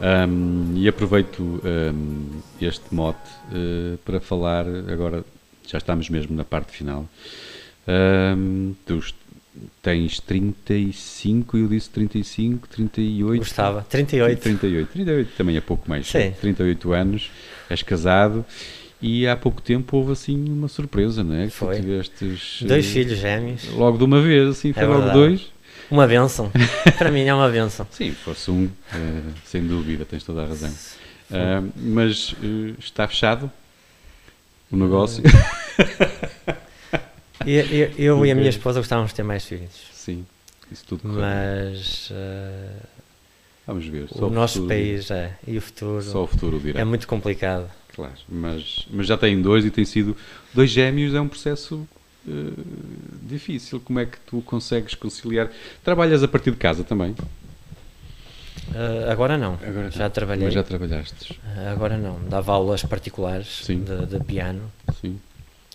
Ahm, 0.00 0.74
e 0.76 0.88
aproveito 0.88 1.60
ahm, 1.64 2.40
este 2.60 2.84
mote 2.92 3.18
ah, 3.52 3.96
para 4.04 4.20
falar 4.20 4.64
agora, 4.90 5.24
já 5.66 5.78
estamos 5.78 6.08
mesmo 6.08 6.36
na 6.36 6.44
parte 6.44 6.72
final. 6.72 7.06
Tu 8.86 8.98
est- 8.98 9.14
tens 9.82 10.20
35, 10.20 11.56
eu 11.56 11.68
disse 11.68 11.90
35, 11.90 12.68
38. 12.68 13.38
Gostava. 13.38 13.82
38. 13.88 14.40
38, 14.40 14.92
38 14.92 15.32
também 15.36 15.56
é 15.56 15.60
pouco 15.60 15.88
mais. 15.88 16.06
Sim. 16.06 16.32
38 16.40 16.92
anos, 16.92 17.30
és 17.68 17.82
casado 17.82 18.44
e 19.00 19.26
há 19.26 19.36
pouco 19.36 19.62
tempo 19.62 19.96
houve 19.96 20.12
assim 20.12 20.48
uma 20.48 20.68
surpresa, 20.68 21.22
não 21.22 21.34
é? 21.34 21.44
Que 21.46 21.52
Foi. 21.52 21.76
tivestes, 21.76 22.62
Dois 22.62 22.84
eh, 22.86 22.88
filhos 22.88 23.18
gêmeos. 23.18 23.68
Logo 23.74 23.96
de 23.98 24.04
uma 24.04 24.20
vez, 24.20 24.48
assim, 24.48 24.72
foi 24.72 24.82
É 24.82 24.86
logo 24.86 24.98
verdade. 25.02 25.18
dois. 25.18 25.46
Uma 25.90 26.06
benção. 26.06 26.50
Para 26.98 27.10
mim 27.10 27.22
é 27.22 27.32
uma 27.32 27.48
benção. 27.48 27.86
Sim, 27.90 28.12
fosse 28.12 28.50
um, 28.50 28.68
eh, 28.92 29.22
sem 29.44 29.66
dúvida, 29.66 30.04
tens 30.04 30.22
toda 30.24 30.42
a 30.42 30.46
razão. 30.46 30.72
Ah, 31.30 31.62
mas 31.76 32.34
eh, 32.42 32.74
está 32.78 33.06
fechado 33.06 33.50
o 34.70 34.76
negócio? 34.76 35.22
E- 37.46 37.92
Eu, 37.98 38.16
eu 38.18 38.26
e 38.26 38.30
a 38.30 38.34
minha 38.34 38.48
esposa 38.50 38.80
gostávamos 38.80 39.10
de 39.12 39.16
ter 39.16 39.22
mais 39.22 39.44
filhos. 39.44 39.70
Sim, 39.92 40.26
isso 40.70 40.84
tudo 40.86 41.02
correu. 41.02 41.20
Mas 41.20 42.08
eh, 42.12 42.70
Vamos 43.66 43.86
ver. 43.86 44.08
Só 44.08 44.26
o 44.26 44.30
nosso 44.30 44.54
futuro 44.54 44.68
país 44.68 45.10
é, 45.10 45.36
e 45.46 45.56
o 45.58 45.60
futuro 45.60 46.02
Só 46.02 46.24
o 46.24 46.26
futuro 46.26 46.58
dirá. 46.58 46.80
é 46.80 46.84
muito 46.84 47.06
complicado. 47.06 47.70
Claro, 47.94 48.14
mas, 48.28 48.86
mas 48.90 49.06
já 49.06 49.16
tem 49.18 49.40
dois 49.42 49.64
e 49.64 49.70
tem 49.70 49.84
sido. 49.84 50.16
Dois 50.54 50.70
gêmeos 50.70 51.14
é 51.14 51.20
um 51.20 51.28
processo 51.28 51.86
eh, 52.28 52.32
difícil. 53.22 53.80
Como 53.80 53.98
é 53.98 54.06
que 54.06 54.18
tu 54.26 54.40
consegues 54.42 54.94
conciliar? 54.94 55.50
Trabalhas 55.84 56.22
a 56.22 56.28
partir 56.28 56.50
de 56.52 56.56
casa 56.56 56.82
também? 56.84 57.14
Eh, 58.74 59.08
agora 59.10 59.36
não. 59.38 59.54
Agora 59.54 59.90
já 59.90 60.04
não, 60.04 60.10
trabalhei. 60.10 60.44
Mas 60.44 60.54
já 60.54 60.62
trabalhaste, 60.62 61.38
Eh, 61.56 61.68
Agora 61.68 61.96
não. 61.96 62.20
Dava 62.28 62.52
aulas 62.52 62.82
particulares 62.84 63.64
de, 63.66 63.74
de 64.06 64.24
piano 64.24 64.70
sim. 65.00 65.18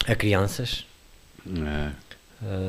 a 0.08 0.16
crianças. 0.16 0.86
Eh, 1.48 1.92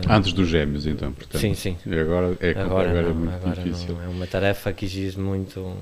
antes 0.08 0.32
dos 0.32 0.48
gêmeos, 0.48 0.86
então, 0.86 1.12
portanto. 1.12 1.40
sim, 1.40 1.54
sim. 1.54 1.76
E 1.86 1.98
agora 1.98 2.36
é, 2.40 2.50
Agora, 2.50 2.90
agora 2.90 3.06
é 3.06 3.08
não, 3.08 3.14
muito 3.14 3.34
agora 3.34 3.62
difícil. 3.62 3.94
não. 3.94 4.02
É 4.02 4.08
uma 4.08 4.26
tarefa 4.26 4.72
que 4.72 4.84
exige 4.84 5.18
muito 5.18 5.76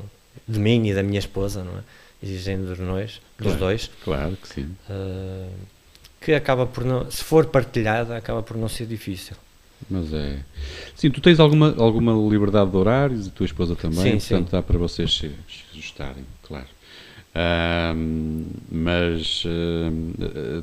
de 0.49 0.59
mim 0.59 0.87
e 0.89 0.95
da 0.95 1.03
minha 1.03 1.19
esposa, 1.19 1.63
não 1.63 1.79
é? 1.79 1.83
Exigem 2.23 2.63
dos 2.65 2.79
nós, 2.79 3.21
dos 3.39 3.47
Claro. 3.49 3.59
dois. 3.59 3.91
Claro 4.05 4.37
que 4.41 4.49
sim. 4.49 4.69
eh, 4.89 5.49
que 6.21 6.33
acaba 6.33 6.67
por 6.67 6.85
não, 6.85 7.11
se 7.11 7.23
for 7.25 7.47
partilhada, 7.47 8.17
acaba 8.17 8.43
por 8.43 8.57
não 8.57 8.69
ser 8.69 8.87
difícil. 8.87 9.37
Mas 9.91 10.13
é. 10.13 10.39
Sim, 10.95 11.11
tu 11.11 11.21
tens 11.21 11.41
alguma, 11.41 11.75
alguma 11.77 12.13
liberdade 12.31 12.71
de 12.71 12.77
horários 12.77 13.27
e 13.27 13.29
a 13.31 13.33
tua 13.33 13.47
esposa 13.47 13.75
também, 13.75 14.13
Sim, 14.13 14.21
sim. 14.21 14.29
portanto 14.37 14.51
dá 14.53 14.63
para 14.63 14.79
vocês 14.79 15.13
se, 15.13 15.29
se 15.49 15.65
ajustarem, 15.73 16.25
claro. 16.43 16.67
Ahm, 17.35 18.45
mas. 18.71 19.43
eh, 19.47 20.63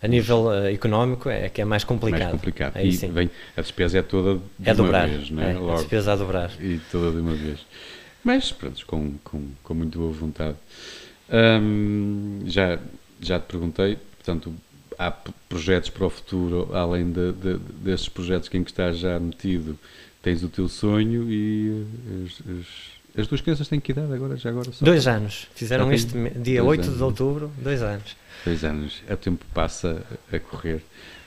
A 0.00 0.06
nível 0.06 0.52
eh, 0.52 0.72
económico 0.72 1.28
é 1.28 1.48
que 1.48 1.60
é 1.60 1.64
mais 1.64 1.82
complicado. 1.84 2.20
mais 2.20 2.32
complicado. 2.32 2.76
Aí 2.76 2.88
e 2.88 2.92
sim. 2.92 3.10
vem, 3.10 3.28
a 3.56 3.60
despesa 3.60 3.98
é 3.98 4.02
toda 4.02 4.34
de 4.58 4.68
é 4.68 4.72
uma 4.72 4.74
dobrar. 4.74 5.08
vez, 5.08 5.30
não 5.30 5.42
é? 5.42 5.52
é, 5.52 5.56
a 5.56 5.58
Logo. 5.58 5.78
despesa 5.78 6.12
a 6.12 6.16
dobrar. 6.16 6.50
E 6.60 6.80
toda 6.90 7.10
de 7.10 7.18
uma 7.18 7.34
vez. 7.34 7.58
Mas, 8.22 8.52
pronto, 8.52 8.84
com, 8.86 9.14
com, 9.24 9.42
com 9.62 9.74
muito 9.74 9.98
boa 9.98 10.12
vontade. 10.12 10.56
Já, 12.46 12.78
já 13.20 13.38
te 13.38 13.44
perguntei, 13.46 13.96
portanto, 14.16 14.54
há 14.98 15.10
projetos 15.48 15.90
para 15.90 16.06
o 16.06 16.10
futuro, 16.10 16.70
além 16.74 17.10
de, 17.10 17.32
de- 17.32 17.58
destes 17.82 18.08
projetos 18.08 18.48
em 18.54 18.62
que 18.62 18.70
estás 18.70 18.98
já 18.98 19.18
metido, 19.18 19.78
tens 20.22 20.42
o 20.42 20.48
teu 20.48 20.68
sonho 20.68 21.30
e 21.30 21.84
eh, 22.10 22.24
as, 22.26 22.32
as, 22.58 23.20
as 23.22 23.26
duas 23.26 23.40
crianças 23.40 23.68
têm 23.68 23.80
que 23.80 23.92
idade 23.92 24.12
agora? 24.12 24.36
Já 24.36 24.50
agora? 24.50 24.70
Só 24.72 24.84
Dois 24.84 25.06
anos. 25.06 25.48
Fizeram 25.54 25.92
este 25.92 26.12
dia 26.40 26.62
dois 26.62 26.78
8 26.78 26.82
anos. 26.84 26.96
de 26.96 27.02
outubro, 27.02 27.52
dois 27.58 27.82
anos. 27.82 28.16
Dois 28.44 28.64
anos. 28.64 29.02
O 29.10 29.16
tempo 29.16 29.44
passa 29.52 30.02
a 30.32 30.38
correr. 30.38 30.82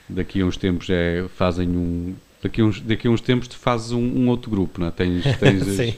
Daqui 0.08 0.40
a 0.40 0.46
uns 0.46 0.56
tempos 0.56 0.88
é, 0.90 1.24
fazem 1.36 1.68
um. 1.68 2.14
Daqui 2.42 2.60
a 2.60 2.64
uns, 2.64 2.80
daqui 2.80 3.06
a 3.06 3.10
uns 3.10 3.20
tempos 3.20 3.46
tu 3.46 3.56
fazes 3.56 3.92
um, 3.92 4.00
um 4.00 4.28
outro 4.28 4.50
grupo, 4.50 4.80
não 4.80 4.88
é? 4.88 4.90
Tens, 4.90 5.22
tens 5.38 5.62
as, 5.62 5.76
Sim. 5.76 5.94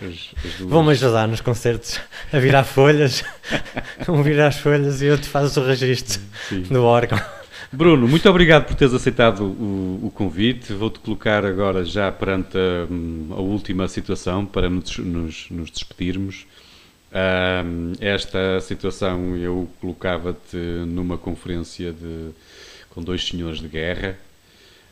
as, 0.00 0.08
as, 0.08 0.34
as 0.44 0.54
duas. 0.58 0.70
Vão-me 0.70 0.90
ajudar 0.90 1.28
nos 1.28 1.40
concertos 1.40 2.00
a 2.32 2.38
virar 2.38 2.64
folhas. 2.64 3.24
um 4.08 4.22
virar 4.22 4.48
as 4.48 4.58
folhas 4.58 5.00
e 5.00 5.08
outro 5.08 5.28
faz 5.28 5.56
o 5.56 5.64
registro 5.64 6.20
Sim. 6.48 6.62
do 6.62 6.82
órgão. 6.82 7.20
Bruno, 7.72 8.06
muito 8.06 8.28
obrigado 8.28 8.64
por 8.64 8.74
teres 8.74 8.94
aceitado 8.94 9.44
o, 9.44 10.06
o 10.06 10.10
convite. 10.10 10.72
Vou-te 10.72 10.98
colocar 11.00 11.44
agora 11.44 11.84
já 11.84 12.10
perante 12.10 12.56
a, 12.56 13.34
a 13.34 13.40
última 13.40 13.88
situação 13.88 14.46
para 14.46 14.68
nos, 14.70 14.98
nos, 14.98 15.46
nos 15.50 15.70
despedirmos. 15.70 16.46
Ahm, 17.18 17.94
esta 17.98 18.60
situação 18.60 19.34
eu 19.38 19.66
colocava-te 19.80 20.56
numa 20.86 21.16
conferência 21.16 21.90
de, 21.90 22.30
com 22.90 23.02
dois 23.02 23.26
senhores 23.26 23.58
de 23.58 23.68
guerra. 23.68 24.18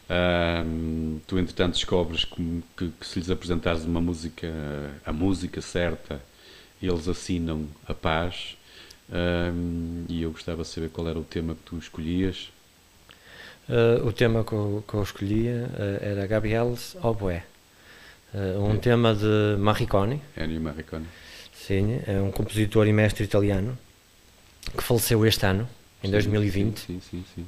Ahm, 0.08 1.18
tu, 1.26 1.38
entretanto, 1.38 1.74
descobres 1.74 2.24
que, 2.24 2.62
que, 2.76 2.88
que 2.98 3.06
se 3.06 3.18
lhes 3.18 3.28
apresentares 3.30 3.84
uma 3.84 4.00
música, 4.00 4.48
a 5.04 5.12
música 5.12 5.60
certa, 5.60 6.18
eles 6.82 7.06
assinam 7.08 7.66
a 7.86 7.92
paz. 7.92 8.56
Ahm, 9.12 10.06
e 10.08 10.22
eu 10.22 10.30
gostava 10.30 10.62
de 10.62 10.68
saber 10.68 10.88
qual 10.88 11.06
era 11.06 11.18
o 11.18 11.24
tema 11.24 11.54
que 11.54 11.62
tu 11.66 11.76
escolhias. 11.76 12.50
Eh, 13.68 14.00
o 14.02 14.12
tema 14.12 14.44
que 14.44 14.52
eu, 14.52 14.82
que 14.88 14.94
eu 14.94 15.02
escolhia 15.02 15.70
eh, 15.78 15.98
era 16.12 16.26
Gabriel's 16.26 16.96
Oboé. 17.02 17.44
Eh, 18.34 18.56
um 18.58 18.74
É. 18.74 18.78
tema 18.78 19.14
de 19.14 19.56
Morricone. 19.58 20.22
Ennio 20.36 20.60
Morricone. 20.60 21.06
Sim, 21.66 22.00
é 22.06 22.20
um 22.20 22.30
compositor 22.30 22.86
e 22.86 22.92
mestre 22.92 23.24
italiano 23.24 23.78
que 24.76 24.82
faleceu 24.82 25.24
este 25.24 25.46
ano, 25.46 25.68
em 26.02 26.08
Sim, 26.08 26.12
2020. 26.12 26.78
Sim, 26.78 27.00
sim, 27.10 27.24
sim. 27.34 27.46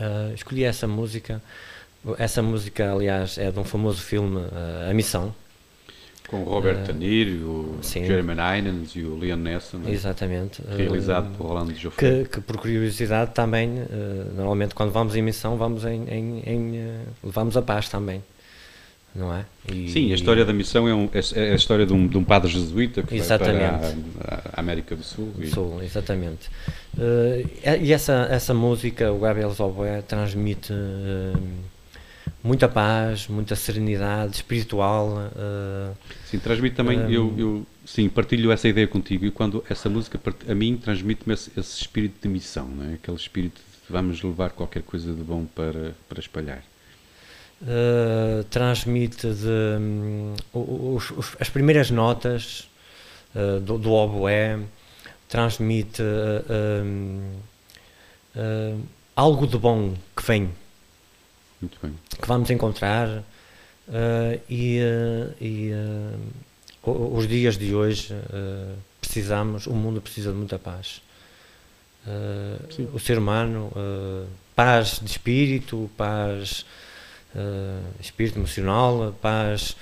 Uh, 0.00 0.34
escolhi 0.34 0.62
essa 0.64 0.86
música. 0.86 1.42
Essa 2.16 2.40
música, 2.42 2.92
aliás, 2.92 3.36
é 3.38 3.50
de 3.50 3.58
um 3.58 3.64
famoso 3.64 4.00
filme, 4.02 4.36
uh, 4.36 4.90
A 4.90 4.94
Missão. 4.94 5.34
Com 6.28 6.42
o 6.42 6.44
Robert 6.44 6.78
Eh, 6.78 6.82
De 6.84 6.92
Niro, 6.92 7.46
o 7.46 7.78
sim. 7.82 8.04
Jeremy 8.04 8.34
Irons 8.58 8.94
e 8.94 9.02
o 9.02 9.18
Liam 9.18 9.38
Neeson, 9.38 9.78
né? 9.78 9.90
Exatamente. 9.90 10.60
Uh, 10.62 10.76
realizado 10.76 11.34
por 11.36 11.46
Rolando 11.46 11.74
Joffé. 11.74 12.24
que, 12.24 12.28
que, 12.28 12.40
por 12.40 12.58
curiosidade, 12.58 13.32
também, 13.32 13.70
uh, 13.80 13.86
normalmente, 14.36 14.74
quando 14.74 14.92
vamos 14.92 15.16
em 15.16 15.22
missão, 15.22 15.56
vamos 15.56 15.84
em. 15.84 16.04
em, 16.08 16.42
em, 16.46 16.78
uh, 16.86 17.00
levamos 17.24 17.56
a 17.56 17.62
paz 17.62 17.88
também. 17.88 18.22
Não 19.14 19.34
é? 19.34 19.44
E- 19.72 19.88
Sim, 19.90 20.12
a 20.12 20.14
história 20.14 20.44
da 20.44 20.52
missão 20.52 20.86
é, 20.88 20.94
um- 20.94 21.08
é- 21.12 21.48
é 21.48 21.52
a 21.52 21.56
história 21.56 21.84
de 21.84 21.92
um, 21.92 22.06
de 22.06 22.16
um 22.16 22.22
padre 22.22 22.50
jesuíta 22.50 23.02
que 23.02 23.16
Exatamente. 23.16 23.58
vai 23.58 23.96
para 24.18 24.34
a, 24.36 24.50
a 24.56 24.60
América 24.60 24.94
do 24.94 25.02
Sul. 25.02 25.32
e- 25.38 25.46
Sul, 25.48 25.82
exatamente. 25.82 26.48
Uh, 26.96 27.48
e 27.82 27.92
essa, 27.92 28.28
essa 28.30 28.54
música, 28.54 29.10
o 29.12 29.18
Gabriel 29.18 29.50
Zoboé, 29.52 30.02
transmite 30.02 30.72
uh, 30.72 31.42
muita 32.44 32.68
paz, 32.68 33.26
muita 33.28 33.56
serenidade 33.56 34.36
espiritual. 34.36 35.08
uh, 35.34 35.96
Sim, 36.26 36.38
transmite 36.38 36.76
também, 36.76 36.98
eu, 37.12 37.34
eu 37.36 37.66
sim, 37.84 38.08
partilho 38.08 38.52
essa 38.52 38.68
ideia 38.68 38.86
contigo 38.86 39.24
e 39.24 39.30
quando 39.30 39.64
essa 39.68 39.88
música 39.88 40.20
a 40.48 40.54
mim 40.54 40.76
transmite-me 40.76 41.34
esse, 41.34 41.50
esse 41.56 41.80
espírito 41.80 42.16
de 42.22 42.28
missão, 42.28 42.68
não 42.68 42.90
é? 42.90 42.94
aquele 42.94 43.16
espírito 43.16 43.56
de 43.56 43.92
vamos 43.92 44.22
levar 44.22 44.50
qualquer 44.50 44.82
coisa 44.82 45.12
de 45.12 45.22
bom 45.22 45.44
para, 45.54 45.94
para 46.08 46.20
espalhar. 46.20 46.62
Uh, 47.62 48.44
transmite 48.44 49.32
de, 49.32 49.78
hum, 49.80 50.34
o- 50.52 50.94
os- 50.96 51.10
os- 51.10 51.36
as 51.40 51.48
primeiras 51.48 51.90
notas 51.90 52.68
uh, 53.34 53.60
do, 53.60 53.78
do 53.78 53.92
oboé, 53.92 54.58
transmite 55.28 56.02
uh, 56.02 56.82
um, 56.84 57.32
uh, 58.36 58.80
algo 59.14 59.46
de 59.46 59.58
bom 59.58 59.94
que 60.16 60.22
vem, 60.26 60.50
que 61.60 62.26
vamos 62.28 62.48
encontrar 62.50 63.22
e, 64.48 64.80
e, 65.40 65.72
os 66.84 67.26
dias 67.26 67.56
de 67.58 67.74
hoje 67.74 68.14
precisamos, 69.00 69.66
o 69.66 69.72
mundo 69.72 70.00
precisa 70.00 70.30
de 70.30 70.36
muita 70.36 70.58
paz. 70.58 71.00
Uh, 72.06 72.94
o 72.94 72.98
ser 73.00 73.18
humano, 73.18 73.72
uh, 73.74 74.26
paz 74.54 75.00
de 75.02 75.10
espírito, 75.10 75.90
paz 75.96 76.64
uh, 77.38 77.82
espírito 78.00 78.38
emocional, 78.38 79.14
paz, 79.22 79.76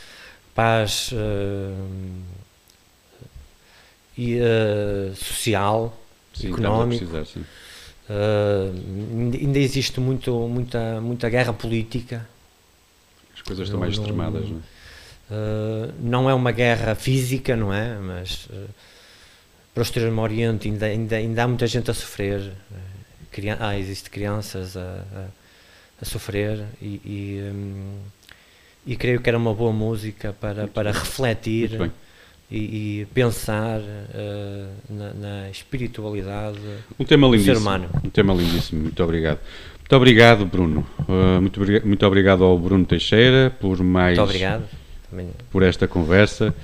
paz 0.55 1.11
uh, 1.13 2.23
e, 4.17 4.39
uh, 4.39 5.15
social, 5.17 5.97
Sim, 6.35 6.53
económico. 6.53 7.05
precisar, 7.07 7.25
ainda- 9.43 9.59
existe 9.59 9.99
muito, 10.01 10.33
muita, 10.49 11.01
muita 11.01 11.29
guerra 11.29 11.53
política. 11.53 12.27
As 13.35 13.43
coisas 13.43 13.65
estão 13.67 13.79
Não- 13.81 13.87
mais 13.87 13.97
não- 13.97 14.05
extremadas, 14.05 14.49
não 14.49 14.59
é? 14.59 14.77
Uh, 15.29 15.93
não 16.01 16.31
é 16.31 16.35
uma 16.35 16.53
guerra 16.53 16.95
física, 16.95 17.57
não 17.57 17.75
é? 17.75 17.99
Mas 17.99 18.47
uh, 18.47 18.69
para 19.75 19.81
o 19.81 19.83
Extremo 19.83 20.23
Oriente 20.23 20.69
ainda, 20.69 20.87
ainda, 20.87 21.17
ainda 21.17 21.43
há 21.43 21.49
muita 21.49 21.67
gente 21.67 21.91
a 21.91 21.95
sofrer. 21.95 22.41
Uh, 22.71 23.57
ah, 23.59 23.77
existe 23.79 24.09
crianças 24.09 24.77
a, 24.77 24.81
a, 24.81 25.27
a 26.01 26.05
sofrer 26.05 26.65
e, 26.81 27.01
e, 27.05 27.41
um, 27.53 27.99
e, 28.87 28.97
creio 28.97 29.21
que 29.21 29.29
era 29.29 29.39
uma 29.39 29.55
boa 29.55 29.73
música 29.73 30.35
para, 30.39 30.67
para 30.69 30.93
refletir 30.93 31.91
e, 32.51 32.59
e, 33.01 33.07
pensar 33.15 33.81
uh, 33.81 34.69
na, 34.89 35.15
na, 35.15 35.51
espiritualidade 35.51 36.59
um 36.99 37.05
tema 37.05 37.29
do 37.29 37.39
ser 37.39 37.57
humano. 37.57 37.89
Um 38.05 38.11
tema 38.11 38.35
lindíssimo, 38.35 38.83
muito 38.83 39.03
obrigado. 39.03 39.41
Muito 39.79 39.97
obrigado, 39.97 40.45
Bruno. 40.45 40.87
Uh, 41.09 41.41
muito, 41.41 41.61
muito 41.87 42.07
obrigado 42.07 42.43
ao 42.43 42.59
Bruno 42.59 42.85
Teixeira 42.85 43.55
por 43.61 43.83
mais. 43.83 44.19
Muito 44.19 44.29
obrigado. 44.29 44.65
Por 45.51 45.63
esta 45.63 45.87
conversa. 45.87 46.55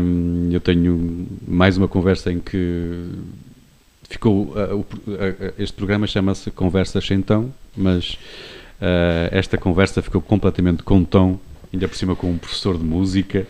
Um, 0.00 0.50
eu 0.52 0.60
tenho 0.60 1.26
mais 1.48 1.78
uma 1.78 1.88
conversa 1.88 2.30
em 2.30 2.38
que 2.38 3.08
ficou. 4.14 4.54
Uh, 4.54 4.80
uh, 4.80 4.86
este 5.58 5.74
programa 5.74 6.06
chama-se 6.06 6.50
Conversas 6.50 7.06
Sem 7.06 7.20
Tão, 7.20 7.52
mas 7.76 8.18
esta 9.30 9.56
conversa 9.56 10.02
ficou 10.02 10.20
completamente 10.20 10.82
com 10.82 11.02
tom, 11.04 11.38
ainda 11.72 11.88
por 11.88 11.96
cima 11.96 12.14
com 12.14 12.30
um 12.30 12.36
professor 12.36 12.76
de 12.76 12.84
música. 12.84 13.46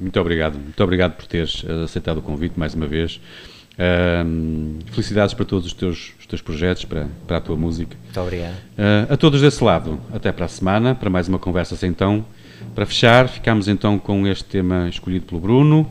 Muito 0.00 0.18
obrigado, 0.18 0.54
muito 0.58 0.82
obrigado 0.82 1.14
por 1.14 1.26
teres 1.26 1.62
aceitado 1.84 2.18
o 2.18 2.22
convite 2.22 2.58
mais 2.58 2.72
uma 2.72 2.86
vez. 2.86 3.20
Felicidades 4.92 5.34
para 5.34 5.44
todos 5.44 5.66
os 5.66 5.74
teus, 5.74 6.14
os 6.18 6.26
teus 6.26 6.40
projetos, 6.40 6.86
para, 6.86 7.06
para 7.26 7.36
a 7.36 7.40
tua 7.40 7.56
música. 7.56 7.94
Muito 8.02 8.20
obrigado. 8.20 8.54
Uh, 8.54 9.12
a 9.12 9.16
todos 9.18 9.42
desse 9.42 9.62
lado, 9.62 10.00
até 10.10 10.32
para 10.32 10.46
a 10.46 10.48
semana, 10.48 10.94
para 10.94 11.10
mais 11.10 11.28
uma 11.28 11.38
conversa 11.38 11.86
então. 11.86 12.24
Para 12.74 12.86
fechar, 12.86 13.28
ficamos 13.28 13.68
então 13.68 13.98
com 13.98 14.26
este 14.26 14.44
tema 14.44 14.88
escolhido 14.88 15.26
pelo 15.26 15.40
Bruno, 15.40 15.90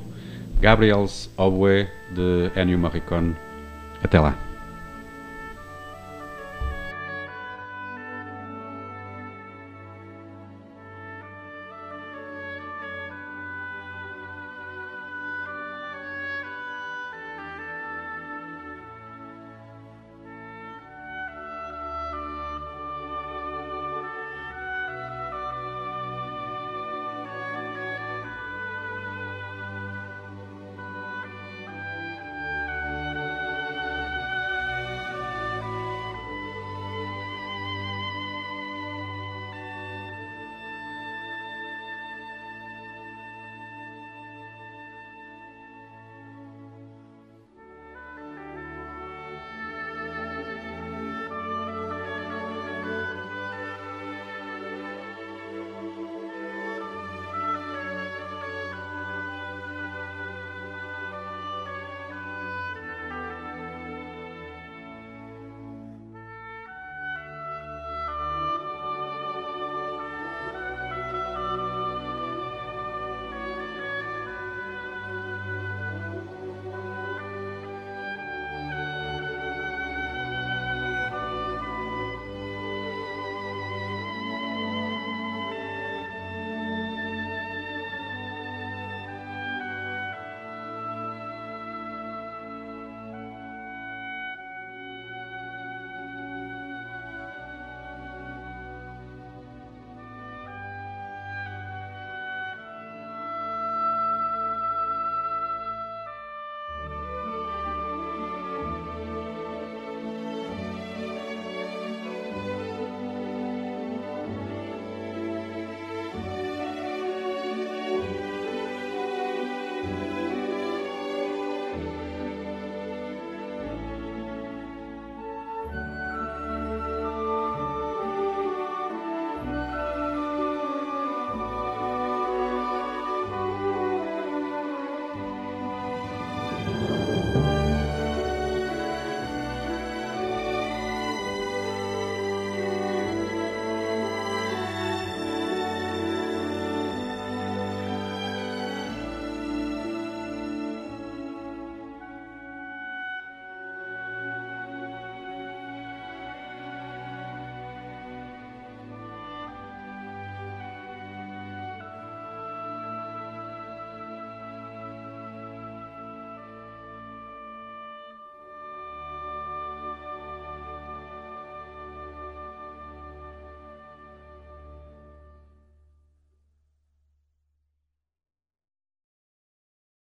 Gabriel's 0.66 1.30
Oboe, 1.38 1.88
de 2.10 2.50
Ennio 2.56 2.80
Morricone. 2.80 3.36
Até 4.04 4.20
lá. 4.20 4.45